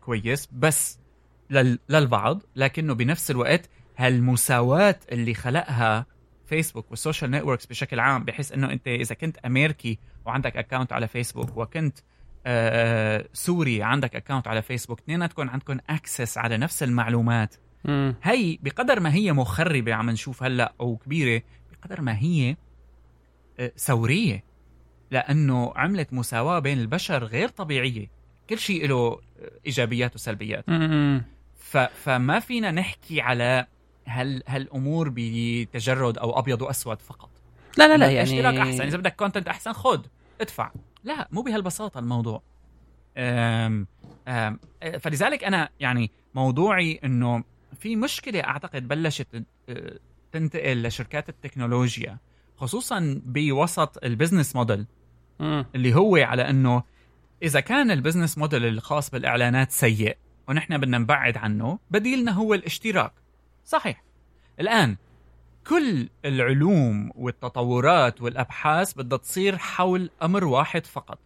كويس 0.00 0.48
بس 0.52 0.98
لل- 1.50 1.78
للبعض 1.88 2.42
لكنه 2.56 2.94
بنفس 2.94 3.30
الوقت 3.30 3.70
هالمساواة 3.96 4.98
اللي 5.12 5.34
خلقها 5.34 6.06
فيسبوك 6.46 6.90
وال 6.90 7.00
social 7.00 7.30
networks 7.30 7.66
بشكل 7.66 8.00
عام 8.00 8.24
بحيث 8.24 8.52
إنه 8.52 8.72
أنت 8.72 8.88
إذا 8.88 9.14
كنت 9.14 9.38
أمريكي 9.38 9.98
وعندك 10.24 10.56
account 10.56 10.92
على 10.92 11.08
فيسبوك 11.08 11.56
وكنت 11.56 11.98
سوري 13.32 13.82
عندك 13.82 14.16
account 14.16 14.48
على 14.48 14.62
فيسبوك 14.62 15.00
اثنيناتكم 15.00 15.50
عندكم 15.50 15.78
access 15.90 16.38
على 16.38 16.56
نفس 16.56 16.82
المعلومات. 16.82 17.54
مم. 17.84 18.14
هي 18.22 18.58
بقدر 18.62 19.00
ما 19.00 19.14
هي 19.14 19.32
مخربة 19.32 19.94
عم 19.94 20.10
نشوف 20.10 20.42
هلأ 20.42 20.74
أو 20.80 20.96
كبيرة 20.96 21.42
بقدر 21.72 22.00
ما 22.00 22.18
هي 22.18 22.56
آه، 23.58 23.72
ثورية. 23.76 24.44
لأنه 25.10 25.72
عملت 25.76 26.12
مساواة 26.12 26.58
بين 26.58 26.78
البشر 26.78 27.24
غير 27.24 27.48
طبيعية. 27.48 28.10
كل 28.50 28.58
شيء 28.58 28.88
له 28.88 28.96
آه، 28.96 29.20
إيجابيات 29.66 30.14
وسلبيات. 30.14 30.68
مم. 30.68 31.24
ف... 31.56 31.76
فما 31.76 32.40
فينا 32.40 32.70
نحكي 32.70 33.20
على 33.20 33.66
هل 34.04 34.42
هالأمور 34.48 35.12
بتجرد 35.14 36.18
أو 36.18 36.38
أبيض 36.38 36.62
وأسود 36.62 37.02
فقط. 37.02 37.30
لا 37.76 37.88
لا 37.88 37.96
لا 37.96 38.10
يعني 38.10 38.22
اشتراك 38.22 38.54
أحسن. 38.54 38.82
إذا 38.82 38.96
بدك 38.96 39.16
content 39.16 39.48
أحسن 39.48 39.72
خد 39.72 40.06
ادفع. 40.40 40.70
لا 41.04 41.28
مو 41.32 41.42
بهالبساطة 41.42 41.98
الموضوع. 41.98 42.42
أم... 43.16 43.86
أم... 44.28 44.58
فلذلك 45.00 45.44
أنا 45.44 45.68
يعني 45.80 46.10
موضوعي 46.34 47.00
إنه 47.04 47.44
في 47.78 47.96
مشكلة 47.96 48.40
أعتقد 48.40 48.88
بلشت 48.88 49.44
أه، 49.68 49.98
تنتقل 50.32 50.82
لشركات 50.82 51.28
التكنولوجيا 51.28 52.18
خصوصا 52.56 53.20
بوسط 53.24 54.04
ال 54.04 54.10
business 54.10 54.56
model. 54.56 54.86
اللي 55.74 55.94
هو 55.94 56.16
على 56.16 56.50
إنه 56.50 56.82
إذا 57.42 57.60
كان 57.60 57.90
ال 57.90 57.95
business 57.95 58.38
model 58.38 58.64
الخاص 58.64 59.10
بالإعلانات 59.10 59.70
سيء 59.70 60.16
ونحن 60.48 60.78
بدنا 60.78 60.98
نبعد 60.98 61.36
عنه 61.36 61.78
بديلنا 61.90 62.32
هو 62.32 62.54
الاشتراك. 62.54 63.12
صحيح. 63.64 64.04
الآن 64.60 64.96
كل 65.68 66.08
العلوم 66.24 67.10
والتطورات 67.14 68.22
والأبحاث 68.22 68.92
بدها 68.94 69.18
تصير 69.18 69.58
حول 69.58 70.10
أمر 70.22 70.44
واحد 70.44 70.86
فقط. 70.86 71.18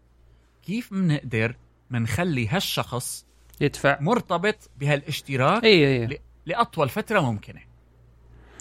كيف 0.66 0.94
بنقدر 0.94 1.56
منخلي 1.90 2.48
هالشخص 2.48 3.26
يدفع. 3.60 3.98
مرتبط 4.00 4.70
بهالاشتراك 4.80 5.64
اي 5.64 6.02
اي 6.06 6.18
لأطول 6.46 6.88
فترة 6.88 7.20
ممكنة؟ 7.20 7.60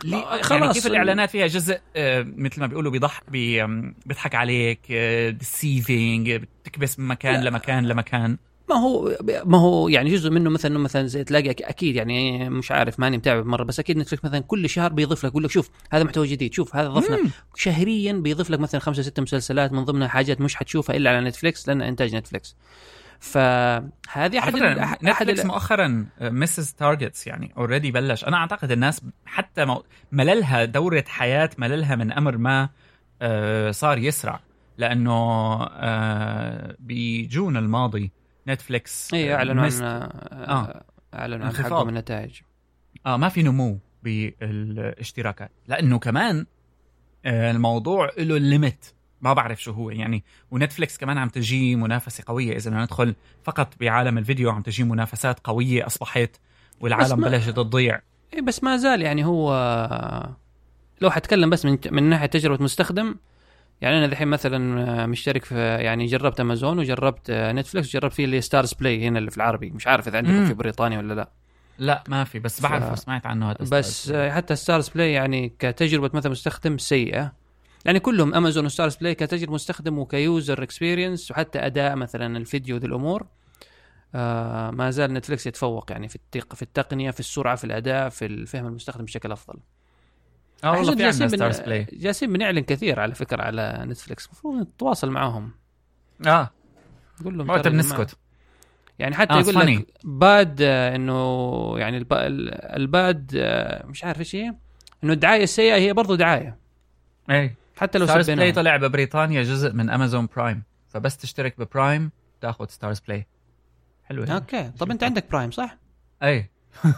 لي- 0.03 0.15
آه، 0.15 0.29
يعني 0.31 0.43
خلاص. 0.43 0.73
كيف 0.75 0.87
الإعلانات 0.87 1.29
فيها 1.29 1.47
جزء 1.47 1.79
آه، 1.95 2.25
مثل 2.35 2.61
ما 2.61 2.67
بيقولوا 2.67 2.91
بيضح 2.91 3.21
بي 3.27 3.65
بيضحك 4.05 4.35
عليك 4.35 4.91
deceiving 5.39 6.31
بتكبس 6.31 6.99
من 6.99 7.07
مكان 7.07 7.41
لا. 7.41 7.49
لمكان 7.49 7.85
لمكان؟ 7.85 8.37
ما 8.69 8.75
هو 8.75 9.17
ما 9.45 9.57
هو 9.57 9.87
يعني 9.87 10.09
جزء 10.09 10.29
منه 10.29 10.49
مثلا 10.49 10.71
إنه 10.71 10.79
مثلا 10.79 11.07
زي 11.07 11.23
تلاقي 11.23 11.51
أكيد 11.51 11.95
يعني 11.95 12.49
مش 12.49 12.71
عارف 12.71 12.99
ماني 12.99 13.17
متابع 13.17 13.43
مرة 13.43 13.63
بس 13.63 13.79
أكيد 13.79 13.97
نتفلكس 13.97 14.25
مثلا 14.25 14.39
كل 14.39 14.69
شهر 14.69 14.93
بيضيف 14.93 15.25
لك 15.25 15.31
يقول 15.31 15.43
لك 15.43 15.51
شوف 15.51 15.69
هذا 15.91 16.03
محتوى 16.03 16.27
جديد 16.27 16.53
شوف 16.53 16.75
هذا 16.75 16.89
ضفنا. 16.89 17.17
شهريا 17.55 18.13
بيضيف 18.13 18.49
لك 18.49 18.59
مثلا 18.59 18.81
خمسة 18.81 19.01
ستة 19.01 19.21
مسلسلات 19.21 19.73
من 19.73 19.83
ضمنها 19.83 20.07
حاجات 20.07 20.41
مش 20.41 20.55
حتشوفها 20.55 20.95
إلا 20.95 21.09
على 21.09 21.21
نتفلكس 21.21 21.67
لأن 21.67 21.81
إنتاج 21.81 22.15
نتفلكس 22.15 22.55
فهذه 23.19 24.39
أحد 24.39 24.55
نتفلكس 25.03 25.45
مؤخرا 25.45 26.05
missed 26.21 26.73
targets 26.73 27.27
يعني 27.27 27.53
already 27.57 27.91
بلش. 27.91 28.25
أنا 28.25 28.37
أعتقد 28.37 28.71
الناس 28.71 29.01
حتى 29.25 29.77
مللها 30.11 30.65
دورة 30.65 31.03
حياة 31.07 31.49
مللها 31.57 31.95
من 31.95 32.11
أمر 32.11 32.37
ما 32.37 32.69
آه، 33.21 33.71
صار 33.71 33.97
يسرع. 33.97 34.39
لأنه 34.77 35.13
آه، 35.63 36.75
ب 36.79 36.95
June 36.95 37.57
الماضي 37.57 38.11
نتفلكس 38.47 39.13
اي 39.13 39.33
آه، 39.33 39.35
إعلنوا 39.37 39.61
عن 39.61 39.67
مس- 39.67 39.81
آه، 39.81 40.83
إعلنوا 41.13 41.45
عن. 41.45 41.53
حقهم 41.55 41.89
النتائج. 41.89 42.39
آه 43.05 43.17
ما 43.17 43.29
في 43.29 43.43
نمو 43.43 43.79
بالاشتراكات 44.03 45.51
لأنه 45.67 45.99
كمان 45.99 46.45
آه، 47.25 47.51
الموضوع 47.51 48.09
له 48.17 48.37
limit 48.37 48.85
ما 49.21 49.33
بعرف 49.33 49.61
شو 49.63 49.71
هو 49.71 49.89
يعني 49.89 50.23
ونتفليكس 50.51 50.97
كمان 50.97 51.17
عم 51.17 51.29
تجي 51.29 51.75
منافسة 51.75 52.23
قوية. 52.27 52.55
إذا 52.55 52.69
بدنا 52.69 52.83
ندخل 52.83 53.15
فقط 53.43 53.73
بعالم 53.79 54.17
الفيديو 54.17 54.49
عم 54.51 54.61
تجي 54.61 54.83
منافسات 54.83 55.39
قوية 55.43 55.85
أصبحت 55.85 56.29
والعالم 56.81 57.19
ما- 57.19 57.29
بلشت 57.29 57.49
تضيع 57.49 58.01
إيه 58.33 58.41
بس 58.41 58.63
ما 58.63 58.77
زال 58.77 59.01
يعني 59.01 59.25
هو 59.25 59.53
لو 61.01 61.09
حتكلم 61.11 61.49
بس 61.49 61.65
من 61.65 61.77
من 61.91 62.03
ناحية 62.03 62.25
تجربة 62.25 62.63
مستخدم 62.63 63.15
يعني 63.81 63.97
أنا 63.97 64.05
الحين 64.05 64.27
مثلا 64.27 65.05
مشترك 65.05 65.45
في 65.45 65.55
يعني 65.57 66.05
جربت 66.05 66.39
أمازون 66.39 66.79
وجربت 66.79 67.31
نتفلكس 67.31 67.95
وجربت 67.95 68.13
فيه 68.13 68.25
اللي 68.25 68.41
ستارز 68.41 68.73
بلاي 68.73 69.07
هنا 69.07 69.19
اللي 69.19 69.31
في 69.31 69.37
العربي. 69.37 69.69
مش 69.69 69.87
عارف 69.87 70.07
إذا 70.07 70.17
عندكم. 70.17 70.45
في 70.45 70.53
بريطانيا 70.53 70.97
ولا 70.97 71.13
لا. 71.13 71.29
لا 71.77 72.03
ما 72.07 72.23
في 72.23 72.39
بس 72.39 72.61
بعرف 72.61 72.83
ف- 72.83 72.99
سمعت 72.99 73.25
عنه 73.25 73.49
هذا 73.51 73.57
بس 73.71 74.03
ستارز. 74.03 74.31
حتى 74.31 74.55
ستارز 74.55 74.89
بلاي 74.89 75.11
يعني 75.13 75.53
كتجربة 75.59 76.09
مثلا 76.13 76.31
مستخدم 76.31 76.77
سيئة. 76.77 77.33
يعني 77.85 77.99
كلهم 77.99 78.33
أمازون 78.35 78.65
وستارز 78.65 78.95
بلاي 78.95 79.15
كتجربة 79.15 79.53
مستخدم 79.53 79.99
وك 79.99 80.20
user 80.20 80.63
experience 80.63 81.31
وحتى 81.31 81.59
أداء 81.59 81.95
مثلا 81.95 82.37
الفيديو 82.37 82.77
ذي 82.77 82.87
الأمور. 82.87 83.25
آه 84.15 84.71
ما 84.71 84.91
زال 84.91 85.13
نتفلكس 85.13 85.47
يتفوق 85.47 85.91
يعني 85.91 86.07
في 86.07 86.15
التق 86.15 86.55
في 86.55 86.61
التقنية 86.61 87.11
في 87.11 87.19
السرعة 87.19 87.55
في 87.55 87.63
الأداء 87.63 88.09
في 88.09 88.25
الفهم 88.25 88.65
المستخدم 88.67 89.05
بشكل 89.05 89.31
أفضل. 89.31 89.59
آه 90.63 90.71
والله 90.71 90.91
في 90.91 90.97
جالسين 90.99 91.27
بن- 91.27 91.35
ستارز 91.35 91.59
بلاي 91.59 91.87
جالسين 91.93 92.33
بنعلن 92.33 92.59
كثير 92.59 92.99
على 92.99 93.15
فكرة 93.15 93.41
على 93.43 93.83
نتفلكس 93.87 94.25
المفروض 94.25 94.61
نتواصل 94.61 95.09
معاهم. 95.11 95.51
آه. 96.27 96.49
نقول 97.21 97.37
لهم 97.37 97.47
جماعة- 97.61 97.67
بنسكت. 97.67 98.17
يعني 98.99 99.15
حتى 99.15 99.33
آه، 99.33 99.37
يقول 99.39 99.53
funny. 99.55 99.57
لك 99.79 99.87
bad 100.03 100.57
آه، 100.61 100.95
إنه 100.95 101.73
يعني 101.79 101.97
الب- 101.97 102.13
ال- 102.13 102.53
ال 102.75 102.89
bad 102.89 103.31
آه، 103.37 103.85
مش 103.85 104.03
عارف 104.03 104.19
إيش 104.19 104.35
هي. 104.35 104.55
إنه 105.03 105.13
الدعاية 105.13 105.43
السيئة 105.43 105.75
هي 105.75 105.93
برضو 105.93 106.15
دعاية. 106.15 106.57
اي 107.29 107.55
حتى 107.77 107.97
لو 107.97 108.05
ستارز 108.05 108.31
بلاي 108.31 108.51
طلع 108.51 108.77
ببريطانيا 108.77 109.43
جزء 109.43 109.73
من 109.73 109.89
امازون 109.89 110.27
برايم 110.35 110.63
فبس 110.87 111.17
تشترك 111.17 111.59
ببرايم 111.59 112.11
تاخذ 112.41 112.67
ستارز 112.67 112.99
بلاي 112.99 113.27
حلوة 114.03 114.29
هي. 114.29 114.35
okay. 114.35 114.71
طب 114.79 114.91
أنت 114.91 115.03
عندك 115.03 115.31
برايم 115.31 115.51
صح؟ 115.51 115.77
اي 116.23 116.49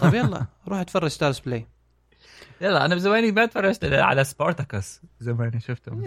طب 0.02 0.14
يلا 0.14 0.46
روح 0.68 0.80
اتفرج 0.80 1.08
ستارز 1.08 1.40
بلاي 1.40 1.68
يلا 2.62 2.86
أنا 2.86 2.96
بزماني 2.96 3.32
ما 3.32 3.46
تفرجت 3.46 3.86
على 3.86 4.24
سبارتاكس 4.24 5.02
زماني 5.20 5.60
شفته. 5.60 6.02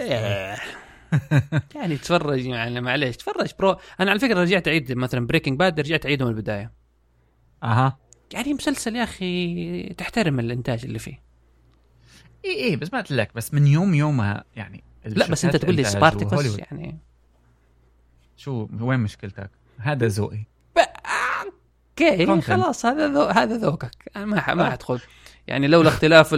يعني. 1.74 1.96
تفرج 1.96 2.46
يعني 2.46 2.80
معليش. 2.80 3.16
تفرج 3.16 3.50
bro 3.58 3.76
أنا 4.00 4.10
على 4.10 4.20
فكرة 4.20 4.40
رجعت 4.40 4.68
اعيد 4.68 4.92
مثلا 4.92 5.26
بريكنج 5.26 5.58
باد 5.58 5.80
رجعت 5.80 6.06
اعيده 6.06 6.24
من 6.24 6.30
البداية. 6.30 6.72
أها. 7.62 7.98
يعني 8.32 8.54
مسلسل 8.54 8.96
يا 8.96 9.02
أخي 9.02 9.94
تحترم 9.98 10.40
الإنتاج 10.40 10.84
اللي 10.84 10.98
فيه. 10.98 11.22
إي 12.44 12.64
إي 12.64 12.76
بس 12.76 12.92
ما 12.92 12.98
قلت 12.98 13.12
لك 13.12 13.34
بس 13.34 13.54
من 13.54 13.66
يوم 13.66 13.94
يومها 13.94 14.44
يعني 14.56 14.84
لا 15.04 15.30
بس 15.30 15.44
أنت 15.44 15.56
تقول 15.56 15.74
لي 15.74 15.82
وهوليوود. 15.82 16.58
يعني. 16.58 16.98
شو 18.36 18.68
وين 18.80 19.00
مشكلتك؟ 19.00 19.50
هذا 19.78 20.06
ذوقي. 20.06 20.44
okay 22.00 22.26
Content. 22.26 22.44
خلاص 22.44 22.86
هذا 22.86 23.08
ذو... 23.08 23.22
هذا 23.22 23.56
ذوقك. 23.56 24.10
أنا 24.16 24.24
ما. 24.24 24.54
ما 24.54 24.72
آه. 24.72 24.78
يعني 25.50 25.66
لولا 25.68 25.88
اختلاف 25.88 26.28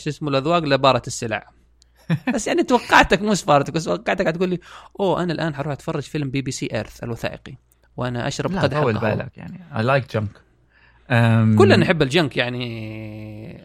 شو 0.00 0.10
اسمه 0.10 0.28
الأذواق 0.30 0.58
لبارت 0.64 1.06
السلع. 1.06 1.46
بس 2.34 2.46
يعني 2.46 2.62
توقعتك 2.62 3.22
مو 3.22 3.34
سبارتكوس 3.34 3.84
توقعتك 3.84 4.26
هتقول 4.26 4.48
لي 4.48 4.58
أوه 5.00 5.22
أنا 5.22 5.32
الآن 5.32 5.54
حروح 5.54 5.72
أتفرج 5.72 6.02
فيلم 6.02 6.30
بي 6.30 6.42
بي 6.42 6.50
سي 6.50 6.68
ايرث 6.74 7.04
الوثائقي 7.04 7.54
وأنا 7.96 8.28
أشرب 8.28 8.56
قدح 8.56 8.78
قهوة. 8.78 8.92
بالك 8.92 9.38
يعني. 9.38 9.60
اي 9.76 9.82
like 9.82 10.16
junk 10.16 10.30
كلنا 11.58 11.76
نحب 11.76 12.02
ال 12.02 12.09
junk 12.09 12.36
يعني 12.36 13.64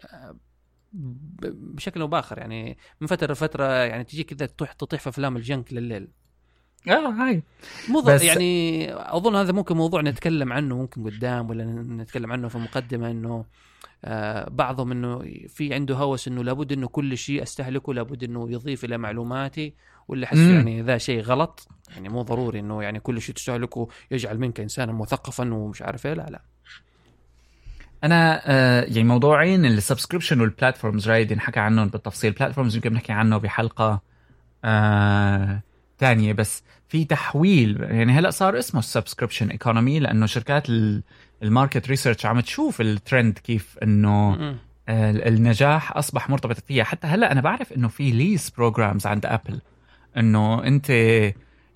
بشكل 1.52 2.00
أو 2.00 2.06
بآخر 2.06 2.38
يعني 2.38 2.78
من 3.00 3.06
فترة 3.06 3.32
لفترة 3.32 3.64
يعني 3.64 4.04
تجي 4.04 4.24
كذا 4.24 4.46
تطيح 4.46 4.72
تطيح 4.72 5.00
في 5.00 5.08
أفلام 5.08 5.36
ال 5.36 5.43
junk 5.43 5.72
لليل. 5.72 6.08
آه 6.88 7.08
هاي. 7.08 7.42
مو 7.88 8.00
بس- 8.00 8.22
يعني 8.22 8.86
أظن 9.16 9.36
هذا 9.36 9.52
ممكن 9.52 9.76
موضوع 9.76 10.00
نتكلم 10.00 10.52
عنه 10.52 10.76
ممكن 10.76 11.04
قدام 11.04 11.50
ولا 11.50 11.64
نتكلم 11.64 12.32
عنه 12.32 12.48
في 12.48 12.58
مقدمة 12.58 13.10
إنه 13.10 13.44
بعضهم 14.50 14.92
إنه 14.92 15.22
في 15.48 15.74
عنده 15.74 15.94
هوس 15.94 16.28
إنه 16.28 16.44
لابد 16.44 16.72
إنه 16.72 16.88
كل 16.88 17.18
شيء 17.18 17.42
أستهلكه 17.42 17.94
لابد 17.94 18.24
إنه 18.24 18.50
يضيف 18.50 18.84
إلى 18.84 18.98
معلوماتي 18.98 19.74
واللي 20.08 20.26
أحس. 20.26 20.38
يعني 20.38 20.82
ذا 20.82 20.98
شيء 20.98 21.20
غلط؟ 21.20 21.68
يعني 21.94 22.08
مو 22.08 22.22
ضروري 22.22 22.60
إنه 22.60 22.82
يعني 22.82 23.00
كل 23.00 23.20
شيء 23.20 23.34
تستهلكه 23.34 23.88
يجعل 24.10 24.38
منك 24.38 24.60
إنسانا 24.60 24.92
مثقفا 24.92 25.54
ومش 25.54 25.82
عارف 25.82 26.06
إيه 26.06 26.14
لا 26.14 26.26
لا. 26.30 26.42
أنا 28.04 28.42
آه 28.46 28.82
يعني 28.82 29.04
موضوعين 29.04 29.64
ال 29.64 29.70
subscription 29.70 30.40
وال 30.40 30.52
platforms 30.52 31.08
رايد 31.08 31.32
نحكى 31.32 31.60
عنهم 31.60 31.88
بالتفصيل. 31.88 32.32
platforms 32.32 32.76
يمكن 32.76 32.92
نحكي 32.92 33.12
عنه 33.12 33.38
بحلقة 33.38 34.02
آه 34.64 35.62
تانية 35.98 36.32
بس 36.32 36.62
في 36.88 37.04
تحويل 37.04 37.80
يعني 37.80 38.12
هلا 38.12 38.30
صار 38.30 38.58
اسمه 38.58 38.80
ال 38.80 38.85
subscription 38.85 39.48
economy 39.50 40.00
لأنه 40.00 40.26
شركات 40.26 40.68
ال- 40.68 41.02
ال 41.42 41.49
market 41.49 41.88
research 41.88 42.26
عم 42.26 42.40
تشوف 42.40 42.80
الترند 42.80 43.38
كيف 43.38 43.78
إنه. 43.82 44.34
آه، 44.88 45.10
النجاح 45.28 45.96
أصبح 45.96 46.30
مرتبط 46.30 46.56
فيها. 46.60 46.84
حتى 46.84 47.06
هلا 47.06 47.32
أنا 47.32 47.40
بعرف 47.40 47.72
إنه 47.72 47.88
في 47.88 48.10
lease 48.10 48.50
programs 48.50 49.06
عند 49.06 49.26
ابل 49.26 49.60
إنه 50.16 50.64
أنت 50.64 50.90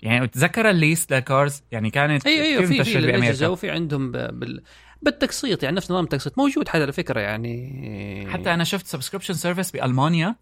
يعني 0.01 0.27
تذكر 0.27 0.69
ال 0.69 0.76
lease 0.76 1.11
ل 1.11 1.21
cars 1.21 1.63
يعني 1.71 1.89
كانت 1.89 2.25
أيوه 2.25 2.45
أيوه 2.45 2.65
في 2.65 2.83
في 2.83 2.97
الاجهزه 2.97 3.49
وفي 3.49 3.69
عندهم 3.71 4.11
بال 4.11 4.61
بالتقسيط 5.01 5.63
يعني 5.63 5.75
نفس 5.75 5.91
نظام 5.91 6.03
التقسيط. 6.03 6.37
موجود 6.37 6.67
حتى 6.67 6.81
على 6.81 6.91
فكرة 6.91 7.19
يعني 7.19 8.27
حتى 8.31 8.53
أنا 8.53 8.63
شفت 8.63 8.87
subscription 8.87 9.33
service 9.33 9.71
بألمانيا. 9.71 10.35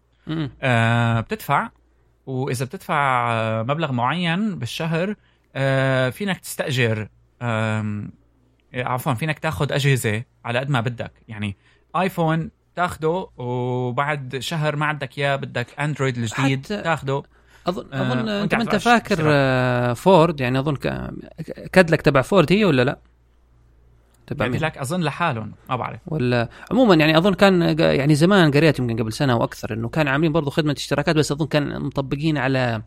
آه 0.62 1.20
بتدفع. 1.20 1.68
وإذا 2.30 2.64
بتدفع 2.64 3.32
آه، 3.32 3.62
مبلغ 3.62 3.92
معين 3.92 4.58
بالشهر 4.58 5.14
آه 5.56 6.10
فينك 6.10 6.38
تستأجر 6.38 7.08
عفوا 8.74 9.14
فينك 9.14 9.38
تاخذ 9.38 9.72
أجهزة 9.72 10.22
على 10.44 10.58
قد 10.58 10.70
ما 10.70 10.80
بدك. 10.80 11.12
يعني 11.28 11.56
آيفون 11.96 12.50
تاخده 12.76 13.28
وبعد 13.36 14.36
شهر 14.38 14.76
ما 14.76 14.86
عندك 14.86 15.18
إياه 15.18 15.36
بدك 15.36 15.80
أندرويد 15.80 16.18
الجديد 16.18 16.62
تاخده. 16.62 17.22
اظن 17.66 17.86
آه، 17.92 18.12
أظن 18.12 18.28
أنت 18.28 18.54
ما 18.54 18.62
أنت 18.62 18.76
فاكر 18.76 19.94
فورد 19.94 20.40
يعني 20.40 20.58
أظن 20.58 20.76
كادلك 21.72 22.02
تبع 22.02 22.22
فورد 22.22 22.52
هي 22.52 22.64
ولا 22.64 22.82
لا؟ 22.84 22.98
تبع؟ 24.34 24.46
لك 24.46 24.78
أظن 24.78 25.00
لحالهم 25.00 25.52
ما 25.70 25.76
بعرف. 25.76 26.00
ولا 26.06 26.48
عموما 26.70 26.94
يعني 26.94 27.18
أظن 27.18 27.34
كان 27.34 27.78
يعني 27.78 28.14
زمان 28.14 28.50
قريت 28.50 28.78
يمكن 28.78 28.96
قبل 29.02 29.12
سنة 29.12 29.36
وأكثر 29.36 29.72
إنه 29.74 29.88
كان 29.88 30.08
عاملين 30.08 30.32
برضو 30.32 30.50
خدمة 30.50 30.72
اشتراكات 30.72 31.16
بس 31.16 31.32
أظن 31.32 31.46
كان 31.46 31.80
مطبقين 31.82 32.38
على 32.38 32.82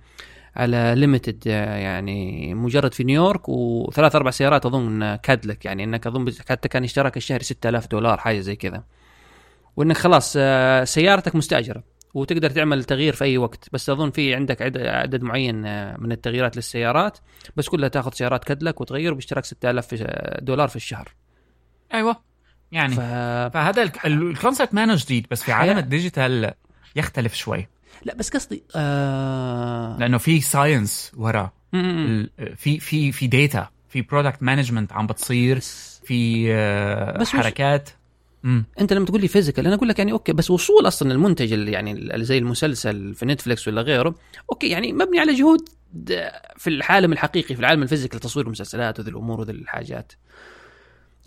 على 0.55 0.93
ليمتد 0.97 1.45
يعني 1.45 2.53
مجرد 2.53 2.93
في 2.93 3.03
نيويورك 3.03 3.49
وثلاث 3.49 4.15
أربع 4.15 4.31
سيارات 4.31 4.65
أظن 4.65 5.15
كادلك. 5.15 5.65
يعني 5.65 5.83
إنك 5.83 6.07
أظن 6.07 6.31
حتى 6.49 6.67
كان 6.69 6.83
اشتراك 6.83 7.17
الشهري 7.17 7.43
6000 7.43 7.87
دولار 7.87 8.17
حاجة 8.17 8.39
زي 8.39 8.55
كذا. 8.55 8.83
وإنك 9.77 9.97
خلاص 9.97 10.33
آه، 10.37 10.83
سيارتك 10.83 11.35
مستأجرة 11.35 11.83
وتقدر 12.13 12.49
تعمل 12.49 12.83
تغيير 12.83 13.13
في 13.13 13.23
أي 13.23 13.37
وقت. 13.37 13.67
بس 13.73 13.89
أظن 13.89 14.09
في 14.11 14.35
عندك 14.35 14.61
عد- 14.61 14.77
عدد 14.77 15.23
معين 15.23 15.65
آه، 15.65 15.97
من 15.97 16.11
التغييرات 16.11 16.55
للسيارات 16.55 17.17
بس 17.55 17.69
كلها 17.69 17.89
تاخذ 17.89 18.11
سيارات 18.13 18.43
كادلك 18.43 18.81
وتغير 18.81 19.13
باشتراك 19.13 19.45
6000 19.45 19.87
في- 19.87 20.37
دولار 20.41 20.67
في 20.67 20.75
الشهر. 20.75 21.13
أيوه. 21.93 22.15
يعني. 22.71 22.95
ف... 22.95 22.99
فهذا 23.53 23.81
الك- 23.81 24.05
ال- 24.05 24.29
ال 24.29 24.35
concept 24.35 24.73
ما 24.73 24.95
جديد 24.95 25.27
بس 25.31 25.43
في 25.43 25.51
عالم. 25.51 25.77
ال 25.77 25.86
digital 25.86 26.51
يختلف 26.95 27.33
شوي. 27.35 27.67
لا 28.03 28.15
بس 28.15 28.29
قصدي 28.29 28.63
آه... 28.75 29.97
لأنه 29.99 30.17
في 30.17 30.41
science 30.41 31.11
وراه 31.17 31.53
في 32.55 32.79
في 32.79 33.11
في 33.11 33.27
data 33.27 33.69
في 33.89 34.01
product 34.01 34.43
management 34.43 34.93
عم 34.93 35.07
بتصير 35.07 35.59
في 36.05 36.45
آه، 36.53 37.17
بس 37.17 37.29
حركات. 37.29 37.89
امم 38.45 38.65
أنت 38.79 38.93
لما 38.93 39.05
تقول 39.05 39.21
لي 39.21 39.27
physical 39.27 39.65
أنا 39.65 39.75
أقول 39.75 39.89
لك 39.89 39.99
يعني 39.99 40.11
okay 40.11 40.33
بس 40.33 40.51
وصول 40.51 40.87
أصلا 40.87 41.11
المنتج 41.11 41.53
اللي 41.53 41.71
يعني 41.71 41.91
اللي 41.91 42.25
زي 42.25 42.37
المسلسل 42.37 43.13
في 43.15 43.25
نتفلكس 43.25 43.67
ولا 43.67 43.81
غيره 43.81 44.15
okay 44.51 44.67
يعني 44.69 44.93
مبني 44.93 45.19
على 45.19 45.33
جهود 45.33 45.69
د- 45.93 46.29
في 46.57 46.69
العالم 46.69 47.13
الحقيقي 47.13 47.55
في 47.55 47.59
العالم 47.59 47.83
ال 47.83 47.87
physical 47.87 48.19
تصوير 48.19 48.45
المسلسلات 48.45 48.99
وذي 48.99 49.09
الأمور 49.09 49.39
وذي 49.39 49.51
الحاجات. 49.51 50.11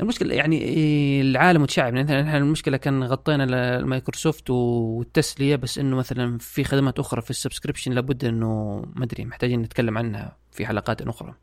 المشكلة 0.00 0.34
يعني 0.34 0.62
إيه، 0.62 1.20
العالم 1.22 1.62
متشعب. 1.62 1.94
يعني 1.94 2.04
مثلا 2.04 2.20
إحنا 2.20 2.38
المشكلة 2.38 2.76
كان 2.76 3.04
غطينا 3.04 3.44
المايكروسوفت 3.78 4.50
والتسلية 4.50 5.56
بس 5.56 5.78
إنه 5.78 5.96
مثلا 5.96 6.38
في 6.38 6.64
خدمات 6.64 6.98
أخرى 6.98 7.22
في 7.22 7.30
ال 7.30 7.35
subscription 7.35 7.92
لابد 7.92 8.24
إنه 8.24 8.82
ما 8.94 9.04
أدري 9.04 9.24
محتاجين 9.24 9.62
نتكلم 9.62 9.98
عنها 9.98 10.36
في 10.52 10.66
حلقات 10.66 11.02
أخرى. 11.02 11.34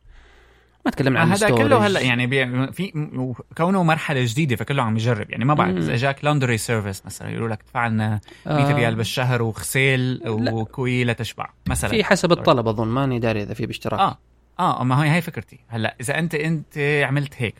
ما 0.85 0.91
تكلمنا 0.91 1.19
عن 1.19 1.31
هذا 1.31 1.49
كله. 1.49 1.87
هلا 1.87 1.99
يعني 1.99 2.27
بي 2.27 2.71
في 2.71 3.09
كونه 3.57 3.83
مرحلة 3.83 4.23
جديدة 4.23 4.55
فكله 4.55 4.83
عم 4.83 4.95
يجرب. 4.97 5.29
يعني 5.29 5.45
ما 5.45 5.53
بعرف. 5.53 5.77
إذا 5.77 5.93
اجاك 5.93 6.25
لاندري 6.25 6.57
سيرفيس 6.57 7.05
مثلا 7.05 7.29
يقولوا 7.29 7.49
لك 7.49 7.59
ادفع 7.61 7.87
لنا 7.87 8.19
100 8.45 8.55
آه، 8.57 8.75
ريال 8.75 8.95
بالشهر 8.95 9.41
وغسيل 9.41 10.13
لا. 10.13 10.51
وكوي 10.51 11.03
لتشبع 11.03 11.49
مثلا. 11.67 11.89
في 11.89 12.03
حسب 12.03 12.31
الطلب 12.31 12.67
أظن 12.67 12.87
ماني 12.87 13.19
داري 13.19 13.43
إذا 13.43 13.53
في 13.53 13.65
باشتراك. 13.65 13.99
آه. 13.99 14.17
آه 14.59 14.83
ما 14.83 15.03
هي 15.03 15.15
هي 15.15 15.21
فكرتي. 15.21 15.59
هلا 15.67 15.95
إذا 16.01 16.19
انت 16.19 16.35
أنت 16.35 16.77
عملت 16.77 17.33
هيك 17.37 17.55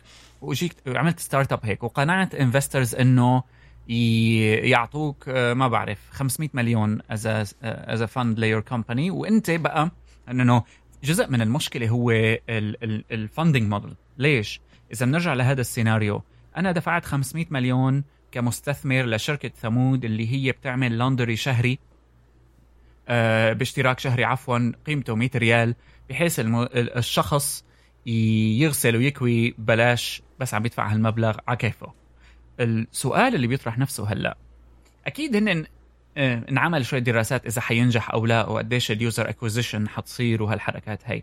وجيك 0.48 0.74
عملت 0.86 1.20
startup 1.20 1.60
هيك 1.62 1.82
وقنعت 1.82 2.34
investors 2.34 2.94
إنه 2.94 3.42
يعطوك 4.68 5.28
آه، 5.28 5.54
ما 5.54 5.68
بعرف 5.68 5.98
500 6.10 6.48
مليون 6.54 7.00
as 7.10 7.26
as 7.62 8.02
fund 8.02 8.38
لي 8.38 8.45
your 8.45 8.60
company 8.60 9.10
وإنت 9.10 9.50
بقى 9.50 9.90
إنه 10.30 10.62
جزء 11.04 11.30
من 11.30 11.40
المشكلة 11.42 11.88
هو 11.88 12.10
ال 13.10 13.16
funding 13.16 13.62
model 13.70 13.94
ليش 14.18 14.60
إذا 14.92 15.06
بنرجع 15.06 15.34
لهذا 15.34 15.60
السيناريو 15.60 16.22
أنا 16.56 16.72
دفعت 16.72 17.04
500 17.04 17.46
مليون 17.50 18.04
كمستثمر 18.32 19.02
لشركة 19.06 19.48
ثمود 19.48 20.04
اللي 20.04 20.32
هي 20.32 20.52
بتعمل 20.52 20.98
laundry 20.98 21.36
شهري 21.36 21.78
آه، 23.08 23.52
باشتراك 23.52 23.98
شهري 23.98 24.24
عفوا 24.24 24.72
قيمته 24.86 25.14
100 25.14 25.30
ريال 25.36 25.74
بحيث. 26.10 26.40
الشخص 26.74 27.64
يغسل 28.06 28.96
ويكوي 28.96 29.54
بلاش 29.58 30.22
بس 30.40 30.54
عم 30.54 30.66
يدفع 30.66 30.92
هالمبلغ 30.92 31.36
على 31.48 31.56
كيفه. 31.56 31.92
السؤال 32.60 33.34
اللي 33.34 33.46
بيطرح 33.46 33.78
نفسه 33.78 34.12
هلأ 34.12 34.36
أكيد 35.06 35.36
هن 35.36 35.64
آه، 36.16 36.44
انعمل 36.48 36.86
شوية 36.86 37.00
دراسات 37.00 37.46
إذا 37.46 37.60
حينجح 37.60 38.10
أو 38.10 38.26
لا 38.26 38.48
وقديش 38.48 38.90
ال 38.90 38.98
user 38.98 39.28
acquisition 39.28 39.88
حتصير 39.88 40.42
وهالحركات 40.42 41.02
هي 41.04 41.22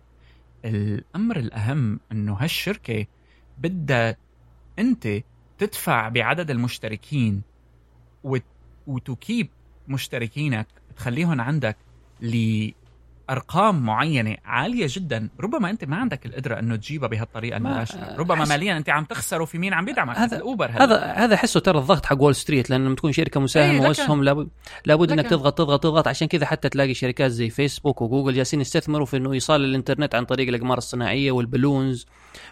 الأمر 0.66 1.38
الأهم 1.38 2.00
إنه 2.12 2.34
هالشركة 2.34 3.06
بدها 3.58 4.18
أنت 4.80 5.22
تدفع 5.58 6.10
بعدد 6.10 6.52
المشتركين 6.52 7.42
و 8.88 8.98
تـ 8.98 9.08
keep 9.08 9.50
مشتركينك 9.88 10.68
تخليهم 10.96 11.42
عندك 11.42 11.78
أرقام 13.32 13.86
معينة 13.86 14.38
عالية 14.46 14.88
جدا. 14.90 15.30
ربما 15.40 15.70
أنت 15.70 15.86
ما 15.86 15.96
عندك 15.96 16.26
القدرة 16.26 16.60
أنه 16.60 16.76
تجيبها 16.76 17.08
بهالطريقة 17.08 17.58
المباشره 17.58 18.16
ربما 18.18 18.46
ماليا 18.46 18.78
أنت 18.78 18.90
عم 18.90 19.04
تخسر 19.04 19.42
وفي 19.42 19.58
مين 19.58 19.74
عم 19.74 19.86
بيدعمك. 19.86 20.18
هذا 20.18 20.38
ال 20.38 20.44
Uber 20.44 20.72
هذا 20.72 20.98
هذا, 21.02 21.36
حسه 21.36 21.60
ترى 21.60 21.80
الضغط 21.80 22.06
حق 22.06 22.22
Wall 22.22 22.36
Street 22.36 22.70
لأنه 22.70 22.86
لما 22.86 22.96
تكون 22.96 23.12
شركة 23.12 23.40
مساهمة 23.40 23.82
إيه 23.82 23.88
واسهم 23.88 24.24
لابد 24.24 24.50
لابد 24.86 25.12
إنك 25.12 25.28
تضغط 25.28 25.58
تضغط 25.58 25.84
تضغط. 25.84 26.08
عشان 26.08 26.28
كذا 26.28 26.46
حتى 26.46 26.70
تلاقي 26.70 26.94
شركات 26.94 27.32
زي 27.32 27.50
Facebook 27.50 28.02
و 28.02 28.06
Google 28.06 28.34
جالسين 28.34 28.62
يستثمروا 28.62 29.06
في 29.06 29.18
إنه 29.18 29.34
ايصال 29.34 29.64
الإنترنت 29.64 30.16
عن 30.16 30.26
طريق 30.26 30.48
الأقمار 30.48 30.78
الصناعية 30.78 31.32
وال 31.32 31.46
balloons 31.46 32.06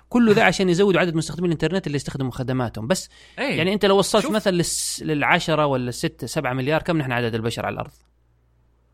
كله 0.10 0.34
ذا 0.34 0.44
عشان 0.50 0.70
يزودوا 0.70 1.02
عدد 1.02 1.16
مستخدمين 1.16 1.46
الإنترنت 1.46 1.88
اللي 1.88 1.96
يستخدموا 1.96 2.32
خدماتهم. 2.32 2.88
بس 2.88 3.10
أيه. 3.40 3.58
يعني 3.58 3.74
أنت 3.74 3.86
لو 3.86 3.98
وصلت 3.98 4.32
مثلا 4.32 4.64
للعشرة 5.02 5.66
ولا 5.66 5.90
الستة 5.90 6.28
سبعة 6.28 6.54
مليار 6.54 6.82
كم 6.82 6.98
نحن 6.98 7.12
عدد 7.12 7.36
البشر 7.36 7.66
على 7.66 7.74
الأرض؟ 7.74 7.92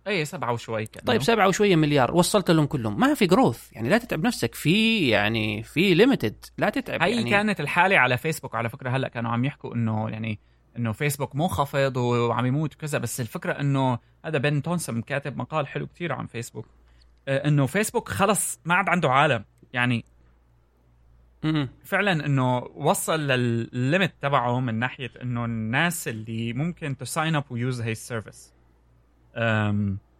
اي 0.08 0.26
سبعة 0.26 0.54
وشوي 0.54 0.86
كان. 0.86 1.04
طيب 1.04 1.22
سبعة 1.22 1.48
وشوية 1.48 1.76
مليار. 1.76 2.16
وصلت 2.16 2.52
لهم 2.52 2.66
كلهم. 2.66 3.00
ما 3.00 3.14
في 3.14 3.26
growth 3.26 3.74
يعني 3.74 3.90
لا 3.90 3.98
تتعب 3.98 4.26
نفسك. 4.26 4.56
في 4.56 5.10
يعني 5.10 5.64
في 5.64 5.94
limited 5.94 6.46
لا 6.58 6.70
تتعب. 6.70 7.02
هي 7.02 7.16
يعني 7.16 7.30
كانت 7.30 7.60
الحالة 7.60 7.98
على 7.98 8.18
فيسبوك 8.18 8.56
على 8.56 8.70
فكرة 8.70 8.90
هلأ 8.90 9.08
كانوا 9.08 9.32
عم 9.32 9.46
يحكوا 9.46 9.76
إنه 9.76 10.10
يعني 10.10 10.40
إنه 10.78 10.92
فيسبوك 10.92 11.36
منخفض 11.36 11.98
وعم 11.98 12.46
يموت 12.46 12.76
وكذا. 12.76 12.98
بس 12.98 13.22
الفكرة 13.22 13.52
إنه 13.52 14.00
هذا 14.26 14.38
Ben 14.38 14.62
Thompson 14.62 15.02
كاتب 15.02 15.38
مقال 15.38 15.68
حلو 15.68 15.88
كتير 15.88 16.14
عن 16.14 16.26
فيسبوك 16.28 16.66
آه، 17.28 17.48
إنه 17.48 17.66
فيسبوك 17.66 18.10
خلص 18.10 18.60
ما 18.66 18.74
عاد 18.74 18.90
عنده 18.90 19.10
عالم. 19.10 19.46
يعني 19.74 20.06
فعلا 21.84 22.26
إنه 22.26 22.58
وصل 22.58 23.20
للل 23.20 23.55
limit 23.55 24.14
تبعه 24.22 24.60
من 24.60 24.76
ناحية 24.76 25.12
إنه 25.22 25.46
الناس 25.46 26.08
اللي 26.08 26.54
ممكن 26.54 26.98
to 26.98 27.06
sign 27.06 27.36
up 27.36 27.44
و 27.50 27.58
use 27.58 27.82
هي 27.82 27.92
ال 27.92 27.99
service 27.99 28.55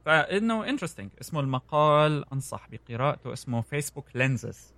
فإنه 0.06 0.70
interesting 0.70 1.10
اسمه 1.22 1.40
المقال 1.40 2.34
أنصح 2.34 2.68
بقراءته. 2.72 3.34
اسمه 3.34 3.62
Facebook 3.62 4.06
lenses 4.16 4.74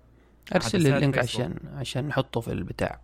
أرسل 0.54 0.80
لي 0.80 0.96
ال 0.96 1.00
link 1.00 1.18
عشان 1.18 1.58
عشان 1.74 2.08
نحطه 2.08 2.40
في 2.40 2.52
البتاع. 2.52 3.00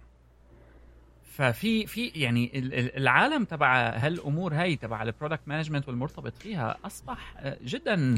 ففي 1.32 1.86
في 1.86 2.06
يعني 2.06 2.51
العالم 2.97 3.44
تبع 3.44 3.89
هالأمور 3.89 4.55
هاي 4.55 4.77
تبع 4.77 5.02
ال 5.03 5.07
product 5.07 5.43
management 5.47 5.89
والمرتبط 5.89 6.39
فيها 6.39 6.77
أصبح 6.85 7.35
جدا 7.65 8.15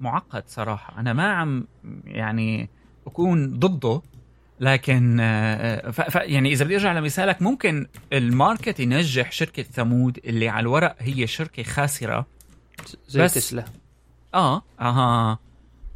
معقد 0.00 0.42
صراحة. 0.46 1.00
أنا 1.00 1.12
ما 1.12 1.32
عم 1.32 1.66
يعني 2.04 2.70
أكون 3.06 3.58
ضده 3.58 4.02
لكن 4.60 5.16
ف 5.92 6.14
يعني 6.14 6.52
إذا 6.52 6.64
بدي 6.64 6.74
أرجع 6.74 6.92
لمثالك 6.92 7.42
ممكن 7.42 7.86
ال 8.12 8.22
market 8.22 8.80
ينجح 8.80 9.32
شركة 9.32 9.62
ثمود 9.62 10.18
اللي 10.24 10.48
على 10.48 10.60
الورق 10.60 10.96
هي 10.98 11.26
شركة 11.26 11.62
خاسرة. 11.62 12.26
زي 13.08 13.22
بس. 13.22 13.34
تسلا. 13.34 13.64
آه 14.34 14.62
أها. 14.80 15.38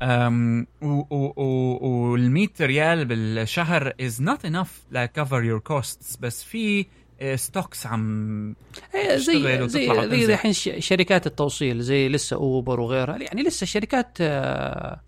um, 0.03 0.67
وال 0.83 2.31
100 2.31 2.49
ريال 2.61 3.05
بالشهر 3.05 3.93
is 4.01 4.23
not 4.23 4.45
enough 4.45 4.83
ل 4.91 4.99
cover 4.99 5.43
your 5.45 5.59
costs 5.59 6.17
بس 6.17 6.43
في 6.43 6.87
stocks 7.35 7.87
عم 7.87 8.55
إيه، 8.95 9.17
زي 9.17 9.69
زي 9.69 10.27
زي 10.27 10.35
الحين 10.35 10.53
شركات 10.81 11.27
التوصيل 11.27 11.81
زي 11.81 12.09
لسه 12.09 12.37
Uber 12.37 12.81
وغيرها. 12.81 13.17
يعني 13.17 13.43
لسه 13.43 13.63
الشركات 13.63 14.19
آه، 14.21 15.01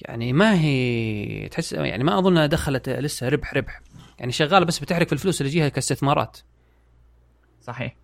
يعني 0.00 0.32
ما 0.32 0.60
هي 0.60 1.48
تحس 1.48 1.72
يعني 1.72 2.04
ما 2.04 2.18
اظنها 2.18 2.46
دخلت 2.46 2.88
لسه 2.88 3.28
ربح 3.28 3.54
ربح. 3.54 3.80
يعني 4.18 4.32
شغالة 4.32 4.66
بس 4.66 4.78
بتحرق 4.78 5.06
في 5.06 5.12
الفلوس 5.12 5.40
اللي 5.40 5.52
يجيها 5.52 5.68
كاستثمارات. 5.68 6.38
صحيح. 7.62 7.96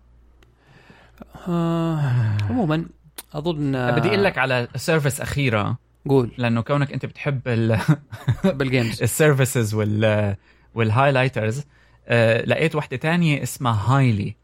آه. 1.47 2.37
عموما 2.49 2.85
أظن 3.33 3.71
بدي 3.91 4.07
أقول 4.07 4.23
لك 4.23 4.37
على 4.37 4.67
service 4.75 5.21
أخيرة. 5.21 5.77
قول. 6.09 6.31
لأنه 6.37 6.61
كونك 6.61 6.93
أنت 6.93 7.05
بتحب 7.05 7.41
ال 7.47 7.79
بال 8.57 8.70
games 8.70 9.01
ال 9.03 9.11
services 9.11 9.73
وال 9.73 10.35
وال 10.75 10.88
highlighters 10.88 11.63
آه 12.07 12.45
لقيت 12.45 12.75
وحده 12.75 12.97
تانية 12.97 13.43
اسمها 13.43 13.97
Highly. 13.97 14.35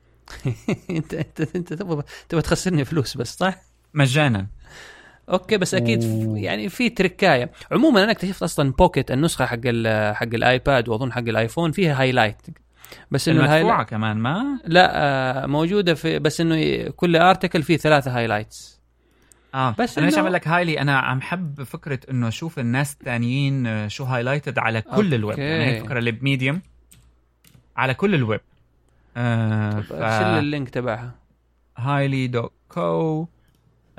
أنت 0.90 1.14
أنت 1.14 1.56
أنت 1.56 1.74
تبغى 1.74 2.04
تبغى 2.30 2.42
تخسرني 2.42 2.86
فلوس 2.86 3.18
بس 3.18 3.38
صح؟ 3.38 3.56
مجانا. 3.94 4.48
okay 5.30 5.58
بس 5.58 5.74
أكيد. 5.74 6.04
يعني 6.38 6.70
في 6.70 6.90
تركاية. 6.90 7.52
عموما 7.72 8.04
أنا 8.04 8.12
اكتشفت 8.12 8.44
أصلا 8.44 8.72
Pocket 8.72 9.12
النسخة 9.12 9.46
حق 9.46 9.60
حق 10.14 10.34
ال 10.34 10.45
iPad 10.45 10.90
وأظن 10.90 11.12
حق 11.12 11.20
ال 11.20 11.27
iPhone 11.27 11.72
فيها 11.72 12.02
highlight 12.02 12.36
بس 13.12 13.30
إنه 13.30 13.56
المدفوعة 13.56 13.84
كمان 13.84 14.18
ما؟ 14.18 14.60
لا 14.66 14.92
آه 14.94 15.46
موجودة 15.46 15.94
في 15.94 16.20
بس 16.20 16.42
إنه 16.42 16.90
كل 16.90 17.16
article 17.16 17.64
فيه 17.64 17.78
ثلاثة 17.78 18.18
highlights 18.18 18.80
آه 19.56 19.76
بس 19.80 19.98
أنا 19.98 20.06
ليش 20.06 20.18
عم 20.18 20.28
لك 20.28 20.48
Highly 20.48 20.82
أنا 20.82 21.00
عم 21.00 21.22
حب 21.22 21.64
فكرة 21.64 22.00
إنه 22.12 22.28
أشوف 22.28 22.60
الناس 22.60 22.94
الثانيين 22.94 23.68
آه، 23.68 23.88
شو 23.88 24.04
highlighted 24.04 24.60
على 24.60 24.82
كل 24.82 24.92
okay. 24.92 25.16
ال 25.16 25.21
web. 25.21 25.40
يعني 25.40 25.64
هي 25.66 25.78
الفكرة 25.78 26.00
اللي 26.00 26.12
ب 26.12 26.19
Medium 26.19 26.62
على 27.78 27.94
كل 27.94 28.16
الويب. 28.16 28.42
آه 29.18 29.80
ف... 29.80 29.94
ال 29.94 30.09
link 30.09 30.70
تبعها. 30.70 31.12
Highly 31.78 32.28
dot 32.28 32.52
co 32.70 33.28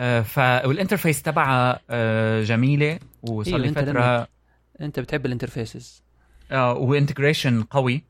آه 0.01 0.21
ف 0.21 0.39
وال 0.39 0.54
interface 0.54 1.23
تبعها 1.23 1.81
آه 1.91 2.43
جميلة 2.43 2.99
وصار 3.23 3.59
لي 3.61 3.69
فتره 3.69 4.29
أنت 4.81 5.01
بتحب 5.01 5.27
ال 5.27 5.34
interfaces 5.34 6.03
آه 6.53 6.73
و 6.73 6.80
integration 6.80 7.63
قوي. 7.63 8.05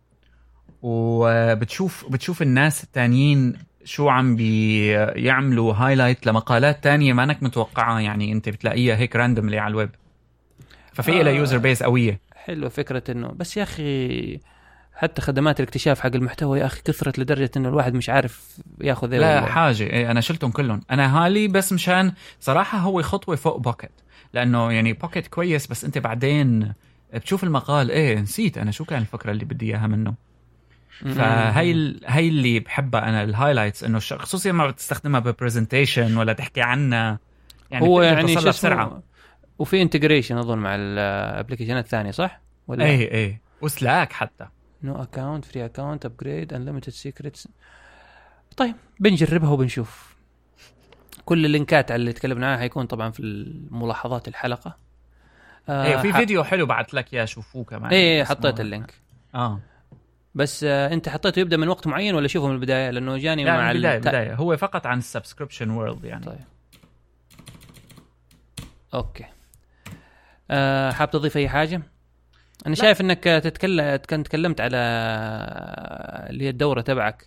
وبتشوف 0.83 2.07
بتشوف 2.11 2.43
الناس 2.43 2.85
التانيين 2.85 3.57
شو 3.85 4.09
عم 4.09 4.37
بيعملوا 4.37 5.75
highlight 5.75 6.27
لمقالات 6.27 6.85
تانية 6.85 7.13
ما 7.13 7.25
أنك 7.25 7.43
متوقعها 7.43 8.01
يعني 8.01 8.33
أنت 8.33 8.49
بتلاقيها 8.49 8.97
هيك 8.97 9.17
randomly 9.17 9.59
على 9.59 9.71
الويب. 9.71 9.91
ففي 10.93 11.23
لها 11.23 11.33
user 11.33 11.59
base 11.59 11.83
قوية. 11.83 12.21
حلو 12.35 12.69
فكرة 12.69 13.03
إنه 13.11 13.29
بس 13.29 13.57
يا 13.57 13.63
أخي 13.63 14.41
حتى 14.95 15.23
خدمات 15.23 15.61
الاكتشاف 15.61 16.01
حق 16.01 16.11
المحتوى 16.15 16.61
يا 16.61 16.67
أخي 16.67 16.83
كثرت 16.83 17.19
لدرجة 17.19 17.51
إنه 17.57 17.69
الواحد 17.69 17.95
مش 17.95 18.09
عارف 18.09 18.59
ياخذ 18.81 19.17
لا 19.17 19.47
حاجة 19.47 19.83
إيه 19.83 20.11
أنا 20.11 20.21
شلتهم 20.21 20.51
كلهم. 20.51 20.81
أنا 20.91 21.27
Highly 21.27 21.49
بس 21.49 21.73
مشان 21.73 22.13
صراحة 22.41 22.79
هو 22.79 23.03
خطوة 23.03 23.37
فوق 23.37 23.57
Pocket 23.57 23.91
لأنه 24.35 24.73
يعني 24.73 24.93
Pocket 24.93 25.27
كويس 25.27 25.67
بس 25.67 25.85
أنت 25.85 25.99
بعدين 25.99 26.73
بتشوف 27.15 27.45
المقال 27.45 27.91
إيه 27.91 28.21
نسيت 28.21 28.59
أنا 28.59 28.71
شو 28.71 28.85
كان 28.85 29.01
الفكرة 29.01 29.31
اللي 29.31 29.45
بدي 29.45 29.67
إياها 29.67 29.87
منه. 29.87 30.30
فهي 31.01 31.95
هي 32.05 32.29
اللي 32.29 32.61
بحبها 32.61 33.09
أنا 33.09 33.23
ال 33.23 33.28
highlights 33.28 33.85
إنه 33.85 33.99
خصوصا 33.99 34.53
لما 34.53 34.67
بتستخدمها 34.67 35.21
ب 35.21 35.28
presentation 35.28 36.17
ولا 36.17 36.33
تحكي 36.33 36.61
عنها. 36.61 37.19
يعني 37.71 37.87
هو 37.87 38.03
يعني 38.03 38.35
شو 38.35 38.49
بسرعة. 38.49 39.03
وفي 39.59 39.83
integration 39.83 40.37
أظن 40.37 40.59
مع 40.59 40.75
ال 40.75 40.83
application 40.83 41.76
ات 41.76 41.85
الثانية 41.85 42.11
صح؟ 42.11 42.41
ولا؟ 42.67 42.85
اي 42.85 43.15
اي 43.15 43.41
و 43.61 43.69
Slack 43.69 44.13
حتى. 44.13 44.47
no 44.83 45.03
account 45.03 45.45
free 45.45 45.65
account 45.65 46.05
upgrade 46.05 46.53
unlimited 46.53 46.93
secrets 46.93 47.49
طيب 48.57 48.75
بنجربها 49.01 49.51
وبنشوف. 49.51 50.17
كل 51.25 51.47
ال 51.47 51.54
link 51.54 51.83
ات 51.83 51.91
على 51.91 52.01
اللي 52.01 52.13
تكلمنا 52.13 52.47
عنها 52.47 52.59
حيكون 52.59 52.87
طبعا 52.87 53.11
في 53.11 53.21
الملاحظات 53.21 54.29
الحلقة. 54.29 54.77
آه 55.69 55.87
إيه 55.87 55.97
في 55.97 56.13
فيديو 56.13 56.45
حلو 56.45 56.67
بعت 56.67 56.95
لك 56.95 57.15
إياه 57.15 57.25
شوفوه 57.25 57.65
كمان. 57.65 57.91
إيه 57.91 58.25
حطيت 58.25 58.61
ال 58.61 58.66
link. 58.66 58.95
آه. 59.35 59.61
بس 60.35 60.65
آه 60.65 60.93
انت 60.93 61.09
حطيته 61.09 61.41
يبدأ 61.41 61.57
من 61.57 61.69
وقت 61.69 61.87
معين 61.87 62.15
ولا 62.15 62.29
شوفه 62.29 62.49
من 62.49 62.55
البداية؟ 62.55 62.91
لأنه 62.91 63.17
جاني 63.17 63.45
لا 63.45 63.57
مع 63.57 63.71
البداية 63.71 63.97
الت... 63.97 64.09
بدايه 64.09 64.35
هو 64.35 64.57
فقط 64.57 64.87
عن 64.87 64.99
ال 64.99 65.04
subscription 65.04 65.71
world 65.71 66.05
يعني. 66.05 66.25
طيب. 66.25 66.39
Okay. 68.95 69.25
آه 70.51 70.91
حاب 70.91 71.11
تضيف 71.11 71.37
أي 71.37 71.49
حاجة؟ 71.49 71.83
أنا 72.67 72.75
لا. 72.75 72.81
شايف 72.81 73.01
إنك 73.01 73.25
تتكلم 73.25 73.97
كنت 73.97 74.27
تكلمت 74.27 74.61
على 74.61 74.77
اللي 76.31 76.45
هي 76.45 76.49
الدورة 76.49 76.81
تبعك 76.81 77.27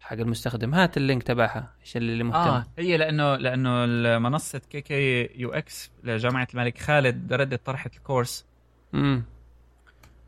حق 0.00 0.16
المستخدم. 0.16 0.74
هات 0.74 0.96
ال 0.96 1.01
link 1.01 1.22
تبعها 1.22 1.72
إيش 1.80 1.96
اللي 1.96 2.24
مهتم. 2.24 2.38
آه 2.38 2.66
هي 2.78 2.96
لأنه 2.96 3.36
لأنه 3.36 4.18
منصه 4.18 4.60
KKUx 4.70 5.90
لجامعة 6.04 6.48
الملك 6.54 6.78
خالد 6.78 7.32
ردت 7.32 7.66
طرحت 7.66 7.96
ال 7.96 8.02
course. 8.02 8.46
امم 8.94 9.24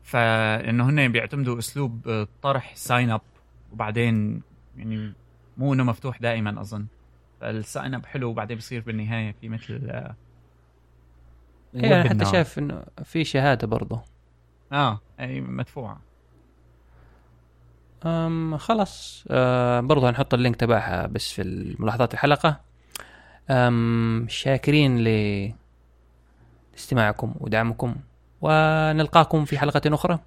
فإنه 0.05 0.89
هن 0.89 1.11
بيعتمدوا 1.11 1.59
أسلوب 1.59 2.25
طرح 2.41 2.75
sign 2.75 3.09
up 3.09 3.21
وبعدين 3.71 4.41
يعني 4.77 5.13
مو 5.57 5.73
إنه 5.73 5.83
مفتوح 5.83 6.19
دائما 6.19 6.61
أظن. 6.61 6.85
فال 7.41 7.58
sign 7.58 7.93
up 7.93 8.05
حلو 8.05 8.29
وبعدين 8.29 8.57
بصير 8.57 8.81
بالنهاية 8.81 9.35
في 9.41 9.49
مثل 9.49 9.87
آه، 9.89 10.15
إيه 11.75 12.01
أنا 12.01 12.09
حتى. 12.09 12.25
شايف 12.25 12.59
إنه 12.59 12.83
في 13.03 13.23
شهادة 13.23 13.67
برضه. 13.67 14.01
آه 14.71 14.99
أي 15.19 15.41
مدفوعة. 15.41 16.01
أم 18.05 18.57
خلاص. 18.57 19.25
أه 19.29 19.79
برضه 19.79 20.09
هنحط 20.09 20.33
ال 20.33 20.37
link 20.37 20.55
تبعها 20.55 21.07
بس 21.07 21.31
في 21.31 21.75
ملاحظات 21.79 22.13
الحلقة. 22.13 22.61
أم 23.49 24.25
شاكرين 24.29 24.97
لاستماعكم 26.73 27.35
ودعمكم. 27.39 27.95
ونلقاكم 28.45 29.45
في 29.45 29.57
حلقة 29.59 29.81
أخرى. 29.95 30.19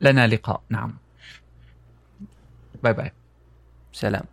لنا 0.00 0.26
لقاء. 0.26 0.60
نعم. 0.68 0.94
باي 2.82 2.92
باي 2.92 3.12
سلام. 3.92 4.24